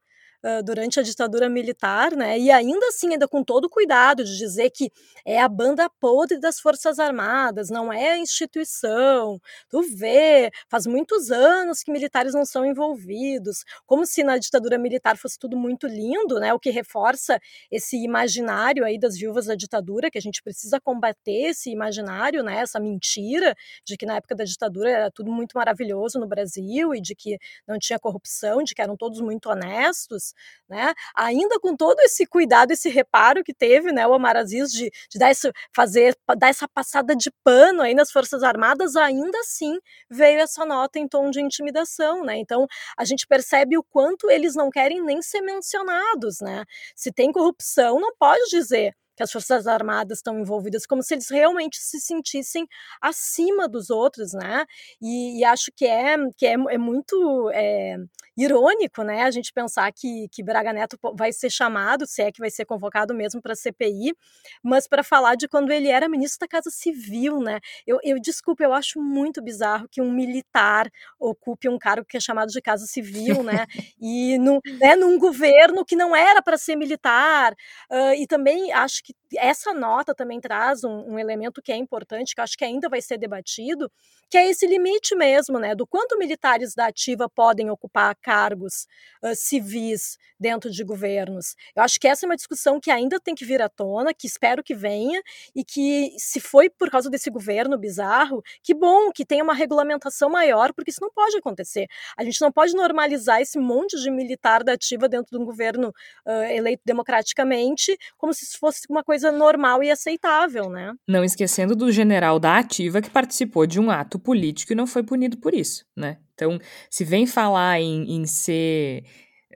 durante 0.65 1.01
a 1.01 1.03
ditadura 1.03 1.49
militar, 1.49 2.13
né? 2.15 2.39
E 2.39 2.51
ainda 2.51 2.87
assim, 2.89 3.13
ainda 3.13 3.27
com 3.27 3.43
todo 3.43 3.69
cuidado 3.69 4.25
de 4.25 4.37
dizer 4.37 4.71
que 4.71 4.91
é 5.25 5.41
a 5.41 5.49
banda 5.49 5.89
podre 6.01 6.39
das 6.39 6.61
Forças 6.61 6.99
Armadas, 6.99 7.71
não 7.71 7.93
é 7.93 8.11
a 8.13 8.19
instituição. 8.19 9.41
Tu 9.71 9.83
vê, 9.97 10.51
faz 10.69 10.87
muitos 10.87 11.31
anos 11.31 11.83
que 11.83 11.91
militares 11.91 12.35
não 12.35 12.45
são 12.45 12.65
envolvidos, 12.67 13.65
como 13.87 14.05
se 14.05 14.23
na 14.23 14.37
ditadura 14.37 14.77
militar 14.79 15.17
fosse 15.17 15.39
tudo 15.39 15.57
muito 15.57 15.87
lindo, 15.87 16.39
né? 16.39 16.53
O 16.53 16.59
que 16.61 16.71
reforça 16.71 17.39
esse 17.71 17.97
imaginário 17.97 18.85
aí 18.85 18.99
das 18.99 19.17
viúvas 19.17 19.47
da 19.47 19.55
ditadura, 19.55 20.11
que 20.11 20.19
a 20.19 20.21
gente 20.21 20.43
precisa 20.43 20.79
combater 20.81 21.51
esse 21.51 21.71
imaginário, 21.71 22.43
né? 22.43 22.59
Essa 22.61 22.79
mentira 22.79 23.55
de 23.87 23.97
que 23.97 24.05
na 24.05 24.17
época 24.17 24.35
da 24.35 24.45
ditadura 24.45 24.91
era 24.91 25.11
tudo 25.11 25.31
muito 25.33 25.53
maravilhoso 25.57 26.19
no 26.19 26.27
Brasil 26.27 26.95
e 26.95 27.01
de 27.01 27.15
que 27.15 27.39
não 27.67 27.79
tinha 27.79 27.99
corrupção, 27.99 28.63
de 28.63 28.75
que 28.75 28.83
eram 28.83 28.97
todos 28.97 29.21
muito 29.21 29.49
honestos 29.49 30.34
né? 30.69 30.95
Ainda 31.17 31.59
com 31.61 31.77
todo 31.77 32.01
esse 32.01 32.27
cuidado, 32.27 32.73
esse 32.73 32.89
reparo 32.89 33.43
que 33.45 33.55
teve, 33.55 33.93
né, 33.93 34.07
o 34.07 34.13
Omar 34.13 34.37
Aziz 34.37 34.71
de, 34.71 34.91
de 35.11 35.19
dar 35.19 35.31
esse, 35.31 35.51
fazer, 35.75 36.17
dar 36.39 36.49
essa 36.49 36.69
passada 36.69 37.15
de 37.15 37.31
pano 37.43 37.83
aí 37.83 37.95
nas 37.95 38.11
Forças 38.11 38.43
Armadas, 38.43 38.97
ainda 38.97 39.39
assim 39.41 39.79
veio 40.11 40.41
essa 40.41 40.65
nota 40.65 40.99
em 40.99 41.09
tom 41.09 41.31
de 41.31 41.41
intimidação, 41.41 42.25
né? 42.25 42.37
Então 42.39 42.67
a 42.97 43.05
gente 43.05 43.27
percebe 43.27 43.77
o 43.79 43.83
quanto 43.83 44.31
eles 44.31 44.55
não 44.55 44.71
querem 44.71 45.03
nem 45.05 45.23
ser 45.23 45.41
mencionados, 45.41 46.41
né? 46.41 46.65
Se 46.97 47.13
tem 47.13 47.33
corrupção, 47.33 48.01
não 48.01 48.15
pode 48.19 48.49
dizer 48.51 48.95
que 49.17 49.23
as 49.23 49.31
Forças 49.31 49.67
Armadas 49.67 50.19
estão 50.19 50.39
envolvidas, 50.39 50.87
como 50.87 51.03
se 51.03 51.15
eles 51.15 51.29
realmente 51.31 51.77
se 51.79 52.01
sentissem 52.01 52.67
acima 53.01 53.69
dos 53.69 53.91
outros, 53.91 54.33
né? 54.33 54.65
E, 55.01 55.41
e 55.41 55.45
acho 55.45 55.71
que 55.75 55.87
é, 55.87 56.17
que 56.37 56.47
é, 56.47 56.53
é 56.53 56.79
muito 56.79 57.51
é, 57.53 57.97
irônico, 58.37 59.03
né? 59.03 59.23
A 59.23 59.31
gente 59.31 59.53
pensar 59.53 59.93
que, 59.93 60.29
que 60.31 60.43
Braga 60.43 60.73
Neto 60.73 60.99
vai 61.15 61.33
ser 61.33 61.51
chamado, 61.51 62.07
se 62.07 62.23
é 62.23 62.33
que 62.33 62.41
vai 62.41 62.51
ser 62.51 62.65
convocado 62.65 63.15
mesmo 63.15 63.41
para 63.41 63.53
a 63.53 63.57
CPI, 63.57 64.15
mas 64.63 64.89
para 64.89 65.03
falar 65.05 65.37
de 65.37 65.47
quando 65.49 65.71
ele 65.71 65.89
era 65.89 66.09
ministro 66.09 66.41
da 66.41 66.49
Casa 66.49 66.71
Civil, 66.71 67.41
né? 67.41 67.61
Eu, 67.87 67.99
eu 68.03 68.19
eu 68.61 68.73
acho 68.73 69.01
muito 69.01 69.43
bizarro 69.43 69.89
que 69.91 70.01
um 70.01 70.11
militar 70.11 70.91
ocupe 71.19 71.69
um 71.69 71.79
cargo 71.79 72.07
que 72.07 72.17
é 72.17 72.21
chamado 72.21 72.51
de 72.51 72.61
Casa 72.61 72.87
Civil, 72.87 73.43
né? 73.43 73.67
E 74.01 74.39
no, 74.39 74.61
né, 74.81 74.97
num 74.97 75.19
governo 75.19 75.85
que 75.85 75.97
não 75.97 76.15
era 76.15 76.43
para 76.43 76.57
ser 76.57 76.77
militar. 76.77 77.53
Uh, 77.91 78.15
e 78.17 78.27
também 78.27 78.73
acho 78.73 79.03
que 79.05 79.15
essa 79.39 79.73
nota 79.73 80.15
também 80.15 80.41
traz 80.41 80.85
um, 80.85 81.13
um, 81.15 81.19
elemento 81.19 81.63
que 81.63 81.73
é 81.73 81.77
importante, 81.77 82.35
que 82.35 82.41
acho 82.41 82.57
que 82.57 82.65
ainda 82.65 82.89
vai 82.89 83.01
ser 83.01 83.19
debatido, 83.19 83.91
que 84.31 84.37
é 84.37 84.49
esse 84.49 84.67
limite 84.67 85.15
mesmo, 85.15 85.59
né, 85.59 85.75
do 85.75 85.87
quanto 85.87 86.19
militares 86.19 86.75
da 86.75 86.87
ativa 86.87 87.29
podem 87.29 87.71
ocupar 87.71 88.17
cargos 88.17 88.87
uh, 89.23 89.35
civis 89.35 90.17
dentro 90.39 90.71
de 90.71 90.85
governos. 90.85 91.55
Eu 91.75 91.83
acho 91.83 91.99
que 92.01 92.09
essa 92.09 92.27
é 92.27 92.29
uma 92.29 92.37
discussão 92.37 92.81
que 92.81 92.91
ainda 92.91 93.21
tem 93.21 93.35
que 93.35 93.45
vir 93.45 93.63
à 93.63 93.69
tona, 93.69 94.13
que 94.13 94.27
espero 94.27 94.63
que 94.63 94.75
venha, 94.75 95.23
e 95.55 95.65
que 95.65 96.15
se 96.19 96.41
foi 96.41 96.69
por 96.69 96.91
causa 96.91 97.09
desse 97.09 97.31
governo 97.31 97.79
bizarro, 97.79 98.43
que 98.63 98.75
bom 98.75 99.11
que 99.13 99.25
tenha 99.25 99.45
uma 99.45 99.55
regulamentação 99.55 100.29
maior, 100.29 100.73
porque 100.73 100.91
isso 100.91 101.01
não 101.01 101.11
pode 101.11 101.37
acontecer. 101.37 101.87
A 102.17 102.25
gente 102.25 102.41
não 102.41 102.51
pode 102.51 102.75
normalizar 102.75 103.41
esse 103.41 103.59
monte 103.59 104.01
de 104.01 104.11
militar 104.11 104.63
da 104.63 104.73
ativa 104.73 105.09
dentro 105.09 105.37
de 105.37 105.43
um 105.43 105.45
governo 105.45 105.89
uh, 106.27 106.31
eleito 106.51 106.83
democraticamente, 106.85 107.97
como 108.17 108.35
se 108.35 108.45
isso 108.45 108.59
fosse 108.59 108.83
uma 108.89 109.03
coisa 109.03 109.24
normal 109.33 109.83
e 109.83 109.91
aceitável, 109.91 110.69
né? 110.71 110.95
Não 111.09 111.25
esquecendo 111.25 111.75
do 111.75 111.91
general 111.91 112.39
da 112.39 112.59
ativa 112.59 113.01
que 113.01 113.11
participou 113.11 113.67
de 113.67 113.81
um 113.81 113.91
ato 113.91 114.19
político 114.19 114.73
e 114.73 114.77
não 114.77 114.87
foi 114.87 115.03
punido 115.03 115.39
por 115.39 115.55
isso, 115.55 115.85
né? 115.97 116.19
Então, 116.35 116.59
se 116.91 117.05
vem 117.05 117.27
falar 117.27 117.81
em, 117.81 118.17
em 118.17 118.27
ser. 118.27 119.05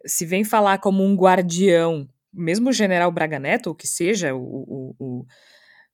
Se 0.06 0.24
vem 0.24 0.44
falar 0.44 0.78
como 0.78 1.04
um 1.04 1.16
guardião, 1.16 2.08
mesmo 2.32 2.70
o 2.70 2.72
general 2.72 3.10
Braga 3.10 3.38
Neto, 3.38 3.68
ou 3.68 3.74
que 3.74 3.86
seja 3.86 4.34
o, 4.34 4.40
o, 4.40 4.94
o 4.98 5.26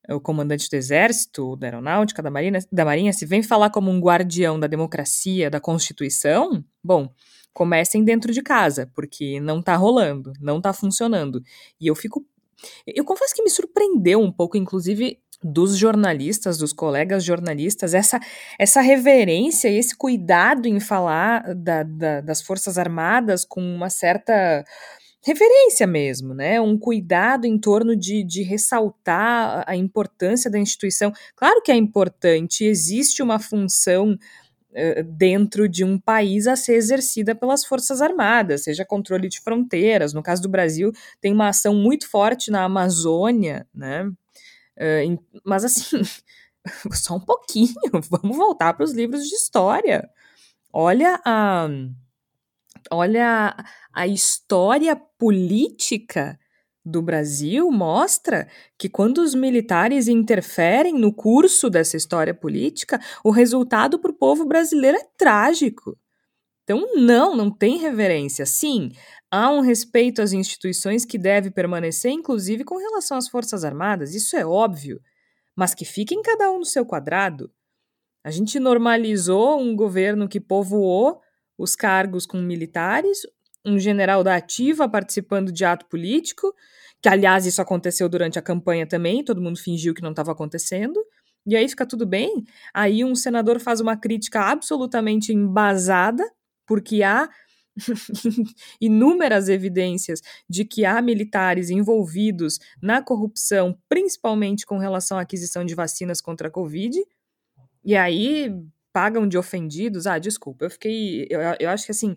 o 0.09 0.21
comandante 0.21 0.69
do 0.69 0.75
exército, 0.75 1.57
da 1.57 1.67
aeronáutica, 1.67 2.23
da 2.23 2.31
marinha, 2.31 2.59
da 2.71 2.85
marinha, 2.85 3.13
se 3.13 3.25
vem 3.25 3.43
falar 3.43 3.71
como 3.71 3.91
um 3.91 4.01
guardião 4.01 4.61
da 4.61 4.67
democracia, 4.67 5.49
da 5.49 5.61
constituição, 5.61 6.63
bom, 6.83 7.09
comecem 7.53 8.05
dentro 8.05 8.33
de 8.33 8.43
casa, 8.43 8.91
porque 8.95 9.41
não 9.41 9.63
tá 9.63 9.77
rolando, 9.77 10.33
não 10.41 10.61
tá 10.61 10.73
funcionando. 10.73 11.43
E 11.81 11.87
eu 11.87 11.95
fico 11.95 12.27
eu 12.87 13.05
confesso 13.05 13.35
que 13.35 13.43
me 13.43 13.51
surpreendeu 13.51 14.21
um 14.21 14.33
pouco, 14.33 14.57
inclusive, 14.57 15.19
dos 15.43 15.77
jornalistas, 15.77 16.57
dos 16.57 16.73
colegas 16.73 17.23
jornalistas, 17.23 17.93
essa, 17.93 18.19
essa 18.59 18.81
reverência 18.81 19.69
e 19.69 19.77
esse 19.77 19.95
cuidado 19.95 20.67
em 20.67 20.81
falar 20.81 21.55
da, 21.55 21.83
da, 21.83 22.21
das 22.23 22.41
Forças 22.41 22.79
Armadas 22.79 23.45
com 23.45 23.61
uma 23.61 23.91
certa 23.91 24.65
reverência 25.25 25.87
mesmo, 25.87 26.35
né? 26.35 26.61
Um 26.61 26.79
cuidado 26.79 27.47
em 27.47 27.59
torno 27.59 27.97
de, 27.97 28.23
de 28.23 28.43
ressaltar 28.43 29.65
a 29.67 29.75
importância 29.75 30.51
da 30.51 30.59
instituição. 30.59 31.13
Claro 31.35 31.63
que 31.63 31.73
é 31.73 31.77
importante, 31.77 32.65
existe 32.65 33.23
uma 33.23 33.39
função 33.39 34.19
dentro 35.07 35.69
de 35.69 35.85
um 35.85 35.99
país 35.99 36.47
a 36.47 36.57
ser 36.57 36.75
exercida 36.75 37.35
pelas 37.35 37.65
Forças 37.65 38.03
Armadas, 38.03 38.65
seja 38.65 38.85
controle 38.85 39.29
de 39.29 39.41
fronteiras. 39.41 40.13
No 40.13 40.23
caso 40.23 40.43
do 40.43 40.49
Brasil, 40.49 40.93
tem 41.21 41.33
uma 41.33 41.49
ação 41.49 41.75
muito 41.75 42.09
forte 42.09 42.51
na 42.51 42.65
Amazônia, 42.65 43.67
né? 43.75 44.05
Uh, 44.77 45.23
mas 45.45 45.65
assim, 45.65 46.03
só 46.93 47.17
um 47.17 47.21
pouquinho, 47.21 47.75
vamos 48.11 48.37
voltar 48.37 48.75
para 48.75 48.85
os 48.85 48.93
livros 48.93 49.29
de 49.29 49.35
história. 49.35 50.09
Olha 50.73 51.21
a, 51.25 51.69
olha 52.91 53.57
a 53.93 54.07
história 54.09 54.97
política 54.97 56.39
do 56.85 57.01
Brasil 57.01 57.71
mostra 57.71 58.47
que 58.79 58.89
quando 58.89 59.19
os 59.19 59.35
militares 59.35 60.07
interferem 60.07 60.95
no 60.95 61.13
curso 61.13 61.71
dessa 61.71 61.97
história 61.97 62.35
política, 62.35 63.01
o 63.25 63.31
resultado 63.31 63.99
para 63.99 64.11
o 64.11 64.15
povo 64.15 64.45
brasileiro 64.45 64.99
é 64.99 65.07
trágico. 65.17 65.97
Então, 66.63 66.95
não, 66.95 67.37
não 67.37 67.51
tem 67.51 67.79
reverência. 67.79 68.45
Sim, 68.45 68.91
há 69.31 69.51
um 69.51 69.61
respeito 69.61 70.23
às 70.23 70.33
instituições 70.33 71.05
que 71.05 71.19
deve 71.19 71.51
permanecer, 71.51 72.11
inclusive 72.11 72.65
com 72.65 72.77
relação 72.77 73.17
às 73.17 73.29
Forças 73.29 73.65
Armadas, 73.65 74.15
isso 74.15 74.37
é 74.37 74.45
óbvio, 74.45 75.01
mas 75.57 75.75
que 75.75 75.85
fiquem 75.85 76.23
cada 76.23 76.51
um 76.51 76.59
no 76.59 76.65
seu 76.65 76.85
quadrado. 76.85 77.51
A 78.25 78.31
gente 78.31 78.59
normalizou 78.59 79.61
um 79.61 79.77
governo 79.77 80.27
que 80.27 80.41
povoou 80.41 81.21
os 81.59 81.77
cargos 81.77 82.25
com 82.27 82.39
militares, 82.39 83.21
um 83.65 83.79
general 83.79 84.23
da 84.23 84.37
ativa 84.37 84.89
participando 84.89 85.51
de 85.51 85.65
ato 85.65 85.87
político, 85.87 86.55
que 87.03 87.09
aliás 87.09 87.47
isso 87.47 87.63
aconteceu 87.63 88.09
durante 88.09 88.39
a 88.39 88.43
campanha 88.43 88.87
também, 88.87 89.25
todo 89.25 89.41
mundo 89.41 89.59
fingiu 89.59 89.95
que 89.95 90.03
não 90.03 90.11
estava 90.11 90.33
acontecendo. 90.33 91.01
E 91.47 91.55
aí 91.55 91.69
fica 91.69 91.85
tudo 91.85 92.07
bem. 92.07 92.45
Aí 92.73 93.05
um 93.05 93.15
senador 93.15 93.61
faz 93.61 93.81
uma 93.81 93.97
crítica 93.97 94.41
absolutamente 94.41 95.33
embasada, 95.33 96.25
porque 96.67 97.03
há 97.03 97.29
inúmeras 98.81 99.49
evidências 99.49 100.21
de 100.49 100.65
que 100.65 100.85
há 100.85 101.03
militares 101.03 101.71
envolvidos 101.71 102.59
na 102.81 103.03
corrupção, 103.03 103.79
principalmente 103.89 104.65
com 104.65 104.79
relação 104.79 105.19
à 105.19 105.23
aquisição 105.23 105.65
de 105.65 105.75
vacinas 105.75 106.21
contra 106.21 106.49
a 106.49 106.51
Covid. 106.51 106.99
E 107.85 107.95
aí 107.95 108.51
pagam 108.93 109.29
de 109.29 109.37
ofendidos. 109.37 110.07
Ah, 110.07 110.19
desculpa, 110.19 110.65
eu 110.65 110.71
fiquei. 110.71 111.27
Eu, 111.29 111.41
eu 111.61 111.69
acho 111.69 111.85
que 111.85 111.93
assim 111.93 112.17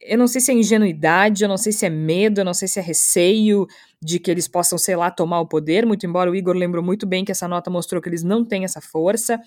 eu 0.00 0.16
não 0.16 0.26
sei 0.26 0.40
se 0.40 0.50
é 0.50 0.54
ingenuidade, 0.54 1.44
eu 1.44 1.48
não 1.48 1.58
sei 1.58 1.72
se 1.72 1.84
é 1.84 1.90
medo, 1.90 2.40
eu 2.40 2.44
não 2.44 2.54
sei 2.54 2.66
se 2.66 2.78
é 2.78 2.82
receio 2.82 3.66
de 4.02 4.18
que 4.18 4.30
eles 4.30 4.48
possam, 4.48 4.78
sei 4.78 4.96
lá, 4.96 5.10
tomar 5.10 5.40
o 5.40 5.46
poder, 5.46 5.84
muito 5.84 6.06
embora 6.06 6.30
o 6.30 6.34
Igor 6.34 6.56
lembrou 6.56 6.82
muito 6.82 7.06
bem 7.06 7.24
que 7.24 7.32
essa 7.32 7.46
nota 7.46 7.70
mostrou 7.70 8.00
que 8.00 8.08
eles 8.08 8.22
não 8.22 8.44
têm 8.44 8.64
essa 8.64 8.80
força. 8.80 9.38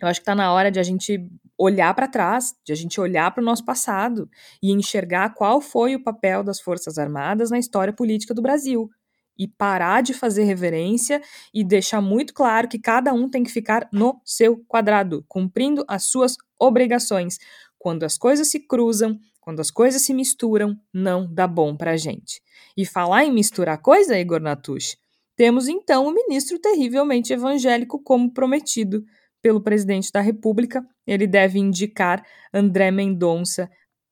Eu 0.00 0.06
acho 0.06 0.20
que 0.20 0.22
está 0.22 0.34
na 0.34 0.52
hora 0.52 0.70
de 0.70 0.78
a 0.78 0.82
gente 0.82 1.28
olhar 1.58 1.92
para 1.92 2.06
trás, 2.06 2.54
de 2.64 2.72
a 2.72 2.76
gente 2.76 3.00
olhar 3.00 3.32
para 3.32 3.42
o 3.42 3.44
nosso 3.44 3.64
passado 3.64 4.30
e 4.62 4.70
enxergar 4.72 5.34
qual 5.34 5.60
foi 5.60 5.96
o 5.96 6.02
papel 6.02 6.44
das 6.44 6.60
Forças 6.60 6.98
Armadas 6.98 7.50
na 7.50 7.58
história 7.58 7.92
política 7.92 8.32
do 8.32 8.40
Brasil. 8.40 8.88
E 9.36 9.46
parar 9.46 10.02
de 10.02 10.14
fazer 10.14 10.44
reverência 10.44 11.20
e 11.52 11.64
deixar 11.64 12.00
muito 12.00 12.32
claro 12.32 12.68
que 12.68 12.78
cada 12.78 13.12
um 13.12 13.28
tem 13.28 13.42
que 13.42 13.50
ficar 13.50 13.88
no 13.92 14.20
seu 14.24 14.56
quadrado, 14.68 15.24
cumprindo 15.28 15.84
as 15.88 16.04
suas 16.04 16.36
obrigações. 16.58 17.38
Quando 17.78 18.04
as 18.04 18.18
coisas 18.18 18.48
se 18.50 18.60
cruzam, 18.60 19.18
quando 19.48 19.60
as 19.60 19.70
coisas 19.70 20.02
se 20.02 20.12
misturam, 20.12 20.78
não 20.92 21.26
dá 21.26 21.46
bom 21.46 21.74
para 21.74 21.92
a 21.92 21.96
gente. 21.96 22.42
E 22.76 22.84
falar 22.84 23.24
em 23.24 23.32
misturar 23.32 23.80
coisa, 23.80 24.18
Igor 24.18 24.42
Natush, 24.42 24.94
temos 25.34 25.68
então 25.68 26.06
o 26.06 26.12
ministro 26.12 26.58
terrivelmente 26.58 27.32
evangélico 27.32 27.98
como 28.02 28.30
prometido 28.30 29.02
pelo 29.40 29.62
presidente 29.62 30.12
da 30.12 30.20
República. 30.20 30.86
Ele 31.06 31.26
deve 31.26 31.58
indicar 31.58 32.22
André 32.52 32.90
Mendonça 32.90 33.70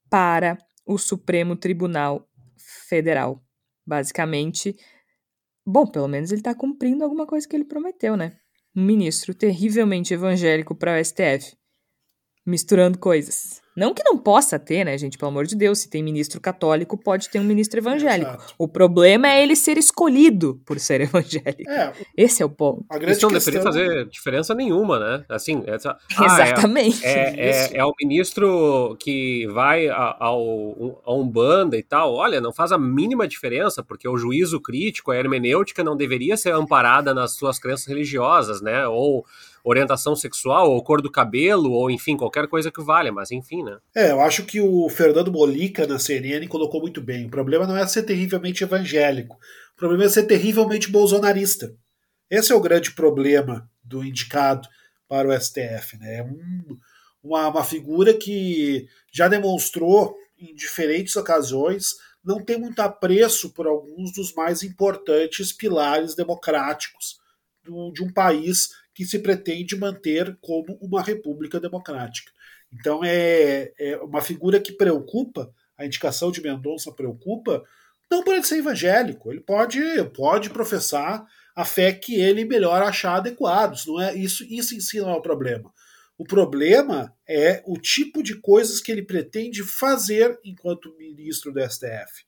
para 0.09 0.57
o 0.87 0.97
Supremo 0.97 1.55
Tribunal 1.55 2.27
Federal. 2.89 3.45
Basicamente, 3.87 4.75
bom, 5.67 5.87
pelo 5.87 6.09
menos 6.09 6.31
ele 6.31 6.41
está 6.41 6.55
cumprindo 6.55 7.05
alguma 7.05 7.27
coisa 7.27 7.47
que 7.47 7.55
ele 7.55 7.67
prometeu, 7.67 8.17
né? 8.17 8.39
Um 8.75 8.83
ministro 8.83 9.35
terrivelmente 9.35 10.15
evangélico 10.15 10.75
para 10.75 10.99
o 10.99 11.05
STF, 11.05 11.55
misturando 12.47 12.99
coisas. 12.99 13.61
Não 13.77 13.93
que 13.93 14.03
não 14.03 14.17
possa 14.17 14.59
ter, 14.59 14.85
né, 14.85 14.97
gente? 14.97 15.19
Pelo 15.19 15.31
amor 15.31 15.45
de 15.45 15.55
Deus, 15.55 15.81
se 15.81 15.91
tem 15.91 16.03
ministro 16.03 16.41
católico, 16.41 16.97
pode 16.97 17.29
ter 17.29 17.39
um 17.39 17.45
ministro 17.45 17.79
evangélico. 17.79 18.31
Exato. 18.31 18.55
O 18.57 18.67
problema 18.67 19.29
é 19.29 19.43
ele 19.43 19.55
ser 19.55 19.77
escolhido 19.77 20.59
por 20.65 20.81
ser 20.81 21.03
evangélico. 21.03 21.71
É, 21.71 21.93
Esse 22.17 22.43
é 22.43 22.47
o 22.47 22.49
ponto. 22.49 22.87
A 22.89 22.97
grande 22.97 23.19
Isso 23.19 23.27
não 23.27 23.39
deveria 23.39 23.61
fazer 23.61 24.07
diferença 24.09 24.55
nenhuma, 24.55 24.99
né? 24.99 25.25
Assim, 25.29 25.63
essa, 25.67 25.99
ah, 26.17 26.25
Exatamente. 26.25 27.05
É, 27.05 27.11
é, 27.11 27.51
é, 27.51 27.77
é, 27.77 27.85
o 27.85 27.93
ministro 28.01 28.97
que 28.99 29.47
vai 29.49 29.89
ao, 29.89 31.03
a 31.05 31.13
Umbanda 31.13 31.77
e 31.77 31.83
tal. 31.83 32.15
Olha, 32.15 32.41
não 32.41 32.55
faz 32.55 32.73
a 32.73 32.79
mínima 32.79 33.29
diferença, 33.29 33.83
porque 33.83 34.09
o 34.09 34.17
juízo 34.17 34.59
crítico, 34.59 35.11
a 35.11 35.17
hermenêutica 35.17 35.85
não 35.85 35.95
deveria 35.95 36.39
ser 36.39 36.55
amparada 36.55 37.13
nas 37.13 37.35
suas 37.35 37.59
crenças 37.59 37.85
religiosas, 37.85 38.63
né? 38.63 38.89
Ou 38.89 39.27
orientação 39.69 40.15
sexual, 40.15 40.71
ou 40.71 40.83
cor 40.83 41.03
do 41.03 41.11
cabelo, 41.11 41.73
ou 41.73 41.91
enfim, 41.91 42.17
qualquer 42.17 42.47
coisa 42.47 42.71
que 42.71 42.83
valha, 42.83 43.11
mas 43.11 43.33
enfim, 43.33 43.65
né? 43.65 43.79
É, 43.95 44.13
eu 44.13 44.21
acho 44.21 44.45
que 44.45 44.61
o 44.61 44.89
Fernando 44.89 45.31
Bolica 45.31 45.87
na 45.87 45.99
CNN 45.99 46.47
colocou 46.47 46.81
muito 46.81 47.01
bem. 47.01 47.27
O 47.27 47.31
problema 47.31 47.67
não 47.67 47.77
é 47.77 47.85
ser 47.87 48.05
terrivelmente 48.05 48.63
evangélico, 48.63 49.35
o 49.35 49.77
problema 49.77 50.05
é 50.05 50.09
ser 50.09 50.23
terrivelmente 50.23 50.89
bolsonarista. 50.89 51.75
Esse 52.31 52.53
é 52.53 52.55
o 52.55 52.61
grande 52.61 52.93
problema 52.93 53.69
do 53.83 54.05
indicado 54.05 54.69
para 55.09 55.29
o 55.29 55.41
STF, 55.41 55.99
né? 55.99 56.19
É 56.19 56.23
um, 56.23 56.77
uma, 57.23 57.49
uma 57.49 57.65
figura 57.65 58.15
que 58.15 58.87
já 59.13 59.27
demonstrou 59.27 60.17
em 60.39 60.55
diferentes 60.55 61.17
ocasiões 61.17 61.95
não 62.25 62.45
tem 62.45 62.59
muito 62.59 62.81
apreço 62.81 63.51
por 63.51 63.67
alguns 63.69 64.13
dos 64.13 64.35
mais 64.35 64.65
importantes 64.65 65.53
pilares 65.53 66.17
democráticos 66.17 67.21
do, 67.63 67.93
de 67.93 68.03
um 68.03 68.13
país 68.13 68.71
que 68.97 69.05
se 69.05 69.19
pretende 69.19 69.77
manter 69.77 70.39
como 70.41 70.79
uma 70.81 71.03
república 71.03 71.61
democrática. 71.61 72.33
Então 72.73 73.05
é, 73.05 73.71
é 73.79 73.99
uma 73.99 74.23
figura 74.23 74.59
que 74.59 74.73
preocupa, 74.73 75.53
a 75.77 75.85
indicação 75.85 76.33
de 76.33 76.41
Mendonça 76.41 76.91
preocupa, 76.91 77.63
não 78.11 78.25
por 78.25 78.33
ele 78.33 78.43
ser 78.43 78.57
evangélico, 78.57 79.31
ele 79.31 79.41
pode, 79.41 79.79
pode 80.15 80.49
professar 80.49 81.27
a 81.55 81.63
fé 81.63 81.93
que 81.93 82.15
ele 82.15 82.47
melhor 82.47 82.83
achar 82.83 83.17
adequados, 83.17 83.85
não 83.85 84.01
é 84.01 84.15
isso, 84.15 84.43
isso 84.45 84.75
em 84.75 84.81
si 84.81 84.99
não 84.99 85.11
é 85.11 85.15
o 85.15 85.23
problema. 85.23 85.71
O 86.17 86.25
problema 86.25 87.15
é 87.29 87.63
o 87.67 87.77
tipo 87.77 88.23
de 88.23 88.37
coisas 88.37 88.81
que 88.81 88.91
ele 88.91 89.03
pretende 89.03 89.63
fazer 89.63 90.41
enquanto 90.43 90.97
ministro 90.97 91.53
do 91.53 91.61
STF. 91.61 92.25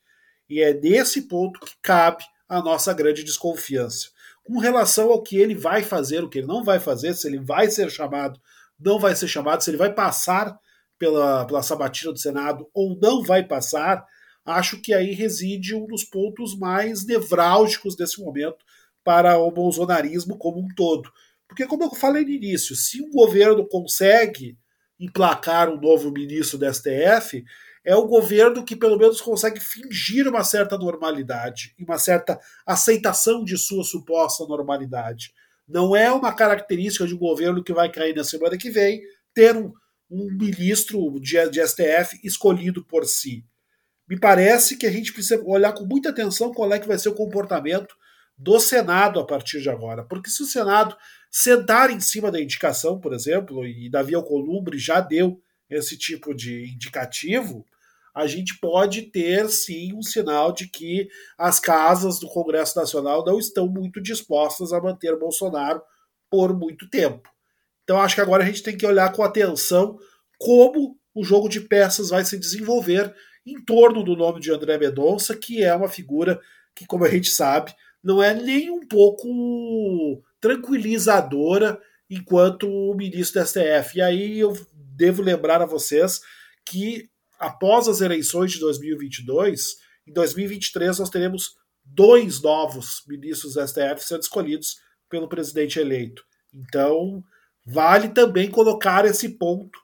E 0.51 0.61
é 0.61 0.75
nesse 0.75 1.23
ponto 1.23 1.61
que 1.61 1.73
cabe 1.81 2.25
a 2.47 2.61
nossa 2.61 2.93
grande 2.93 3.25
desconfiança. 3.25 4.11
Com 4.49 4.59
relação 4.59 5.13
ao 5.13 5.23
que 5.23 5.37
ele 5.37 5.55
vai 5.55 5.83
fazer, 5.83 6.25
o 6.25 6.29
que 6.29 6.39
ele 6.39 6.47
não 6.47 6.65
vai 6.65 6.81
fazer, 6.81 7.13
se 7.13 7.29
ele 7.29 7.39
vai 7.39 7.71
ser 7.71 7.91
chamado, 7.91 8.41
não 8.81 8.99
vai 8.99 9.15
ser 9.15 9.29
chamado, 9.29 9.63
se 9.63 9.69
ele 9.69 9.77
vai 9.77 9.93
passar 9.93 10.59
pela, 10.99 11.45
pela 11.45 11.63
sabatina 11.63 12.15
do 12.15 12.19
Senado 12.19 12.67
ou 12.73 12.99
não 12.99 13.23
vai 13.23 13.45
passar, 13.45 14.03
acho 14.47 14.81
que 14.81 14.95
aí 14.95 15.13
reside 15.13 15.75
um 15.75 15.87
dos 15.87 16.03
pontos 16.03 16.59
mais 16.59 17.05
nevrálgicos 17.05 17.95
desse 17.95 18.23
momento 18.23 18.65
para 19.05 19.37
o 19.37 19.51
bolsonarismo 19.51 20.39
como 20.39 20.61
um 20.61 20.69
todo. 20.75 21.13
Porque, 21.47 21.67
como 21.67 21.85
eu 21.85 21.91
falei 21.91 22.25
no 22.25 22.31
início, 22.31 22.75
se 22.75 23.03
um 23.03 23.11
governo 23.11 23.69
consegue 23.69 24.57
emplacar 24.99 25.69
um 25.69 25.79
novo 25.79 26.11
ministro 26.11 26.57
do 26.57 26.73
STF, 26.73 27.45
é 27.89 27.97
o 27.97 28.07
governo 28.07 28.63
que 28.63 28.77
pelo 28.77 28.99
menos 28.99 29.19
consegue 29.19 29.59
fingir 29.59 30.29
uma 30.29 30.45
certa 30.45 30.77
normalidade 30.77 31.75
e 31.79 31.85
uma 31.85 31.97
certa 31.97 32.39
aceitação 32.67 33.43
de 33.43 33.57
sua 33.57 33.83
suposta 33.83 34.45
normalidade. 34.45 35.33
Não 35.67 35.97
é 35.97 36.13
uma 36.13 36.35
característica 36.35 37.07
de 37.07 37.15
um 37.15 37.19
governo 37.19 37.65
que 37.65 37.73
vai 37.73 37.91
cair 37.91 38.15
na 38.15 38.25
semana 38.25 38.59
que 38.59 38.69
vem 38.69 39.01
ter 39.33 39.57
um, 39.57 39.73
um 40.11 40.31
ministro 40.31 41.19
de, 41.19 41.49
de 41.49 41.67
STF 41.67 42.21
escolhido 42.23 42.85
por 42.85 43.07
si. 43.07 43.43
Me 44.07 44.21
parece 44.21 44.77
que 44.77 44.87
a 44.87 44.93
gente 44.93 45.11
precisa 45.11 45.43
olhar 45.47 45.73
com 45.73 45.87
muita 45.87 46.11
atenção 46.11 46.53
qual 46.53 46.71
é 46.75 46.79
que 46.79 46.89
vai 46.89 46.99
ser 46.99 47.09
o 47.09 47.15
comportamento 47.15 47.97
do 48.37 48.61
Senado 48.61 49.19
a 49.19 49.25
partir 49.25 49.63
de 49.63 49.71
agora. 49.71 50.05
Porque 50.05 50.29
se 50.29 50.43
o 50.43 50.47
Senado 50.47 50.95
sentar 51.31 51.91
em 51.91 52.01
cima 52.01 52.31
da 52.31 52.39
indicação, 52.39 53.01
por 53.01 53.15
exemplo, 53.15 53.67
e 53.67 53.89
Davi 53.89 54.15
Alcolumbre 54.15 54.77
já 54.77 55.01
deu 55.01 55.41
esse 55.71 55.97
tipo 55.97 56.35
de 56.35 56.71
indicativo, 56.75 57.65
a 58.19 58.27
gente 58.27 58.59
pode 58.59 59.03
ter 59.03 59.49
sim 59.49 59.95
um 59.95 60.03
sinal 60.03 60.53
de 60.53 60.69
que 60.69 61.09
as 61.39 61.61
casas 61.61 62.19
do 62.19 62.29
Congresso 62.29 62.77
Nacional 62.77 63.25
não 63.25 63.39
estão 63.39 63.69
muito 63.69 64.01
dispostas 64.01 64.73
a 64.73 64.81
manter 64.81 65.17
Bolsonaro 65.17 65.81
por 66.29 66.53
muito 66.53 66.91
tempo. 66.91 67.29
Então 67.85 68.01
acho 68.01 68.17
que 68.17 68.21
agora 68.21 68.43
a 68.43 68.47
gente 68.47 68.63
tem 68.63 68.77
que 68.77 68.85
olhar 68.85 69.13
com 69.13 69.23
atenção 69.23 69.97
como 70.37 70.99
o 71.15 71.23
jogo 71.23 71.49
de 71.49 71.61
peças 71.61 72.11
vai 72.11 72.25
se 72.25 72.37
desenvolver 72.37 73.15
em 73.47 73.65
torno 73.65 74.03
do 74.03 74.17
nome 74.17 74.41
de 74.41 74.51
André 74.51 74.77
Mendonça, 74.79 75.37
que 75.37 75.63
é 75.63 75.75
uma 75.75 75.89
figura 75.89 76.41
que, 76.75 76.87
como 76.87 77.05
a 77.05 77.09
gente 77.09 77.31
sabe, 77.31 77.73
não 78.03 78.23
é 78.23 78.35
nem 78.35 78.69
um 78.71 78.87
pouco 78.87 80.23
tranquilizadora 80.41 81.81
enquanto 82.11 82.95
ministro 82.95 83.41
da 83.41 83.47
STF. 83.47 83.99
E 83.99 84.03
aí 84.03 84.41
eu 84.41 84.57
devo 84.75 85.23
lembrar 85.23 85.63
a 85.63 85.67
vocês 85.67 86.21
que 86.67 87.09
após 87.39 87.89
as 87.89 88.01
eleições 88.01 88.53
de 88.53 88.61
2022, 88.61 89.77
em 90.07 90.13
2023 90.13 90.99
nós 90.99 91.11
teremos 91.11 91.57
dois 91.85 92.43
novos 92.43 93.03
ministros 93.07 93.55
da 93.55 93.67
STF 93.67 94.01
sendo 94.01 94.23
escolhidos 94.23 94.77
pelo 95.09 95.29
presidente 95.29 95.79
eleito. 95.79 96.23
Então, 96.53 97.23
vale 97.65 98.09
também 98.09 98.51
colocar 98.51 99.05
esse 99.05 99.31
ponto 99.31 99.79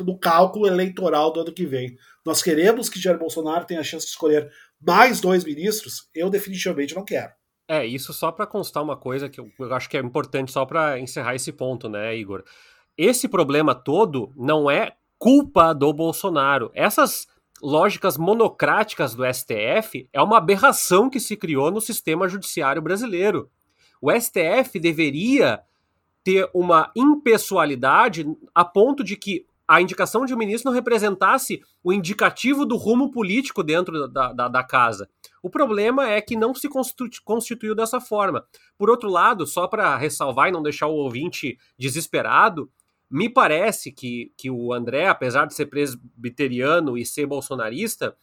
no 0.00 0.18
cálculo 0.18 0.66
eleitoral 0.66 1.32
do 1.32 1.40
ano 1.40 1.52
que 1.52 1.64
vem. 1.64 1.96
Nós 2.24 2.42
queremos 2.42 2.88
que 2.88 3.00
Jair 3.00 3.18
Bolsonaro 3.18 3.64
tenha 3.64 3.80
a 3.80 3.84
chance 3.84 4.04
de 4.04 4.10
escolher 4.10 4.52
mais 4.80 5.20
dois 5.20 5.44
ministros? 5.44 6.08
Eu 6.14 6.28
definitivamente 6.28 6.94
não 6.94 7.04
quero. 7.04 7.32
É, 7.66 7.86
isso 7.86 8.12
só 8.12 8.32
para 8.32 8.46
constar 8.46 8.82
uma 8.82 8.96
coisa 8.96 9.28
que 9.28 9.40
eu 9.40 9.50
acho 9.72 9.88
que 9.88 9.96
é 9.96 10.00
importante 10.00 10.50
só 10.50 10.66
para 10.66 10.98
encerrar 10.98 11.34
esse 11.34 11.52
ponto, 11.52 11.88
né, 11.88 12.16
Igor? 12.16 12.44
Esse 12.98 13.28
problema 13.28 13.74
todo 13.74 14.32
não 14.36 14.70
é 14.70 14.96
culpa 15.20 15.74
do 15.74 15.92
Bolsonaro. 15.92 16.70
Essas 16.74 17.28
lógicas 17.62 18.16
monocráticas 18.16 19.14
do 19.14 19.22
STF 19.22 20.08
é 20.14 20.22
uma 20.22 20.38
aberração 20.38 21.10
que 21.10 21.20
se 21.20 21.36
criou 21.36 21.70
no 21.70 21.80
sistema 21.80 22.26
judiciário 22.26 22.80
brasileiro. 22.80 23.50
O 24.00 24.10
STF 24.10 24.80
deveria 24.80 25.60
ter 26.24 26.48
uma 26.54 26.90
impessoalidade 26.96 28.26
a 28.54 28.64
ponto 28.64 29.04
de 29.04 29.14
que 29.14 29.44
a 29.68 29.80
indicação 29.80 30.24
de 30.24 30.34
um 30.34 30.38
ministro 30.38 30.70
não 30.70 30.74
representasse 30.74 31.60
o 31.84 31.92
indicativo 31.92 32.64
do 32.64 32.76
rumo 32.76 33.10
político 33.10 33.62
dentro 33.62 34.08
da, 34.08 34.32
da, 34.32 34.48
da 34.48 34.64
casa. 34.64 35.08
O 35.42 35.50
problema 35.50 36.08
é 36.08 36.20
que 36.20 36.34
não 36.34 36.54
se 36.54 36.68
constituiu 37.24 37.74
dessa 37.74 38.00
forma. 38.00 38.44
Por 38.76 38.88
outro 38.88 39.08
lado, 39.08 39.46
só 39.46 39.68
para 39.68 39.96
ressalvar 39.96 40.48
e 40.48 40.52
não 40.52 40.62
deixar 40.62 40.88
o 40.88 40.94
ouvinte 40.94 41.58
desesperado, 41.78 42.70
me 43.10 43.28
parece 43.28 43.90
que, 43.90 44.32
que 44.36 44.50
o 44.50 44.72
André, 44.72 45.08
apesar 45.08 45.46
de 45.46 45.54
ser 45.54 45.66
presbiteriano 45.66 46.96
e 46.96 47.04
ser 47.04 47.26
bolsonarista, 47.26 48.16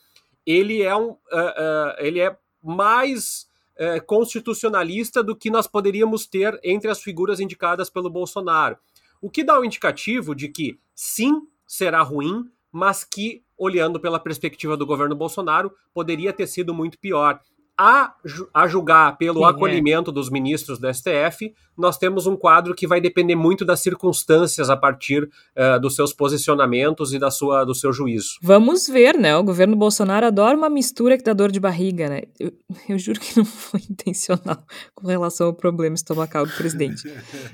ele 0.46 0.82
é, 0.82 0.96
um, 0.96 1.10
uh, 1.10 1.16
uh, 1.16 1.94
ele 1.98 2.22
é 2.22 2.38
mais 2.64 3.50
uh, 3.78 4.04
constitucionalista 4.06 5.22
do 5.22 5.36
que 5.36 5.50
nós 5.50 5.68
poderíamos 5.68 6.26
ter 6.26 6.58
entre 6.64 6.90
as 6.90 7.02
figuras 7.02 7.42
indicadas 7.42 7.90
pelo 7.90 8.10
Bolsonaro. 8.10 8.78
O 9.22 9.30
que 9.30 9.44
dá 9.44 9.60
o 9.60 9.66
indicativo 9.66 10.34
de 10.34 10.48
que 10.48 10.80
sim, 10.96 11.42
será 11.66 12.02
ruim, 12.02 12.50
mas 12.72 13.04
que, 13.04 13.44
olhando 13.58 14.00
pela 14.00 14.20
perspectiva 14.20 14.78
do 14.78 14.86
governo 14.86 15.16
Bolsonaro, 15.16 15.74
poderia 15.94 16.32
ter 16.32 16.48
sido 16.48 16.74
muito 16.74 16.98
pior 16.98 17.42
a, 17.78 18.14
a 18.54 18.68
julgar 18.68 19.18
pelo 19.18 19.40
Sim, 19.40 19.46
é. 19.46 19.50
acolhimento 19.50 20.12
é. 20.12 20.14
dos 20.14 20.30
ministros 20.30 20.80
do 20.80 20.92
STF, 20.92 21.54
nós 21.78 21.98
temos 21.98 22.26
um 22.26 22.36
quadro 22.36 22.74
que 22.74 22.88
vai 22.88 23.00
depender 23.00 23.36
muito 23.36 23.64
das 23.64 23.82
circunstâncias 23.82 24.70
a 24.70 24.76
partir 24.76 25.24
uh, 25.24 25.80
dos 25.80 25.96
seus 25.96 26.12
posicionamentos 26.12 27.14
e 27.14 27.20
da 27.20 27.30
sua, 27.30 27.64
do 27.64 27.76
seu 27.76 27.94
juízo. 27.94 28.40
Vamos 28.42 28.88
ver, 28.88 29.16
né? 29.16 29.38
O 29.38 29.44
governo 29.44 29.76
Bolsonaro 29.76 30.26
adora 30.26 30.58
uma 30.58 30.70
mistura 30.70 31.18
que 31.18 31.24
dá 31.24 31.34
dor 31.34 31.52
de 31.52 31.60
barriga, 31.60 32.10
né? 32.10 32.24
Eu, 32.40 32.52
eu 32.90 32.98
juro 32.98 33.20
que 33.20 33.38
não 33.38 33.46
foi 33.46 33.82
intencional 33.88 34.64
com 34.96 35.08
relação 35.08 35.48
ao 35.48 35.54
problema 35.54 35.94
estomacal 35.94 36.48
do 36.48 36.54
presidente. 36.54 37.04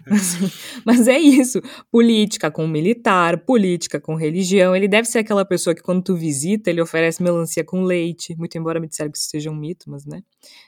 mas, 0.08 0.38
mas 0.86 1.08
é 1.10 1.20
isso. 1.20 1.62
Política 1.92 2.50
com 2.50 2.66
militar, 2.66 3.40
política 3.40 4.00
com 4.00 4.16
religião. 4.16 4.74
Ele 4.74 4.88
deve 4.88 5.08
ser 5.08 5.20
aquela 5.20 5.44
pessoa 5.44 5.76
que 5.76 5.82
quando 5.82 6.02
tu 6.02 6.16
visita, 6.16 6.70
ele 6.70 6.82
oferece 6.82 7.22
melancia 7.22 7.64
com 7.64 7.84
leite, 7.84 8.36
muito 8.38 8.58
embora 8.58 8.80
me 8.80 8.88
disseram 8.88 9.12
que 9.12 9.18
isso 9.18 9.30
seja 9.30 9.52
um 9.52 9.56
mito, 9.56 9.90
mas 9.90 10.06
né? 10.06 10.13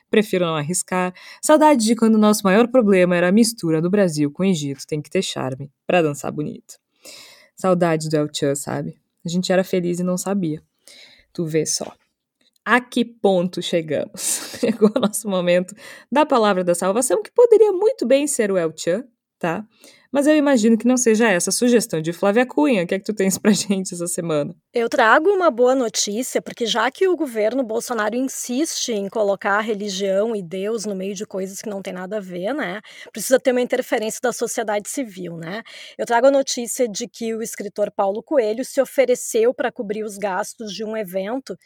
Prefiro 0.09 0.45
não 0.45 0.55
arriscar. 0.55 1.13
Saudade 1.41 1.83
de 1.83 1.95
quando 1.95 2.15
o 2.15 2.19
nosso 2.19 2.41
maior 2.43 2.67
problema 2.67 3.15
era 3.15 3.29
a 3.29 3.31
mistura 3.31 3.81
do 3.81 3.89
Brasil 3.89 4.31
com 4.31 4.43
o 4.43 4.45
Egito. 4.45 4.87
Tem 4.87 5.01
que 5.01 5.09
ter 5.09 5.21
charme 5.21 5.71
para 5.85 6.01
dançar 6.01 6.31
bonito. 6.31 6.75
Saudades 7.55 8.07
do 8.09 8.15
El 8.15 8.27
Chan, 8.33 8.55
sabe? 8.55 8.97
A 9.25 9.29
gente 9.29 9.51
era 9.51 9.63
feliz 9.63 9.99
e 9.99 10.03
não 10.03 10.17
sabia. 10.17 10.61
Tu 11.33 11.45
vê 11.45 11.65
só. 11.65 11.93
A 12.63 12.81
que 12.81 13.05
ponto 13.05 13.61
chegamos? 13.61 14.57
Chegou 14.59 14.91
o 14.95 14.99
nosso 14.99 15.29
momento 15.29 15.75
da 16.11 16.25
palavra 16.25 16.63
da 16.63 16.73
salvação, 16.73 17.21
que 17.21 17.31
poderia 17.31 17.71
muito 17.71 18.07
bem 18.07 18.25
ser 18.25 18.51
o 18.51 18.57
El 18.57 18.73
Chan, 18.75 19.03
tá? 19.37 19.65
Mas 20.15 20.27
eu 20.27 20.37
imagino 20.37 20.77
que 20.77 20.87
não 20.87 20.95
seja 20.95 21.29
essa 21.29 21.49
a 21.49 21.51
sugestão 21.51 22.01
de 22.01 22.13
Flávia 22.13 22.45
Cunha. 22.45 22.83
O 22.83 22.87
que 22.87 22.95
é 22.95 22.99
que 22.99 23.03
tu 23.03 23.13
tens 23.13 23.37
pra 23.37 23.51
gente 23.51 23.93
essa 23.93 24.07
semana? 24.07 24.55
Eu 24.73 24.87
trago 24.87 25.29
uma 25.29 25.51
boa 25.51 25.75
notícia, 25.75 26.41
porque 26.41 26.65
já 26.65 26.89
que 26.89 27.05
o 27.05 27.17
governo 27.17 27.61
Bolsonaro 27.63 28.15
insiste 28.15 28.93
em 28.93 29.09
colocar 29.09 29.59
religião 29.59 30.33
e 30.33 30.41
Deus 30.41 30.85
no 30.85 30.95
meio 30.95 31.13
de 31.13 31.25
coisas 31.25 31.61
que 31.61 31.69
não 31.69 31.81
tem 31.81 31.91
nada 31.91 32.15
a 32.15 32.21
ver, 32.21 32.53
né? 32.53 32.79
Precisa 33.11 33.37
ter 33.37 33.51
uma 33.51 33.59
interferência 33.59 34.21
da 34.23 34.31
sociedade 34.31 34.87
civil, 34.87 35.35
né? 35.35 35.61
Eu 35.97 36.05
trago 36.05 36.27
a 36.27 36.31
notícia 36.31 36.87
de 36.87 37.09
que 37.09 37.35
o 37.35 37.41
escritor 37.43 37.91
Paulo 37.91 38.23
Coelho 38.23 38.63
se 38.63 38.79
ofereceu 38.79 39.53
para 39.53 39.69
cobrir 39.69 40.05
os 40.05 40.17
gastos 40.17 40.73
de 40.73 40.85
um 40.85 40.95
evento 40.95 41.57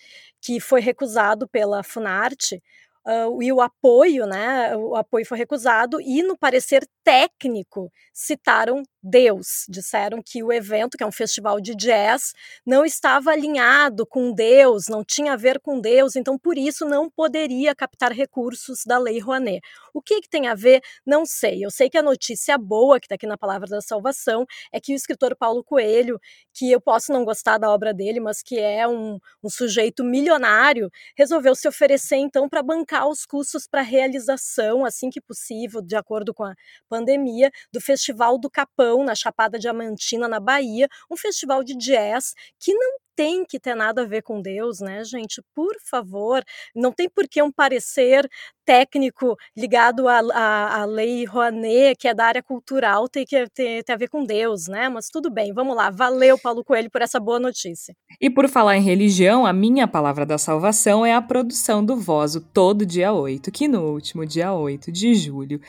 que 0.42 0.60
foi 0.60 0.82
recusado 0.82 1.48
pela 1.48 1.84
Funarte 1.84 2.60
Uh, 3.08 3.42
e 3.42 3.52
o 3.52 3.62
apoio, 3.62 4.26
né, 4.28 4.76
o 4.76 4.96
apoio 4.96 5.26
foi 5.26 5.38
recusado, 5.38 6.02
e 6.02 6.22
no 6.22 6.38
parecer 6.38 6.86
técnico 7.04 7.90
citaram 8.14 8.84
Deus. 9.02 9.66
Disseram 9.70 10.22
que 10.22 10.44
o 10.44 10.52
evento, 10.52 10.98
que 10.98 11.04
é 11.04 11.08
um 11.08 11.12
festival 11.12 11.62
de 11.62 11.76
jazz, 11.76 12.34
não 12.66 12.86
estava 12.86 13.32
alinhado 13.32 14.06
com 14.06 14.34
Deus, 14.34 14.88
não 14.88 15.04
tinha 15.04 15.34
a 15.34 15.36
ver 15.38 15.60
com 15.60 15.80
Deus, 15.80 16.16
então 16.16 16.38
por 16.38 16.58
isso 16.58 16.86
não 16.86 17.10
poderia 17.10 17.74
captar 17.74 18.12
recursos 18.12 18.84
da 18.86 18.98
Lei 18.98 19.20
Rouanet. 19.20 19.62
O 19.94 20.02
que, 20.02 20.22
que 20.22 20.30
tem 20.30 20.48
a 20.48 20.56
ver? 20.56 20.82
Não 21.06 21.26
sei. 21.26 21.64
Eu 21.64 21.72
sei 21.72 21.90
que 21.90 21.98
a 21.98 22.04
notícia 22.04 22.58
boa, 22.58 23.00
que 23.00 23.06
está 23.06 23.16
aqui 23.16 23.28
na 23.28 23.38
Palavra 23.38 23.68
da 23.68 23.82
Salvação, 23.82 24.46
é 24.72 24.80
que 24.80 24.94
o 24.94 24.96
escritor 24.96 25.36
Paulo 25.36 25.64
Coelho, 25.64 26.20
que 26.54 26.72
eu 26.72 26.82
posso 26.82 27.12
não 27.12 27.24
gostar 27.24 27.58
da 27.58 27.70
obra 27.70 27.94
dele, 27.94 28.20
mas 28.20 28.42
que 28.42 28.60
é 28.60 28.88
um, 28.88 29.18
um 29.44 29.50
sujeito 29.50 30.04
milionário, 30.04 30.90
resolveu 31.18 31.56
se 31.56 31.68
oferecer 31.68 32.18
então 32.18 32.50
para 32.50 32.62
bancar 32.62 33.08
os 33.08 33.26
custos 33.26 33.68
para 33.68 33.82
realização, 33.82 34.86
assim 34.86 35.10
que 35.10 35.22
possível, 35.22 35.82
de 35.82 35.96
acordo 35.96 36.34
com 36.34 36.44
a 36.44 36.54
pandemia, 36.90 37.52
do 37.72 37.80
Festival 37.80 38.38
do 38.38 38.50
Capão 38.50 38.89
na 39.04 39.16
Chapada 39.16 39.60
Diamantina, 39.60 40.28
na 40.28 40.40
Bahia, 40.40 40.88
um 41.10 41.16
festival 41.16 41.64
de 41.64 41.76
jazz 41.76 42.34
que 42.60 42.74
não 42.74 42.98
tem 43.20 43.44
que 43.44 43.60
ter 43.60 43.76
nada 43.76 44.04
a 44.04 44.06
ver 44.06 44.22
com 44.22 44.42
Deus, 44.42 44.80
né, 44.80 45.04
gente? 45.04 45.42
Por 45.54 45.76
favor, 45.84 46.42
não 46.74 46.90
tem 46.90 47.10
por 47.10 47.28
que 47.28 47.42
um 47.44 47.52
parecer 47.52 48.26
técnico 48.64 49.36
ligado 49.58 50.08
à, 50.08 50.20
à, 50.20 50.82
à 50.82 50.86
lei 50.86 51.26
Rouanet, 51.26 51.98
que 52.00 52.08
é 52.08 52.14
da 52.14 52.28
área 52.28 52.42
cultural, 52.42 53.10
tem 53.10 53.26
que 53.26 53.46
ter, 53.50 53.84
ter, 53.84 53.92
a 53.92 53.98
ver 53.98 54.08
com 54.08 54.24
Deus, 54.24 54.70
né? 54.70 54.88
Mas 54.88 55.10
tudo 55.10 55.30
bem, 55.30 55.52
vamos 55.52 55.76
lá. 55.76 55.90
Valeu, 55.90 56.40
Paulo 56.40 56.64
Coelho, 56.64 56.90
por 56.90 57.02
essa 57.02 57.20
boa 57.20 57.42
notícia. 57.42 57.94
E 58.22 58.30
por 58.30 58.48
falar 58.48 58.78
em 58.78 58.82
religião, 58.82 59.46
a 59.46 59.52
minha 59.52 59.86
palavra 59.86 60.26
da 60.26 60.38
salvação 60.38 61.06
é 61.06 61.14
a 61.14 61.22
produção 61.22 61.84
do 61.84 61.98
Vozo 61.98 62.40
todo 62.40 62.86
dia 62.86 63.12
8, 63.12 63.52
que 63.52 63.68
no 63.68 63.92
último 63.92 64.26
dia 64.26 64.54
8 64.54 64.94
de 64.94 65.14
julho 65.14 65.60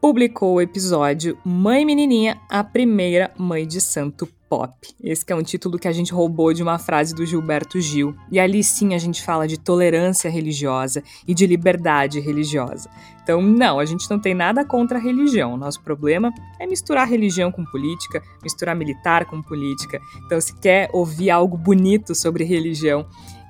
publicou 0.00 0.54
o 0.54 0.60
episódio 0.60 1.36
Mãe 1.44 1.84
Menininha, 1.84 2.40
a 2.48 2.64
primeira 2.64 3.30
mãe 3.36 3.66
de 3.66 3.80
santo 3.80 4.26
pop. 4.48 4.74
Esse 5.00 5.24
é 5.28 5.36
um 5.36 5.42
título 5.42 5.78
que 5.78 5.86
a 5.86 5.92
gente 5.92 6.12
roubou 6.12 6.52
de 6.54 6.62
uma 6.62 6.78
frase 6.78 7.14
do 7.14 7.24
Gilberto 7.24 7.80
Gil. 7.80 8.16
E 8.32 8.40
ali 8.40 8.64
sim 8.64 8.94
a 8.94 8.98
gente 8.98 9.22
fala 9.22 9.46
de 9.46 9.58
tolerância 9.58 10.30
religiosa 10.30 11.04
e 11.28 11.34
de 11.34 11.46
liberdade 11.46 12.18
religiosa. 12.18 12.88
Então, 13.22 13.40
não, 13.42 13.78
a 13.78 13.84
gente 13.84 14.10
não 14.10 14.18
tem 14.18 14.34
nada 14.34 14.64
contra 14.64 14.98
a 14.98 15.00
religião. 15.00 15.56
Nosso 15.56 15.80
problema 15.82 16.32
é 16.58 16.66
misturar 16.66 17.06
religião 17.06 17.52
com 17.52 17.64
política, 17.64 18.22
misturar 18.42 18.74
militar 18.74 19.26
com 19.26 19.40
política. 19.40 20.00
Então, 20.26 20.40
se 20.40 20.58
quer 20.58 20.88
ouvir 20.92 21.30
algo 21.30 21.56
bonito 21.56 22.14
sobre 22.14 22.42
religião 22.42 23.06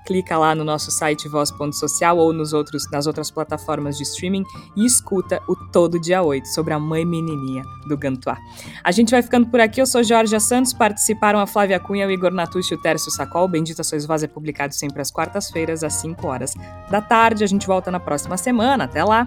clica 0.07 0.37
lá 0.39 0.55
no 0.55 0.65
nosso 0.65 0.91
site 0.91 1.29
voz.social 1.29 2.19
ou 2.19 2.33
nos 2.33 2.53
outros, 2.53 2.91
nas 2.91 3.07
outras 3.07 3.31
plataformas 3.31 3.97
de 3.97 4.03
streaming 4.03 4.45
e 4.77 4.85
escuta 4.85 5.41
o 5.49 5.55
Todo 5.55 6.01
Dia 6.01 6.23
8 6.23 6.47
sobre 6.49 6.75
a 6.75 6.79
mãe 6.79 7.05
menininha 7.05 7.63
do 7.87 7.97
Gantuá. 7.97 8.39
A 8.83 8.91
gente 8.93 9.11
vai 9.11 9.23
ficando 9.23 9.49
por 9.49 9.61
aqui. 9.61 9.81
Eu 9.81 9.87
sou 9.87 10.03
Jorge 10.03 10.39
Santos. 10.41 10.73
Participaram 10.73 11.39
a 11.39 11.47
Flávia 11.47 11.79
Cunha, 11.79 12.07
o 12.07 12.11
Igor 12.11 12.33
Natucci 12.33 12.75
e 12.75 12.77
o 12.77 12.81
Tércio 12.81 13.11
Sacol. 13.11 13.49
Bendita 13.49 13.83
Sois 13.83 14.07
Voz 14.07 14.23
é 14.23 14.27
publicado 14.27 14.75
sempre 14.75 15.01
às 15.01 15.11
quartas-feiras, 15.11 15.85
às 15.85 15.95
5 15.95 16.27
horas 16.27 16.55
da 16.91 17.01
tarde. 17.01 17.45
A 17.45 17.47
gente 17.47 17.67
volta 17.67 17.91
na 17.91 18.01
próxima 18.01 18.37
semana. 18.37 18.85
Até 18.85 19.05
lá! 19.05 19.25